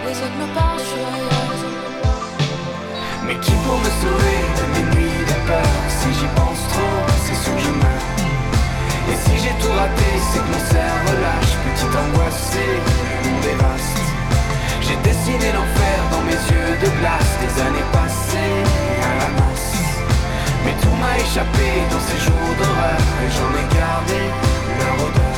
Les 0.05 0.17
autres 0.17 0.37
me 0.39 0.55
parlent. 0.55 0.74
Mais 3.27 3.35
qui 3.39 3.51
pour 3.65 3.79
me 3.79 3.91
sauver 4.01 4.39
de 4.57 4.65
mes 4.73 4.85
nuits 4.95 5.25
de 5.25 5.37
peur? 5.47 5.73
Si 5.89 6.09
j'y 6.13 6.29
pense 6.35 6.61
trop, 6.73 6.97
c'est 7.25 7.39
sûr 7.43 7.55
que 7.55 9.11
Et 9.11 9.17
si 9.23 9.33
j'ai 9.43 9.55
tout 9.61 9.73
raté, 9.73 10.09
c'est 10.29 10.39
que 10.45 10.51
mon 10.53 10.63
cerveau 10.73 11.15
lâche. 11.25 11.53
Petite 11.65 11.95
angoissée, 12.03 12.73
le 13.23 13.29
monde 13.29 13.45
est 13.51 13.59
vaste. 13.63 14.05
J'ai 14.81 14.97
dessiné 15.07 15.47
l'enfer 15.57 15.97
dans 16.11 16.23
mes 16.29 16.39
yeux 16.51 16.71
de 16.83 16.89
glace. 16.99 17.33
Des 17.41 17.61
années 17.65 17.87
passées 17.91 18.61
à 19.09 19.13
la 19.21 19.29
masse. 19.39 19.73
Mais 20.63 20.75
tout 20.81 20.95
m'a 21.01 21.17
échappé 21.17 21.69
dans 21.91 22.03
ces 22.07 22.19
jours 22.25 22.53
d'horreur. 22.59 23.01
Et 23.23 23.29
j'en 23.35 23.51
ai 23.61 23.65
gardé 23.73 24.21
leur 24.79 24.95
odeur 25.07 25.34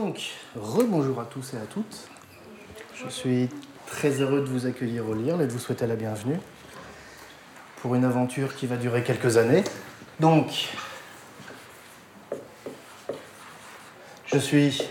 Donc, 0.00 0.32
rebonjour 0.56 1.20
à 1.20 1.24
tous 1.24 1.54
et 1.54 1.56
à 1.56 1.66
toutes. 1.66 2.08
Je 2.96 3.08
suis 3.08 3.48
très 3.86 4.20
heureux 4.20 4.40
de 4.40 4.46
vous 4.46 4.66
accueillir 4.66 5.08
au 5.08 5.14
LIRL 5.14 5.40
et 5.40 5.46
de 5.46 5.52
vous 5.52 5.60
souhaiter 5.60 5.86
la 5.86 5.94
bienvenue 5.94 6.40
pour 7.76 7.94
une 7.94 8.04
aventure 8.04 8.56
qui 8.56 8.66
va 8.66 8.76
durer 8.76 9.04
quelques 9.04 9.36
années. 9.36 9.62
Donc, 10.18 10.74
je 14.26 14.36
suis 14.36 14.82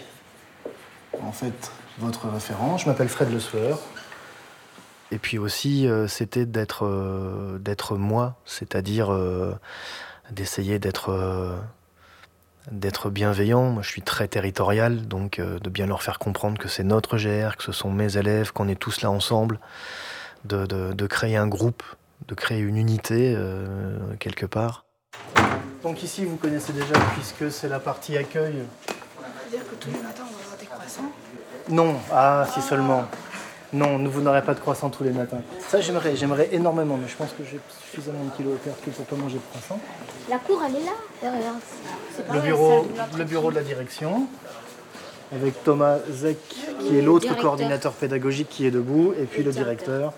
en 1.22 1.34
fait 1.34 1.72
votre 2.00 2.30
référent. 2.30 2.78
Je 2.78 2.88
m'appelle 2.88 3.10
Fred 3.10 3.30
Le 3.30 3.42
Sueur. 3.42 3.80
Et 5.12 5.18
puis 5.18 5.38
aussi, 5.38 5.86
euh, 5.86 6.08
c'était 6.08 6.46
d'être 6.46 6.86
euh, 6.86 7.58
d'être 7.60 7.98
moi, 7.98 8.38
c'est-à-dire 8.46 9.12
euh, 9.12 9.54
d'essayer 10.32 10.80
d'être 10.80 11.12
d'être 12.72 13.10
bienveillant. 13.10 13.70
Moi, 13.72 13.82
je 13.84 13.90
suis 13.90 14.02
très 14.02 14.28
territorial, 14.28 15.08
donc 15.08 15.40
euh, 15.40 15.60
de 15.60 15.70
bien 15.70 15.86
leur 15.86 16.02
faire 16.04 16.20
comprendre 16.20 16.58
que 16.58 16.68
c'est 16.68 16.84
notre 16.84 17.18
GR, 17.18 17.58
que 17.58 17.64
ce 17.64 17.72
sont 17.72 17.92
mes 17.92 18.18
élèves, 18.18 18.52
qu'on 18.52 18.68
est 18.68 18.76
tous 18.80 19.02
là 19.02 19.12
ensemble, 19.12 19.60
de, 20.46 20.66
de- 20.66 20.94
de 20.94 21.08
créer 21.08 21.36
un 21.38 21.48
groupe, 21.48 21.84
de 22.28 22.36
créer 22.36 22.60
une 22.60 22.78
unité 22.78 23.34
euh, 23.38 23.98
quelque 24.20 24.46
part. 24.46 24.86
Donc 25.84 26.02
ici, 26.04 26.24
vous 26.24 26.38
connaissez 26.38 26.72
déjà 26.74 26.94
puisque 27.16 27.52
c'est 27.52 27.68
la 27.68 27.80
partie 27.80 28.18
accueil. 28.18 28.64
dire 29.52 29.60
que 29.70 29.76
tous 29.76 29.90
les 29.92 30.02
matins, 30.02 30.24
on 30.30 30.34
va 30.38 30.42
avoir 30.44 30.58
des 30.60 30.66
croissants 30.66 31.12
Non, 31.70 31.96
ah 32.12 32.46
si 32.54 32.62
seulement. 32.62 33.04
Non, 33.74 33.98
nous, 33.98 34.12
vous 34.12 34.22
n'aurez 34.22 34.44
pas 34.44 34.54
de 34.54 34.60
croissant 34.60 34.90
tous 34.92 35.04
les 35.04 35.10
matins. 35.12 35.42
Ça, 35.68 35.82
j'aimerais, 35.82 36.16
j'aimerais 36.16 36.48
énormément, 36.52 36.96
mais 36.96 37.08
je 37.08 37.16
pense 37.16 37.32
que 37.32 37.44
j'ai 37.44 37.60
suffisamment 37.92 38.24
de 38.26 38.30
kilos 38.38 38.54
à 38.56 38.64
perdre 38.64 38.80
pour 38.80 39.06
pas 39.06 39.16
manger 39.16 39.36
de 39.38 39.42
croissant. 39.50 39.80
La 40.30 40.38
cour, 40.38 40.62
elle 40.66 40.76
est 40.76 40.86
là, 40.86 40.92
derrière. 41.22 41.54
Le 42.32 42.40
bureau, 42.40 42.88
le 43.18 43.24
bureau 43.24 43.52
de 43.52 43.56
la 43.56 43.64
direction, 43.64 44.28
avec 45.32 45.64
Thomas 45.64 45.98
Zek, 46.12 46.38
qui 46.80 46.98
est 46.98 47.02
l'autre 47.02 47.36
coordinateur 47.36 47.94
pédagogique 47.94 48.50
qui 48.50 48.66
est 48.66 48.72
debout, 48.72 49.14
et 49.20 49.26
puis 49.26 49.44
le 49.44 49.52
directeur, 49.52 50.14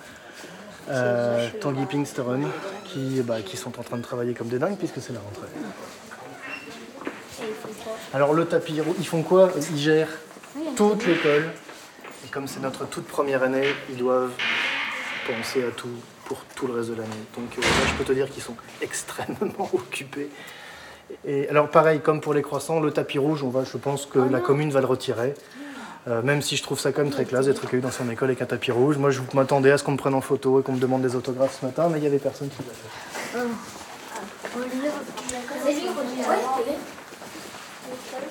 euh, 0.89 1.49
Tanguy 1.61 1.85
Pinksteren, 1.85 2.47
qui, 2.85 3.21
bah, 3.21 3.41
qui 3.41 3.57
sont 3.57 3.79
en 3.79 3.83
train 3.83 3.97
de 3.97 4.03
travailler 4.03 4.33
comme 4.33 4.47
des 4.47 4.59
dingues 4.59 4.77
puisque 4.77 5.01
c'est 5.01 5.13
la 5.13 5.19
rentrée. 5.19 5.47
Alors 8.13 8.33
le 8.33 8.45
tapis 8.45 8.79
rouge, 8.81 8.95
ils 8.99 9.07
font 9.07 9.23
quoi? 9.23 9.51
Ils 9.71 9.77
gèrent 9.77 10.19
toute 10.75 11.05
l'école. 11.05 11.51
Et 12.25 12.27
comme 12.29 12.47
c'est 12.47 12.59
notre 12.59 12.85
toute 12.85 13.05
première 13.05 13.43
année, 13.43 13.67
ils 13.89 13.97
doivent 13.97 14.31
penser 15.27 15.63
à 15.63 15.71
tout 15.71 15.89
pour 16.25 16.43
tout 16.55 16.67
le 16.67 16.73
reste 16.73 16.89
de 16.89 16.95
l'année. 16.95 17.09
Donc 17.35 17.57
euh, 17.57 17.61
là, 17.61 17.67
je 17.87 17.93
peux 17.93 18.03
te 18.03 18.13
dire 18.13 18.29
qu'ils 18.29 18.43
sont 18.43 18.55
extrêmement 18.81 19.69
occupés. 19.73 20.29
Et 21.25 21.49
alors 21.49 21.69
pareil, 21.69 21.99
comme 21.99 22.21
pour 22.21 22.33
les 22.33 22.41
croissants, 22.41 22.79
le 22.79 22.91
tapis 22.91 23.19
rouge, 23.19 23.43
on 23.43 23.49
va, 23.49 23.63
je 23.63 23.77
pense 23.77 24.05
que 24.05 24.19
la 24.19 24.39
commune 24.39 24.71
va 24.71 24.79
le 24.79 24.85
retirer. 24.85 25.33
Euh, 26.07 26.21
même 26.21 26.43
si 26.43 26.55
je 26.55 26.61
trouve 26.61 26.79
ça 26.79 26.91
quand 26.91 27.01
même 27.01 27.11
très 27.11 27.25
classe 27.25 27.47
d'être 27.47 27.65
accueilli 27.65 27.81
dans 27.81 27.89
son 27.89 28.07
école 28.11 28.29
avec 28.29 28.41
un 28.41 28.45
tapis 28.45 28.71
rouge. 28.71 28.97
Moi, 28.97 29.09
je 29.09 29.21
m'attendais 29.33 29.71
à 29.71 29.77
ce 29.79 29.83
qu'on 29.83 29.93
me 29.93 29.97
prenne 29.97 30.13
en 30.13 30.21
photo 30.21 30.59
et 30.59 30.63
qu'on 30.63 30.73
me 30.73 30.79
demande 30.79 31.01
des 31.01 31.15
autographes 31.15 31.57
ce 31.59 31.65
matin, 31.65 31.89
mais 31.91 31.97
il 31.97 32.01
n'y 32.01 32.07
avait 32.07 32.19
personne 32.19 32.47
qui 32.49 32.57
l'a 32.59 32.73
fait. 32.73 33.39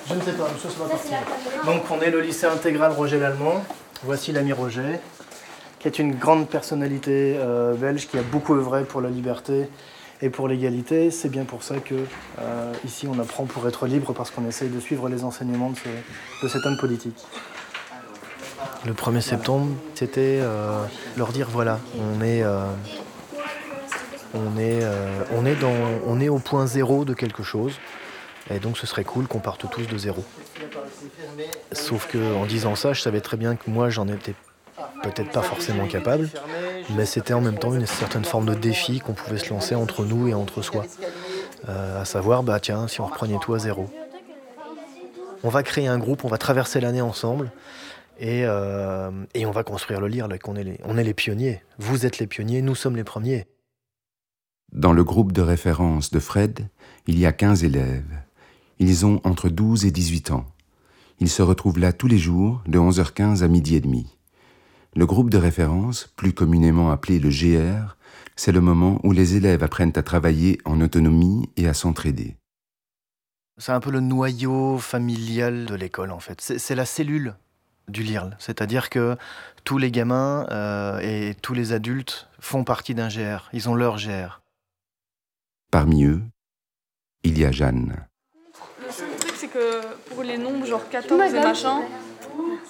Je 0.06 0.14
ne 0.14 0.20
sais 0.20 0.32
pas, 0.32 0.48
monsieur, 0.52 0.70
ça 0.70 0.84
va 0.84 0.90
partir. 0.90 1.18
Donc, 1.66 1.82
on 1.90 2.00
est 2.00 2.10
le 2.10 2.20
lycée 2.20 2.46
intégral 2.46 2.92
Roger 2.92 3.18
Lallemand. 3.18 3.64
Voici 4.04 4.30
l'ami 4.30 4.52
Roger, 4.52 5.00
qui 5.80 5.88
est 5.88 5.98
une 5.98 6.14
grande 6.14 6.48
personnalité 6.48 7.36
euh, 7.38 7.74
belge 7.74 8.06
qui 8.06 8.18
a 8.18 8.22
beaucoup 8.22 8.54
œuvré 8.54 8.84
pour 8.84 9.00
la 9.00 9.08
liberté 9.08 9.68
et 10.22 10.30
pour 10.30 10.48
l'égalité. 10.48 11.10
C'est 11.10 11.28
bien 11.28 11.44
pour 11.44 11.62
ça 11.62 11.76
que 11.76 11.94
euh, 12.40 12.72
ici 12.84 13.06
on 13.08 13.18
apprend 13.18 13.44
pour 13.44 13.66
être 13.68 13.86
libre 13.86 14.12
parce 14.12 14.30
qu'on 14.30 14.46
essaye 14.46 14.68
de 14.68 14.80
suivre 14.80 15.08
les 15.08 15.24
enseignements 15.24 15.70
de, 15.70 15.76
ce- 15.76 16.44
de 16.46 16.48
cet 16.48 16.64
homme 16.66 16.76
politique. 16.78 17.16
Le 18.86 18.92
1er 18.92 19.20
septembre, 19.20 19.72
c'était 19.94 20.38
euh, 20.42 20.84
leur 21.16 21.32
dire 21.32 21.48
voilà, 21.50 21.78
on 21.98 22.22
est, 22.22 22.42
euh, 22.42 22.64
on, 24.34 24.58
est, 24.58 24.80
on, 25.36 25.46
est 25.46 25.56
dans, 25.56 25.72
on 26.06 26.20
est 26.20 26.28
au 26.28 26.38
point 26.38 26.66
zéro 26.66 27.04
de 27.04 27.14
quelque 27.14 27.42
chose, 27.42 27.78
et 28.50 28.58
donc 28.58 28.76
ce 28.78 28.86
serait 28.86 29.04
cool 29.04 29.26
qu'on 29.26 29.38
parte 29.40 29.68
tous 29.70 29.86
de 29.86 29.96
zéro. 29.98 30.22
Sauf 31.72 32.06
que 32.08 32.34
en 32.36 32.44
disant 32.46 32.74
ça, 32.74 32.92
je 32.92 33.00
savais 33.00 33.20
très 33.20 33.36
bien 33.36 33.56
que 33.56 33.70
moi 33.70 33.88
j'en 33.90 34.06
étais 34.08 34.34
peut-être 35.04 35.30
pas 35.30 35.42
forcément 35.42 35.86
capable, 35.86 36.28
mais 36.96 37.06
c'était 37.06 37.34
en 37.34 37.40
même 37.40 37.58
temps 37.58 37.74
une 37.74 37.86
certaine 37.86 38.24
forme 38.24 38.46
de 38.46 38.54
défi 38.54 39.00
qu'on 39.00 39.12
pouvait 39.12 39.38
se 39.38 39.50
lancer 39.50 39.74
entre 39.74 40.04
nous 40.04 40.28
et 40.28 40.34
entre 40.34 40.62
soi. 40.62 40.84
Euh, 41.68 42.02
à 42.02 42.04
savoir, 42.04 42.42
bah 42.42 42.60
tiens, 42.60 42.88
si 42.88 43.00
on 43.00 43.06
reprenait 43.06 43.38
tout 43.40 43.54
à 43.54 43.58
zéro. 43.58 43.88
On 45.42 45.48
va 45.48 45.62
créer 45.62 45.86
un 45.86 45.98
groupe, 45.98 46.24
on 46.24 46.28
va 46.28 46.38
traverser 46.38 46.80
l'année 46.80 47.02
ensemble. 47.02 47.52
Et, 48.18 48.44
euh, 48.44 49.10
on 49.36 49.50
va 49.50 49.64
construire 49.64 50.00
le 50.00 50.08
lire, 50.08 50.28
qu'on 50.42 50.56
est 50.56 50.64
les, 50.64 50.80
on 50.84 50.96
est 50.96 51.04
les 51.04 51.14
pionniers. 51.14 51.62
Vous 51.78 52.06
êtes 52.06 52.18
les 52.18 52.26
pionniers, 52.26 52.62
nous 52.62 52.74
sommes 52.74 52.96
les 52.96 53.04
premiers. 53.04 53.46
Dans 54.72 54.92
le 54.92 55.04
groupe 55.04 55.32
de 55.32 55.42
référence 55.42 56.10
de 56.10 56.18
Fred, 56.18 56.68
il 57.06 57.18
y 57.18 57.26
a 57.26 57.32
15 57.32 57.64
élèves. 57.64 58.22
Ils 58.78 59.04
ont 59.04 59.20
entre 59.24 59.48
12 59.48 59.84
et 59.84 59.90
18 59.90 60.30
ans. 60.30 60.46
Ils 61.20 61.28
se 61.28 61.42
retrouvent 61.42 61.78
là 61.78 61.92
tous 61.92 62.08
les 62.08 62.18
jours, 62.18 62.62
de 62.66 62.78
11h15 62.78 63.42
à 63.42 63.48
midi 63.48 63.76
et 63.76 63.80
demi. 63.80 64.16
Le 64.96 65.06
groupe 65.06 65.28
de 65.28 65.38
référence, 65.38 66.06
plus 66.16 66.32
communément 66.32 66.92
appelé 66.92 67.18
le 67.18 67.28
GR, 67.28 67.96
c'est 68.36 68.52
le 68.52 68.60
moment 68.60 69.00
où 69.02 69.10
les 69.10 69.34
élèves 69.34 69.64
apprennent 69.64 69.92
à 69.96 70.04
travailler 70.04 70.60
en 70.64 70.80
autonomie 70.80 71.50
et 71.56 71.66
à 71.66 71.74
s'entraider. 71.74 72.36
C'est 73.58 73.72
un 73.72 73.80
peu 73.80 73.90
le 73.90 74.00
noyau 74.00 74.78
familial 74.78 75.66
de 75.66 75.74
l'école, 75.74 76.12
en 76.12 76.20
fait. 76.20 76.40
C'est 76.40 76.74
la 76.76 76.84
cellule 76.84 77.34
du 77.88 78.02
LIRL. 78.04 78.36
C'est-à-dire 78.38 78.88
que 78.88 79.16
tous 79.64 79.78
les 79.78 79.90
gamins 79.90 80.46
euh, 80.50 81.00
et 81.00 81.34
tous 81.42 81.54
les 81.54 81.72
adultes 81.72 82.28
font 82.38 82.62
partie 82.62 82.94
d'un 82.94 83.08
GR. 83.08 83.48
Ils 83.52 83.68
ont 83.68 83.74
leur 83.74 83.96
GR. 83.96 84.42
Parmi 85.72 86.04
eux, 86.04 86.22
il 87.24 87.38
y 87.38 87.44
a 87.44 87.50
Jeanne. 87.50 88.06
Le 88.84 88.92
seul 88.92 89.10
truc, 89.18 89.34
c'est 89.36 89.48
que 89.48 89.80
pour 90.10 90.22
les 90.22 90.38
nombres 90.38 90.66
genre 90.66 90.88
14 90.88 91.34
et 91.34 91.40
machin, 91.40 91.82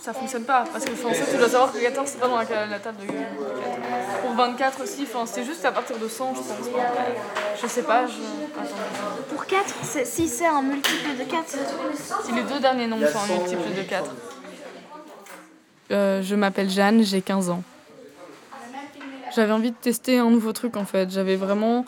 ça 0.00 0.12
fonctionne 0.12 0.44
pas. 0.44 0.64
Parce 0.72 0.84
que 0.84 0.92
enfin, 0.92 1.14
ça, 1.14 1.24
tu 1.30 1.36
dois 1.36 1.48
savoir 1.48 1.72
que 1.72 1.78
14, 1.78 2.08
c'est 2.08 2.20
pas 2.20 2.28
dans 2.28 2.36
la, 2.36 2.66
la 2.66 2.78
table 2.78 2.98
de 3.00 3.06
4. 3.06 3.16
Pour 4.22 4.34
24 4.34 4.82
aussi, 4.82 5.02
enfin, 5.02 5.24
c'est 5.26 5.44
juste 5.44 5.64
à 5.64 5.72
partir 5.72 5.98
de 5.98 6.08
100, 6.08 6.34
je 6.34 6.38
pense. 6.40 6.46
Je 7.62 7.66
sais 7.66 7.82
pas, 7.82 8.06
je. 8.06 8.12
Attends. 8.60 8.74
Pour 9.30 9.46
4, 9.46 9.74
si 10.04 10.28
c'est 10.28 10.46
un 10.46 10.62
multiple 10.62 11.16
de 11.18 11.24
4, 11.24 11.56
Si 12.24 12.32
les 12.32 12.42
deux 12.42 12.60
derniers 12.60 12.86
nombres 12.86 13.08
sont 13.08 13.18
un 13.18 13.38
multiple 13.38 13.74
de 13.76 13.82
4. 13.82 14.10
Euh, 15.90 16.22
je 16.22 16.34
m'appelle 16.34 16.70
Jeanne, 16.70 17.02
j'ai 17.02 17.20
15 17.20 17.50
ans. 17.50 17.62
j'avais 19.34 19.52
envie 19.52 19.70
de 19.70 19.76
tester 19.76 20.18
un 20.18 20.30
nouveau 20.30 20.52
truc 20.52 20.76
en 20.76 20.84
fait. 20.84 21.10
J'avais 21.10 21.36
vraiment, 21.36 21.84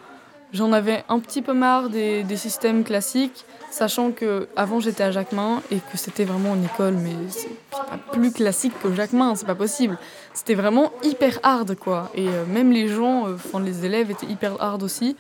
j'en 0.52 0.72
avais 0.72 1.04
un 1.08 1.18
petit 1.18 1.42
peu 1.42 1.52
marre 1.52 1.88
des, 1.90 2.22
des 2.22 2.36
systèmes 2.36 2.84
classiques, 2.84 3.44
sachant 3.70 4.10
que 4.10 4.48
avant 4.56 4.80
j'étais 4.80 5.04
à 5.04 5.10
Jacquemin 5.10 5.62
et 5.70 5.76
que 5.76 5.96
c'était 5.96 6.24
vraiment 6.24 6.54
une 6.54 6.64
école, 6.64 6.94
mais 6.94 7.14
c'est 7.28 7.50
pas 7.70 7.98
plus 8.12 8.32
classique 8.32 8.72
que 8.82 8.94
Jacquemin, 8.94 9.34
c'est 9.34 9.46
pas 9.46 9.54
possible. 9.54 9.98
C'était 10.32 10.54
vraiment 10.54 10.92
hyper 11.02 11.38
hard 11.42 11.76
quoi. 11.76 12.10
Et 12.14 12.28
euh, 12.28 12.44
même 12.46 12.70
les 12.70 12.88
gens, 12.88 13.28
euh, 13.28 13.58
les 13.60 13.84
élèves 13.84 14.10
étaient 14.10 14.26
hyper 14.26 14.60
hard 14.60 14.82
aussi. 14.82 15.16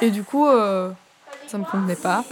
Et 0.00 0.10
du 0.10 0.22
coup, 0.22 0.46
euh, 0.46 0.90
ça 1.46 1.58
me 1.58 1.64
convenait 1.64 1.96
pas. 1.96 2.24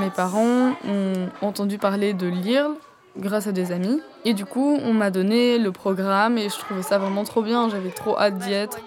Mes 0.00 0.10
parents 0.10 0.72
ont 0.86 1.28
entendu 1.40 1.78
parler 1.78 2.12
de 2.12 2.26
l'IRL 2.26 2.72
grâce 3.16 3.46
à 3.46 3.52
des 3.52 3.72
amis. 3.72 4.00
Et 4.24 4.34
du 4.34 4.44
coup, 4.44 4.78
on 4.82 4.92
m'a 4.92 5.10
donné 5.10 5.58
le 5.58 5.72
programme 5.72 6.38
et 6.38 6.48
je 6.48 6.58
trouvais 6.58 6.82
ça 6.82 6.98
vraiment 6.98 7.24
trop 7.24 7.42
bien. 7.42 7.68
J'avais 7.68 7.90
trop 7.90 8.18
hâte 8.18 8.38
d'y 8.38 8.52
être. 8.52 8.78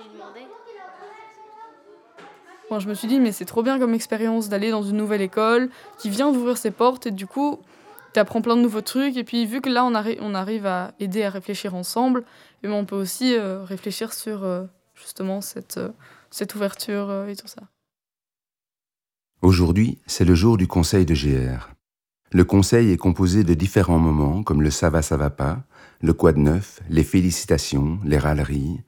Moi, 2.72 2.80
je 2.80 2.88
me 2.88 2.94
suis 2.94 3.10
dit, 3.10 3.20
mais 3.20 3.34
c'est 3.34 3.44
trop 3.44 3.64
bien 3.64 3.78
comme 3.80 3.94
expérience 3.94 4.48
d'aller 4.48 4.72
dans 4.72 4.82
une 4.82 4.96
nouvelle 4.96 5.22
école 5.22 5.70
qui 6.00 6.10
vient 6.10 6.32
d'ouvrir 6.32 6.58
ses 6.58 6.72
portes 6.72 7.06
et 7.06 7.12
du 7.12 7.28
coup, 7.28 7.60
tu 8.14 8.20
apprends 8.20 8.42
plein 8.42 8.56
de 8.56 8.62
nouveaux 8.62 8.80
trucs. 8.80 9.18
Et 9.18 9.26
puis, 9.26 9.46
vu 9.46 9.60
que 9.60 9.70
là, 9.70 9.84
on, 9.84 9.92
arri- 9.92 10.18
on 10.22 10.34
arrive 10.34 10.66
à 10.66 10.94
aider 10.98 11.24
à 11.24 11.30
réfléchir 11.30 11.76
ensemble, 11.76 12.24
eh 12.64 12.68
ben, 12.68 12.74
on 12.74 12.86
peut 12.86 12.96
aussi 12.96 13.36
euh, 13.36 13.66
réfléchir 13.66 14.14
sur 14.14 14.46
euh, 14.46 14.64
justement 14.96 15.42
cette, 15.42 15.80
euh, 15.80 15.90
cette 16.30 16.56
ouverture 16.56 17.26
et 17.28 17.36
tout 17.36 17.48
ça. 17.48 17.62
Aujourd'hui, 19.42 20.00
c'est 20.08 20.24
le 20.24 20.34
jour 20.34 20.56
du 20.56 20.68
conseil 20.68 21.06
de 21.06 21.14
GR. 21.14 21.72
Le 22.32 22.46
conseil 22.46 22.92
est 22.92 22.98
composé 22.98 23.44
de 23.44 23.54
différents 23.54 24.00
moments 24.00 24.44
comme 24.44 24.62
le 24.62 24.70
ça 24.70 24.90
va, 24.90 25.02
ça 25.02 25.18
pas, 25.30 25.60
le 26.00 26.14
quoi 26.14 26.32
neuf, 26.32 26.80
les 26.90 27.04
félicitations, 27.04 28.00
les 28.06 28.18
râleries. 28.18 28.80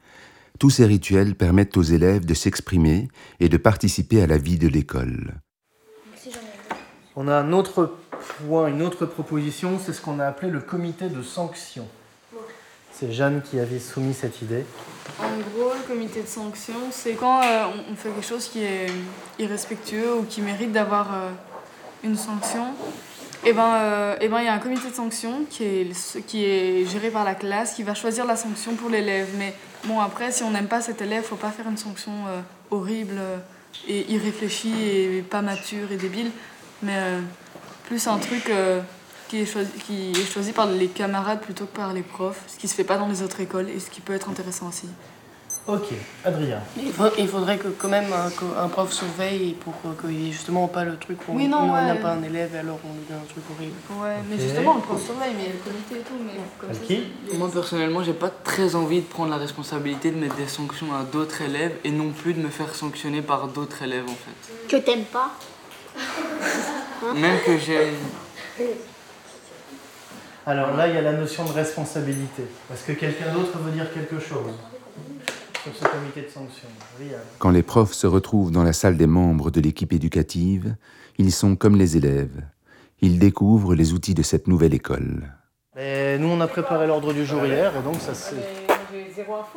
Tous 0.60 0.70
ces 0.70 0.86
rituels 0.86 1.36
permettent 1.36 1.76
aux 1.78 1.84
élèves 1.84 2.26
de 2.26 2.34
s'exprimer 2.34 3.08
et 3.40 3.50
de 3.50 3.58
participer 3.58 4.22
à 4.22 4.28
la 4.28 4.38
vie 4.38 4.58
de 4.58 4.68
l'école. 4.68 5.34
On 7.16 7.28
a 7.28 7.36
un 7.36 7.52
autre 7.54 7.96
point, 8.48 8.68
une 8.68 8.82
autre 8.82 9.06
proposition, 9.06 9.80
c'est 9.84 9.94
ce 9.94 10.02
qu'on 10.02 10.20
a 10.20 10.26
appelé 10.26 10.52
le 10.52 10.60
comité 10.62 11.10
de 11.10 11.22
sanction. 11.22 11.88
C'est 12.92 13.12
Jeanne 13.12 13.42
qui 13.42 13.60
avait 13.60 13.80
soumis 13.80 14.14
cette 14.14 14.42
idée. 14.42 14.64
En 15.20 15.24
gros, 15.56 15.74
le 15.74 15.88
comité 15.88 16.22
de 16.22 16.28
sanction, 16.28 16.76
c'est 16.92 17.14
quand 17.14 17.42
euh, 17.42 17.66
on- 17.92 17.96
fait 17.96 18.10
quelque 18.10 18.26
chose 18.26 18.48
qui 18.48 18.64
est 18.64 18.86
irrespectueux 19.40 20.16
ou 20.16 20.24
qui 20.24 20.42
mérite 20.42 20.72
d'avoir 20.72 21.14
euh, 21.14 21.30
une 22.04 22.16
sanction. 22.16 22.68
Et 23.46 23.52
ben, 23.52 23.76
euh, 23.76 24.16
eh 24.22 24.28
ben, 24.30 24.40
il 24.40 24.46
y 24.46 24.48
a 24.48 24.54
un 24.54 24.60
comité 24.60 24.90
de 24.90 24.96
sanction 24.96 25.46
qui 25.50 25.64
est, 25.64 26.26
qui 26.28 26.46
est 26.46 26.86
géré 26.90 27.10
par 27.10 27.24
la 27.26 27.36
classe, 27.36 27.74
qui 27.74 27.84
va 27.84 27.94
choisir 27.96 28.26
la 28.26 28.36
sanction 28.36 28.76
pour 28.76 28.90
l'élève. 28.90 29.28
Mais 29.38 29.54
bon, 29.86 30.00
après, 30.00 30.32
si 30.32 30.44
on 30.44 30.52
n'aime 30.52 30.68
pas 30.68 30.82
cet 30.82 31.02
élève, 31.02 31.24
faut 31.24 31.36
pas 31.36 31.52
faire 31.52 31.68
une 31.68 31.78
sanction 31.78 32.12
euh, 32.28 32.42
horrible 32.72 33.16
euh, 33.18 33.38
et 33.88 34.12
irréfléchie 34.12 34.74
et 34.84 35.22
pas 35.22 35.42
mature 35.42 35.92
et 35.92 35.98
débile, 35.98 36.32
mais 36.82 36.96
euh, 36.96 37.20
plus 37.86 38.08
un 38.08 38.18
truc 38.18 38.52
qui, 39.28 39.42
est 39.42 39.46
choisi, 39.46 39.72
qui 39.86 40.12
est 40.12 40.32
choisi 40.32 40.52
par 40.52 40.68
les 40.68 40.88
camarades 40.88 41.42
plutôt 41.42 41.66
que 41.66 41.76
par 41.76 41.94
les 41.94 42.04
profs, 42.04 42.42
ce 42.48 42.58
qui 42.58 42.68
se 42.68 42.76
fait 42.76 42.84
pas 42.84 42.98
dans 42.98 43.08
les 43.08 43.22
autres 43.22 43.40
écoles 43.40 43.70
et 43.70 43.80
ce 43.80 43.90
qui 43.90 44.02
peut 44.02 44.14
être 44.14 44.30
intéressant 44.30 44.68
aussi. 44.70 44.88
Ok, 45.66 45.94
Adrien. 46.26 46.60
Il, 46.78 46.92
faut- 46.92 47.06
il 47.18 47.26
faudrait 47.26 47.58
que 47.58 47.70
quand 47.70 47.88
même 47.88 48.12
un, 48.12 48.30
qu'un 48.30 48.68
prof 48.68 48.92
surveille 48.92 49.54
pour 49.54 49.74
euh, 49.86 49.94
qu'il 50.02 50.10
n'y 50.20 50.28
ait 50.28 50.32
justement 50.34 50.68
pas 50.68 50.84
le 50.84 50.98
truc 50.98 51.18
où 51.30 51.38
Oui, 51.38 51.48
non, 51.48 51.60
on 51.60 51.74
ouais. 51.74 51.86
n'a 51.86 51.96
pas 51.96 52.10
un 52.12 52.22
élève 52.24 52.54
et 52.54 52.58
alors 52.58 52.80
on 52.84 52.92
lui 52.94 53.04
donne 53.10 53.20
un 53.20 53.32
truc 53.32 53.44
horrible. 53.56 53.74
Ouais, 54.04 54.18
mais 54.30 54.38
justement, 54.38 54.74
le 54.76 54.82
prof 54.82 55.02
surveille, 55.02 55.32
mais 55.38 55.44
il 55.44 55.48
y 55.48 55.50
a 55.52 55.54
le 55.54 55.60
comité 55.60 55.96
et 55.96 56.00
tout, 56.00 56.16
mais 56.26 56.34
comme 56.60 56.74
ça, 56.74 56.82
c'est- 57.32 57.38
Moi 57.38 57.50
personnellement, 57.50 58.04
j'ai 58.04 58.12
pas 58.12 58.30
très 58.30 58.76
envie 58.76 59.00
de 59.00 59.06
prendre 59.06 59.32
la 59.32 59.38
responsabilité 59.38 60.12
de 60.12 60.18
mettre 60.18 60.36
des 60.36 60.48
sanctions 60.50 60.94
à 60.94 61.04
d'autres 61.04 61.42
élèves 61.42 61.78
et 61.86 61.92
non 61.92 62.10
plus 62.12 62.34
de 62.34 62.42
me 62.42 62.50
faire 62.50 62.76
sanctionner 62.76 63.22
par 63.22 63.48
d'autres 63.48 63.84
élèves 63.84 64.04
en 64.06 64.16
fait. 64.16 64.68
Que 64.68 64.84
t'aimes 64.84 65.06
pas 65.06 65.32
Même 67.16 67.40
que 67.46 67.58
j'ai. 67.58 67.94
Alors 70.46 70.76
là, 70.76 70.90
il 70.90 70.96
y 70.96 70.98
a 70.98 71.02
la 71.02 71.14
notion 71.14 71.46
de 71.46 71.54
responsabilité. 71.54 72.44
Est-ce 72.74 72.84
que 72.84 72.92
quelqu'un 72.92 73.32
d'autre 73.34 73.58
veut 73.60 73.72
dire 73.72 73.88
quelque 73.94 74.20
chose? 74.20 74.52
Sur 75.64 75.74
ce 75.74 75.86
comité 75.86 76.22
de 76.22 76.28
sanction 76.28 76.68
Riyad. 77.00 77.22
Quand 77.40 77.50
les 77.50 77.64
profs 77.64 77.94
se 77.94 78.06
retrouvent 78.06 78.52
dans 78.52 78.64
la 78.64 78.74
salle 78.74 78.98
des 78.98 79.08
membres 79.08 79.50
de 79.50 79.62
l'équipe 79.62 79.94
éducative, 79.94 80.76
ils 81.18 81.32
sont 81.32 81.56
comme 81.56 81.78
les 81.78 81.96
élèves. 81.96 82.44
Ils 83.02 83.18
découvrent 83.18 83.74
les 83.74 83.94
outils 83.94 84.14
de 84.14 84.24
cette 84.24 84.48
nouvelle 84.48 84.74
école. 84.74 85.24
Et 85.78 86.18
nous, 86.20 86.28
on 86.28 86.42
a 86.42 86.48
préparé 86.48 86.86
l'ordre 86.86 87.14
du 87.14 87.26
jour 87.26 87.46
hier, 87.46 87.74
et 87.78 87.82
donc 87.82 87.96
ça 87.96 88.14
c'est 88.14 88.36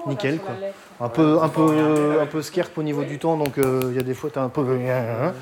nickel 0.07 0.39
quoi. 0.39 0.55
Un 1.01 1.09
peu, 1.09 1.43
un 1.43 1.49
peu, 1.49 2.21
un 2.21 2.27
peu 2.27 2.41
scarpe 2.41 2.79
au 2.79 2.83
niveau 2.83 3.05
du 3.05 3.19
temps, 3.19 3.37
donc 3.37 3.59
euh, 3.59 3.89
il 3.91 3.97
y 3.97 3.99
a 3.99 4.03
des 4.03 4.15
fois 4.15 4.31
t'as 4.33 4.43
un 4.43 4.49
peu 4.49 4.63
hein, 4.63 5.35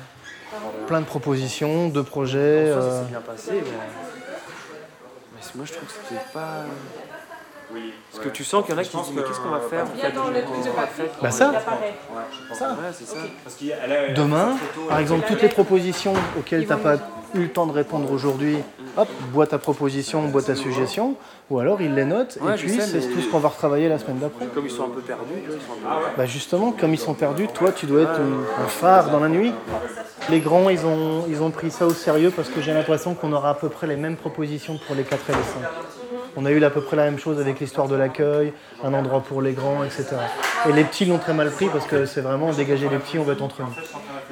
plein 0.87 0.99
de 0.99 1.05
propositions, 1.05 1.89
de 1.89 2.01
projets. 2.01 2.71
Ça 2.71 2.77
euh, 2.79 3.03
s'est 3.03 3.09
bien 3.09 3.21
passé, 3.21 3.51
mais. 3.53 3.71
moi 5.55 5.65
je 5.65 5.73
trouve 5.73 5.87
que 5.87 5.93
c'était 6.09 6.21
pas. 6.33 6.65
Parce 8.11 8.23
que 8.23 8.29
tu 8.29 8.43
sens 8.43 8.63
qu'il 8.65 8.73
y 8.73 8.77
en 8.77 8.81
a 8.81 8.83
qui 8.83 8.95
disent 8.95 9.11
mais 9.15 9.23
qu'est-ce 9.23 9.39
qu'on 9.39 9.49
va 9.49 9.59
faire 9.59 9.85
va 9.85 10.87
faire 10.87 11.05
Bah 11.21 11.31
ça. 11.31 11.51
Ouais. 11.51 11.57
Demain, 14.15 14.55
par 14.87 14.99
exemple, 14.99 15.25
toutes 15.27 15.41
les 15.41 15.49
propositions 15.49 16.13
auxquelles 16.37 16.63
tu 16.63 16.69
n'as 16.69 16.77
pas 16.77 16.95
eu 17.33 17.39
le 17.39 17.49
temps 17.49 17.65
de 17.65 17.73
répondre 17.73 18.09
aujourd'hui, 18.11 18.57
hop, 18.95 19.09
bois 19.33 19.45
ta 19.47 19.57
proposition, 19.57 20.25
bois 20.29 20.41
ta 20.41 20.55
suggestion, 20.55 21.15
ou 21.49 21.59
alors 21.59 21.81
ils 21.81 21.93
les 21.93 22.05
notent, 22.05 22.37
et 22.37 22.53
puis 22.55 22.79
c'est 22.79 23.01
tout 23.11 23.19
ce 23.19 23.27
qu'on 23.29 23.39
va 23.39 23.49
retravailler 23.49 23.89
la 23.89 23.99
semaine 23.99 24.19
d'après. 24.19 24.45
Comme 24.47 24.65
ils 24.65 24.71
sont 24.71 24.85
un 24.85 24.89
peu 24.89 25.01
perdus, 25.01 25.33
tu 25.43 25.47
vois, 25.47 25.55
ils 25.57 25.61
sont 25.61 25.73
un 25.87 25.99
peu. 25.99 26.05
Bah 26.17 26.25
justement, 26.25 26.71
comme 26.71 26.93
ils 26.93 26.99
sont 26.99 27.13
perdus, 27.13 27.47
toi 27.49 27.71
tu 27.73 27.85
dois 27.87 28.03
être 28.03 28.21
un 28.63 28.67
phare 28.67 29.09
dans 29.09 29.19
la 29.19 29.27
nuit. 29.27 29.51
Les 30.29 30.39
grands, 30.39 30.69
ils 30.69 30.83
ont, 30.85 31.25
ils 31.29 31.43
ont 31.43 31.51
pris 31.51 31.69
ça 31.69 31.85
au 31.85 31.91
sérieux 31.91 32.31
parce 32.35 32.49
que 32.49 32.59
j'ai 32.61 32.73
l'impression 32.73 33.13
qu'on 33.13 33.31
aura 33.33 33.49
à 33.51 33.53
peu 33.53 33.69
près 33.69 33.85
les 33.85 33.95
mêmes 33.97 34.15
propositions 34.15 34.79
pour 34.87 34.95
les 34.95 35.03
4 35.03 35.29
et 35.29 35.33
les 35.33 35.37
5. 35.37 35.43
On 36.37 36.45
a 36.45 36.51
eu 36.51 36.63
à 36.63 36.69
peu 36.69 36.81
près 36.81 36.95
la 36.97 37.05
même 37.05 37.19
chose 37.19 37.39
avec 37.39 37.59
l'histoire 37.59 37.87
de 37.87 37.95
l'accueil, 37.95 38.53
un 38.83 38.93
endroit 38.93 39.21
pour 39.21 39.41
les 39.41 39.53
grands, 39.53 39.83
etc. 39.83 40.05
Et 40.67 40.73
les 40.73 40.83
petits 40.83 41.05
l'ont 41.05 41.17
très 41.17 41.33
mal 41.33 41.49
pris 41.51 41.67
parce 41.67 41.85
que 41.85 42.05
c'est 42.05 42.21
vraiment 42.21 42.51
dégager 42.51 42.89
les 42.89 42.97
petits, 42.97 43.17
on 43.19 43.23
va 43.23 43.33
être 43.33 43.41
entre 43.41 43.61
nous. 43.61 43.73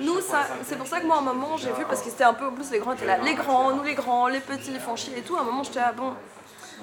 Nous, 0.06 0.20
ça, 0.22 0.40
c'est 0.64 0.78
pour 0.78 0.88
ça 0.88 1.00
que 1.00 1.06
moi, 1.06 1.18
à 1.18 1.20
un 1.20 1.24
moment, 1.24 1.56
j'ai 1.58 1.72
vu, 1.72 1.86
parce 1.88 2.02
que 2.02 2.10
c'était 2.10 2.24
un 2.24 2.34
peu, 2.34 2.48
en 2.48 2.52
plus, 2.52 2.72
les 2.72 2.80
grands 2.80 2.94
étaient 2.94 3.06
là. 3.06 3.18
Les 3.24 3.36
grands, 3.36 3.72
nous 3.72 3.84
les 3.84 3.94
grands, 3.94 4.28
les 4.28 4.40
petits, 4.40 4.72
les 4.72 4.80
font 4.80 4.96
chier 4.96 5.18
et 5.18 5.22
tout. 5.22 5.38
À 5.38 5.42
un 5.42 5.44
moment, 5.44 5.64
j'étais 5.64 5.80
là, 5.80 5.94
bon. 5.96 6.14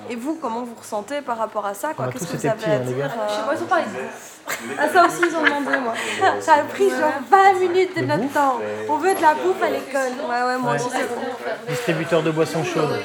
Et 0.08 0.16
vous, 0.16 0.38
comment 0.40 0.62
vous 0.62 0.76
ressentez 0.80 1.20
par 1.20 1.36
rapport 1.36 1.66
à 1.66 1.74
ça 1.74 1.92
quoi? 1.92 2.06
Qu'est-ce 2.06 2.24
que 2.24 2.30
vous 2.30 2.36
été 2.36 2.48
avez 2.48 2.58
petits, 2.58 2.70
à 2.70 2.74
hein, 2.76 2.78
dire 2.80 3.04
euh, 3.04 3.28
Je 3.28 3.34
sais 3.34 3.42
pas, 3.42 3.54
ils 3.54 3.62
ont 3.62 3.66
parlé 3.66 3.84
de. 3.84 4.78
Ah, 4.78 4.88
ça 4.88 5.04
aussi, 5.04 5.22
ils 5.28 5.36
ont 5.36 5.42
demandé, 5.44 5.76
moi. 5.78 5.92
Ça 6.40 6.54
a 6.54 6.58
pris 6.62 6.88
genre 6.88 7.12
20 7.30 7.60
minutes 7.60 7.96
de 8.00 8.06
notre 8.06 8.32
temps. 8.32 8.58
On 8.88 8.96
veut 8.96 9.14
de 9.14 9.20
la 9.20 9.34
bouffe 9.34 9.62
à 9.62 9.68
l'école. 9.68 10.12
Ouais, 10.28 10.42
ouais, 10.46 10.58
moi 10.58 10.72
Ouais. 10.72 10.76
aussi, 10.80 10.88
c'est 10.90 11.08
bon. 11.08 11.20
Distributeur 11.68 12.22
de 12.22 12.30
boissons 12.30 12.64
chaudes. 12.64 12.98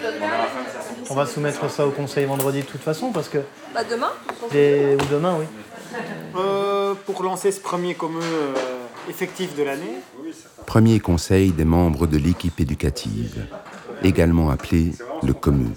On 1.09 1.15
va 1.15 1.25
soumettre 1.25 1.69
ça 1.69 1.85
au 1.85 1.91
conseil 1.91 2.25
vendredi 2.25 2.61
de 2.61 2.65
toute 2.65 2.81
façon 2.81 3.11
parce 3.11 3.29
que. 3.29 3.39
Bah, 3.73 3.83
demain 3.83 4.11
Des... 4.51 4.95
Ou 4.95 5.05
demain, 5.13 5.35
oui. 5.39 5.45
Euh, 6.35 6.93
pour 7.05 7.23
lancer 7.23 7.51
ce 7.51 7.59
premier 7.61 7.95
commun 7.95 8.19
euh, 8.21 8.53
effectif 9.09 9.55
de 9.55 9.63
l'année, 9.63 9.99
Premier 10.65 10.99
conseil 10.99 11.51
des 11.51 11.63
membres 11.63 12.07
de 12.07 12.17
l'équipe 12.17 12.59
éducative, 12.59 13.45
également 14.03 14.49
appelé 14.49 14.91
le 15.23 15.33
COME. 15.33 15.73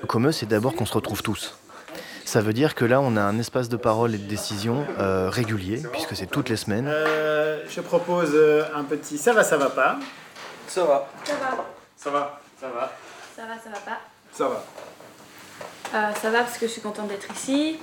Le 0.00 0.06
commun, 0.06 0.32
c'est 0.32 0.46
d'abord 0.46 0.74
qu'on 0.74 0.86
se 0.86 0.94
retrouve 0.94 1.22
tous. 1.22 1.56
Ça 2.24 2.40
veut 2.40 2.52
dire 2.52 2.74
que 2.74 2.84
là, 2.84 3.00
on 3.00 3.16
a 3.16 3.20
un 3.20 3.38
espace 3.38 3.68
de 3.68 3.76
parole 3.76 4.14
et 4.14 4.18
de 4.18 4.26
décision 4.26 4.84
euh, 4.98 5.28
régulier, 5.30 5.82
puisque 5.92 6.16
c'est 6.16 6.26
toutes 6.26 6.48
les 6.48 6.56
semaines. 6.56 6.86
euh, 6.88 7.62
je 7.68 7.80
propose 7.80 8.34
un 8.74 8.82
petit 8.84 9.18
ça 9.18 9.32
va, 9.32 9.44
ça 9.44 9.56
va 9.56 9.70
pas. 9.70 9.98
Ça 10.66 10.84
va. 10.84 11.08
Ça 11.24 11.34
va. 11.34 11.66
Ça 11.96 12.10
va, 12.10 12.40
ça 12.60 12.66
va, 12.68 12.92
Ça 13.36 13.42
va, 13.42 13.54
ça 13.62 13.68
va 13.68 13.78
pas. 13.80 14.00
ça 14.32 14.48
va. 14.48 14.64
Euh, 15.94 16.14
ça 16.14 16.30
va 16.30 16.38
parce 16.38 16.56
que 16.56 16.66
je 16.66 16.72
suis 16.72 16.80
contente 16.80 17.08
d'être 17.08 17.30
ici. 17.34 17.78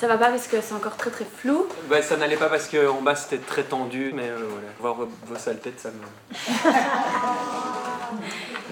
Ça 0.00 0.08
va 0.08 0.16
pas 0.16 0.30
parce 0.30 0.46
que 0.46 0.62
c'est 0.62 0.72
encore 0.72 0.96
très 0.96 1.10
très 1.10 1.26
flou. 1.26 1.66
Bah, 1.90 2.00
ça 2.00 2.16
n'allait 2.16 2.38
pas 2.38 2.48
parce 2.48 2.68
qu'en 2.68 3.02
bas 3.02 3.14
c'était 3.14 3.36
très 3.36 3.64
tendu, 3.64 4.12
mais 4.14 4.30
euh, 4.30 4.38
voilà. 4.38 4.68
Voir 4.80 4.94
vos, 4.94 5.08
vos 5.26 5.36
sales 5.36 5.60
têtes, 5.60 5.78
ça 5.78 5.90
me. 5.90 6.00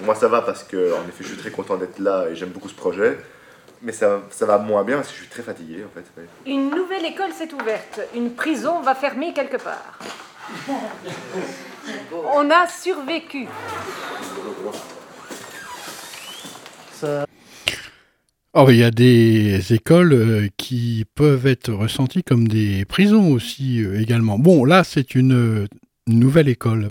Moi 0.05 0.15
ça 0.15 0.27
va 0.27 0.41
parce 0.41 0.63
que 0.63 0.93
en 0.93 1.07
effet 1.07 1.23
je 1.23 1.27
suis 1.27 1.37
très 1.37 1.51
content 1.51 1.77
d'être 1.77 1.99
là 1.99 2.25
et 2.27 2.35
j'aime 2.35 2.49
beaucoup 2.49 2.67
ce 2.69 2.73
projet. 2.73 3.19
Mais 3.83 3.91
ça, 3.91 4.21
ça 4.31 4.47
va 4.47 4.57
moins 4.57 4.83
bien 4.83 4.95
parce 4.95 5.09
que 5.09 5.13
je 5.13 5.19
suis 5.19 5.29
très 5.29 5.43
fatigué 5.43 5.85
en 5.85 5.89
fait. 5.93 6.05
Une 6.47 6.71
nouvelle 6.71 7.05
école 7.05 7.31
s'est 7.31 7.53
ouverte. 7.53 7.99
Une 8.15 8.33
prison 8.33 8.81
va 8.81 8.95
fermer 8.95 9.33
quelque 9.33 9.57
part. 9.57 9.99
On 12.33 12.49
a 12.49 12.67
survécu. 12.67 13.47
Ça... 17.03 17.25
Oh, 18.53 18.67
il 18.69 18.77
y 18.77 18.83
a 18.83 18.91
des 18.91 19.73
écoles 19.73 20.13
euh, 20.13 20.47
qui 20.55 21.03
peuvent 21.15 21.47
être 21.47 21.73
ressenties 21.73 22.23
comme 22.23 22.47
des 22.47 22.85
prisons 22.85 23.33
aussi 23.33 23.83
euh, 23.83 23.99
également. 23.99 24.39
Bon, 24.39 24.63
là, 24.63 24.85
c'est 24.85 25.13
une 25.13 25.33
euh, 25.33 25.67
nouvelle 26.07 26.47
école 26.47 26.87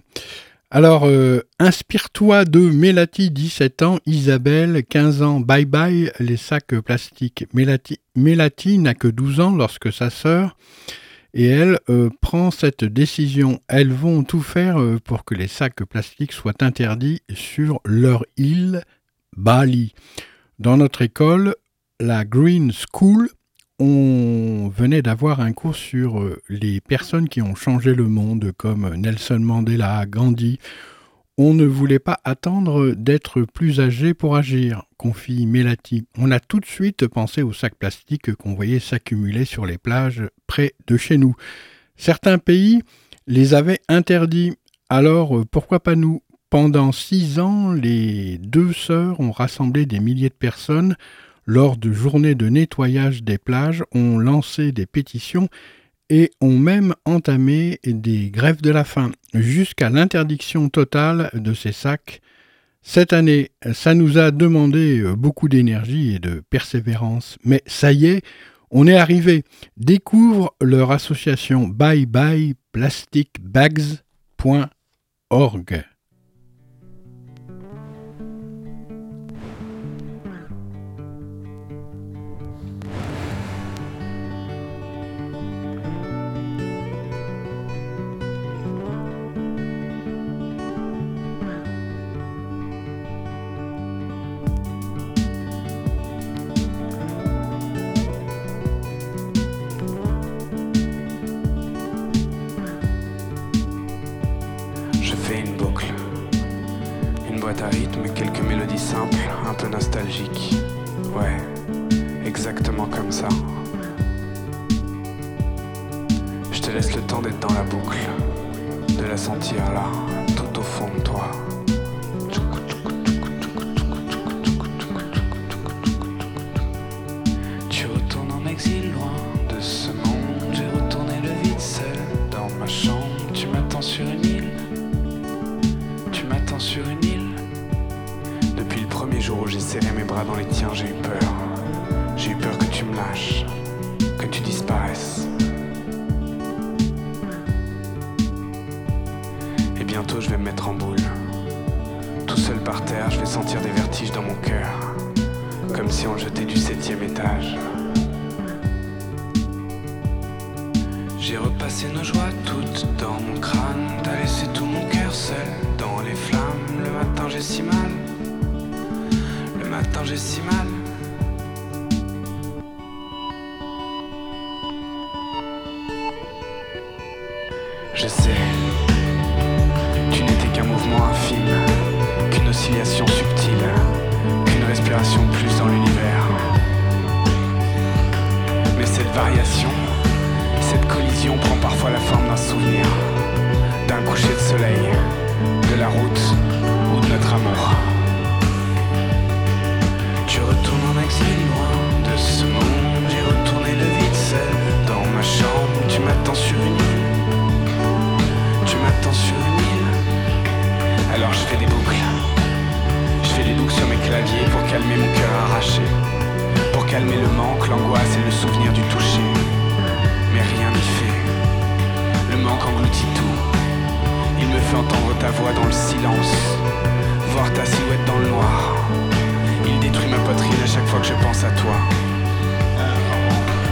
Alors, 0.70 1.06
euh, 1.06 1.40
inspire-toi 1.58 2.44
de 2.44 2.60
Mélati, 2.60 3.30
17 3.30 3.80
ans, 3.80 4.00
Isabelle, 4.04 4.84
15 4.86 5.22
ans, 5.22 5.40
bye 5.40 5.64
bye 5.64 6.12
les 6.20 6.36
sacs 6.36 6.78
plastiques. 6.84 7.46
Mélati, 7.54 8.78
n'a 8.78 8.92
que 8.92 9.08
12 9.08 9.40
ans 9.40 9.56
lorsque 9.56 9.90
sa 9.90 10.10
sœur 10.10 10.58
et 11.34 11.46
elle 11.46 11.78
euh, 11.88 12.10
prend 12.20 12.50
cette 12.50 12.84
décision. 12.84 13.60
Elles 13.68 13.92
vont 13.92 14.22
tout 14.22 14.42
faire 14.42 14.80
euh, 14.80 14.98
pour 15.02 15.24
que 15.24 15.34
les 15.34 15.48
sacs 15.48 15.84
plastiques 15.84 16.32
soient 16.32 16.62
interdits 16.62 17.22
sur 17.34 17.80
leur 17.84 18.24
île, 18.36 18.82
Bali. 19.36 19.94
Dans 20.58 20.76
notre 20.76 21.02
école, 21.02 21.54
la 22.00 22.24
Green 22.24 22.72
School, 22.72 23.28
on 23.78 24.68
venait 24.68 25.02
d'avoir 25.02 25.40
un 25.40 25.52
cours 25.52 25.74
sur 25.74 26.20
euh, 26.20 26.40
les 26.48 26.80
personnes 26.80 27.28
qui 27.28 27.42
ont 27.42 27.54
changé 27.54 27.94
le 27.94 28.06
monde, 28.06 28.52
comme 28.56 28.94
Nelson 28.94 29.40
Mandela, 29.40 30.04
Gandhi. 30.06 30.58
On 31.38 31.54
ne 31.54 31.64
voulait 31.64 31.98
pas 31.98 32.20
attendre 32.24 32.92
d'être 32.92 33.42
plus 33.42 33.80
âgé 33.80 34.14
pour 34.14 34.36
agir, 34.36 34.84
confie 34.98 35.46
Melati. 35.46 36.06
On 36.18 36.30
a 36.30 36.38
tout 36.38 36.60
de 36.60 36.66
suite 36.66 37.08
pensé 37.08 37.42
aux 37.42 37.52
sacs 37.54 37.74
plastiques 37.74 38.34
qu'on 38.34 38.54
voyait 38.54 38.78
s'accumuler 38.78 39.44
sur 39.44 39.64
les 39.64 39.78
plages 39.78 40.22
près 40.46 40.74
de 40.86 40.96
chez 40.96 41.16
nous. 41.16 41.34
Certains 41.96 42.38
pays 42.38 42.82
les 43.26 43.54
avaient 43.54 43.80
interdits, 43.88 44.54
alors 44.88 45.38
euh, 45.38 45.44
pourquoi 45.44 45.80
pas 45.80 45.94
nous? 45.94 46.22
Pendant 46.52 46.92
six 46.92 47.38
ans, 47.38 47.72
les 47.72 48.36
deux 48.36 48.74
sœurs 48.74 49.18
ont 49.20 49.32
rassemblé 49.32 49.86
des 49.86 50.00
milliers 50.00 50.28
de 50.28 50.34
personnes 50.34 50.96
lors 51.46 51.78
de 51.78 51.90
journées 51.90 52.34
de 52.34 52.50
nettoyage 52.50 53.22
des 53.22 53.38
plages, 53.38 53.82
ont 53.94 54.18
lancé 54.18 54.70
des 54.70 54.84
pétitions 54.84 55.48
et 56.10 56.30
ont 56.42 56.58
même 56.58 56.94
entamé 57.06 57.80
des 57.86 58.28
grèves 58.30 58.60
de 58.60 58.68
la 58.70 58.84
faim, 58.84 59.12
jusqu'à 59.32 59.88
l'interdiction 59.88 60.68
totale 60.68 61.30
de 61.32 61.54
ces 61.54 61.72
sacs. 61.72 62.20
Cette 62.82 63.14
année, 63.14 63.52
ça 63.72 63.94
nous 63.94 64.18
a 64.18 64.30
demandé 64.30 65.02
beaucoup 65.16 65.48
d'énergie 65.48 66.16
et 66.16 66.18
de 66.18 66.42
persévérance, 66.50 67.38
mais 67.44 67.62
ça 67.64 67.94
y 67.94 68.04
est, 68.04 68.22
on 68.70 68.86
est 68.86 68.98
arrivé. 68.98 69.44
Découvre 69.78 70.54
leur 70.60 70.90
association 70.90 71.66
Bye 71.66 72.04
Bye 72.04 72.56
Plastic 72.72 73.40
Bags.org. 73.40 74.02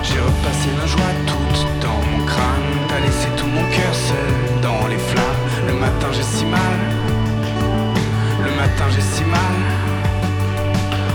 J'ai 0.02 0.18
repassé 0.18 0.70
la 0.76 0.86
joie 0.86 1.12
toute 1.24 1.66
dans 1.80 2.00
mon 2.10 2.26
crâne. 2.26 2.88
T'as 2.88 2.98
laissé 2.98 3.28
tout 3.36 3.46
mon 3.46 3.62
cœur 3.70 3.94
seul 3.94 4.60
dans 4.60 4.88
les 4.88 4.98
flammes. 4.98 5.44
Le 5.68 5.74
matin 5.74 6.08
j'ai 6.10 6.24
si 6.24 6.44
mal. 6.46 6.78
Le 8.42 8.50
matin 8.56 8.86
j'ai 8.90 9.00
si 9.00 9.22
mal. 9.22 9.56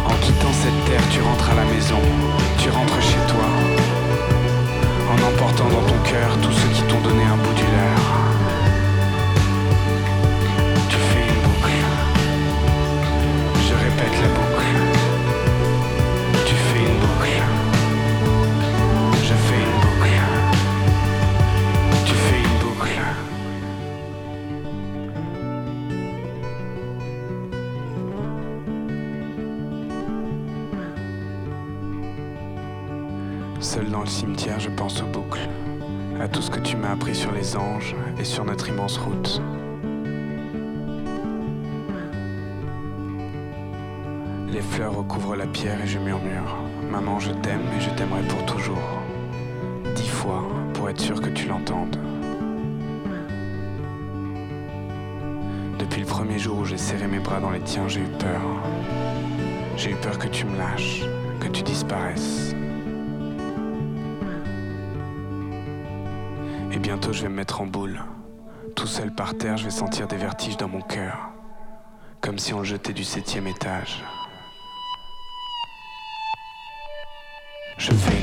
En 0.06 0.14
quittant 0.24 0.53
cette 0.53 0.86
terre, 0.86 1.03
tu 1.12 1.22
rentres 1.22 1.49
à 1.49 1.56
la 1.56 1.66
maison. 1.66 1.99
Tu 2.58 2.70
rentres 2.70 3.01
chez 3.01 3.20
toi. 3.28 3.49
En 5.12 5.28
emportant 5.28 5.66
dans 5.66 5.86
ton 5.86 5.99
cœur 6.10 6.38
tous 6.41 6.53
ceux 6.53 6.70
qui 6.70 6.84
t'ont 6.84 7.01
donné 7.01 7.24
un 7.24 7.36
bout 7.36 7.53
du 7.53 7.64
leur. 7.64 8.45
le 34.06 34.12
cimetière, 34.12 34.60
je 34.60 34.70
pense 34.70 35.01
aux 35.01 35.08
boucles, 35.08 35.49
à 36.22 36.28
tout 36.28 36.41
ce 36.41 36.51
que 36.51 36.60
tu 36.60 36.78
m'as 36.78 36.91
appris 36.91 37.16
sur 37.16 37.32
les 37.32 37.58
anges 37.58 37.95
et 38.20 38.24
sur 38.24 38.45
notre 38.45 38.70
immense 38.70 38.97
route. 38.99 39.41
Les 44.47 44.62
fleurs 44.62 44.95
recouvrent 44.95 45.36
la 45.36 45.47
pierre 45.47 45.82
et 45.82 45.88
je 45.88 45.97
murmure 45.97 46.56
Maman, 46.91 47.20
je 47.20 47.32
t'aime 47.32 47.64
et 47.76 47.82
je 47.82 47.89
t'aimerai 47.89 48.22
pour 48.28 48.45
toujours. 48.45 49.01
Dix 49.95 50.08
fois 50.08 50.43
pour 50.76 50.88
être 50.88 51.01
sûr 51.01 51.20
que 51.20 51.30
tu 51.30 51.47
l'entendes. 51.47 51.97
Depuis 55.80 56.01
le 56.01 56.08
premier 56.08 56.38
jour 56.38 56.60
où 56.60 56.66
j'ai 56.66 56.78
serré 56.78 57.08
mes 57.08 57.20
bras 57.20 57.39
dans 57.39 57.49
les 57.49 57.62
tiens, 57.62 57.88
j'ai 57.88 58.01
eu 58.01 58.12
peur. 58.20 58.41
J'ai 59.78 59.91
eu 59.91 59.95
peur 59.95 60.20
que 60.20 60.28
tu 60.28 60.45
me 60.45 60.58
lâches, 60.58 61.01
que 61.39 61.47
tu 61.47 61.64
disparaisses. 61.64 62.55
Je 67.12 67.22
vais 67.22 67.30
me 67.30 67.36
mettre 67.36 67.62
en 67.62 67.66
boule. 67.66 68.03
Tout 68.76 68.88
seul 68.88 69.14
par 69.14 69.38
terre, 69.38 69.58
je 69.58 69.66
vais 69.66 69.72
sentir 69.72 70.08
des 70.08 70.18
vertiges 70.18 70.58
dans 70.58 70.68
mon 70.68 70.82
cœur. 70.82 71.30
Comme 72.20 72.39
si 72.39 72.53
on 72.53 72.64
jetait 72.64 72.93
du 72.93 73.03
septième 73.03 73.47
étage. 73.47 74.03
Je 77.78 77.91
fais 77.91 78.14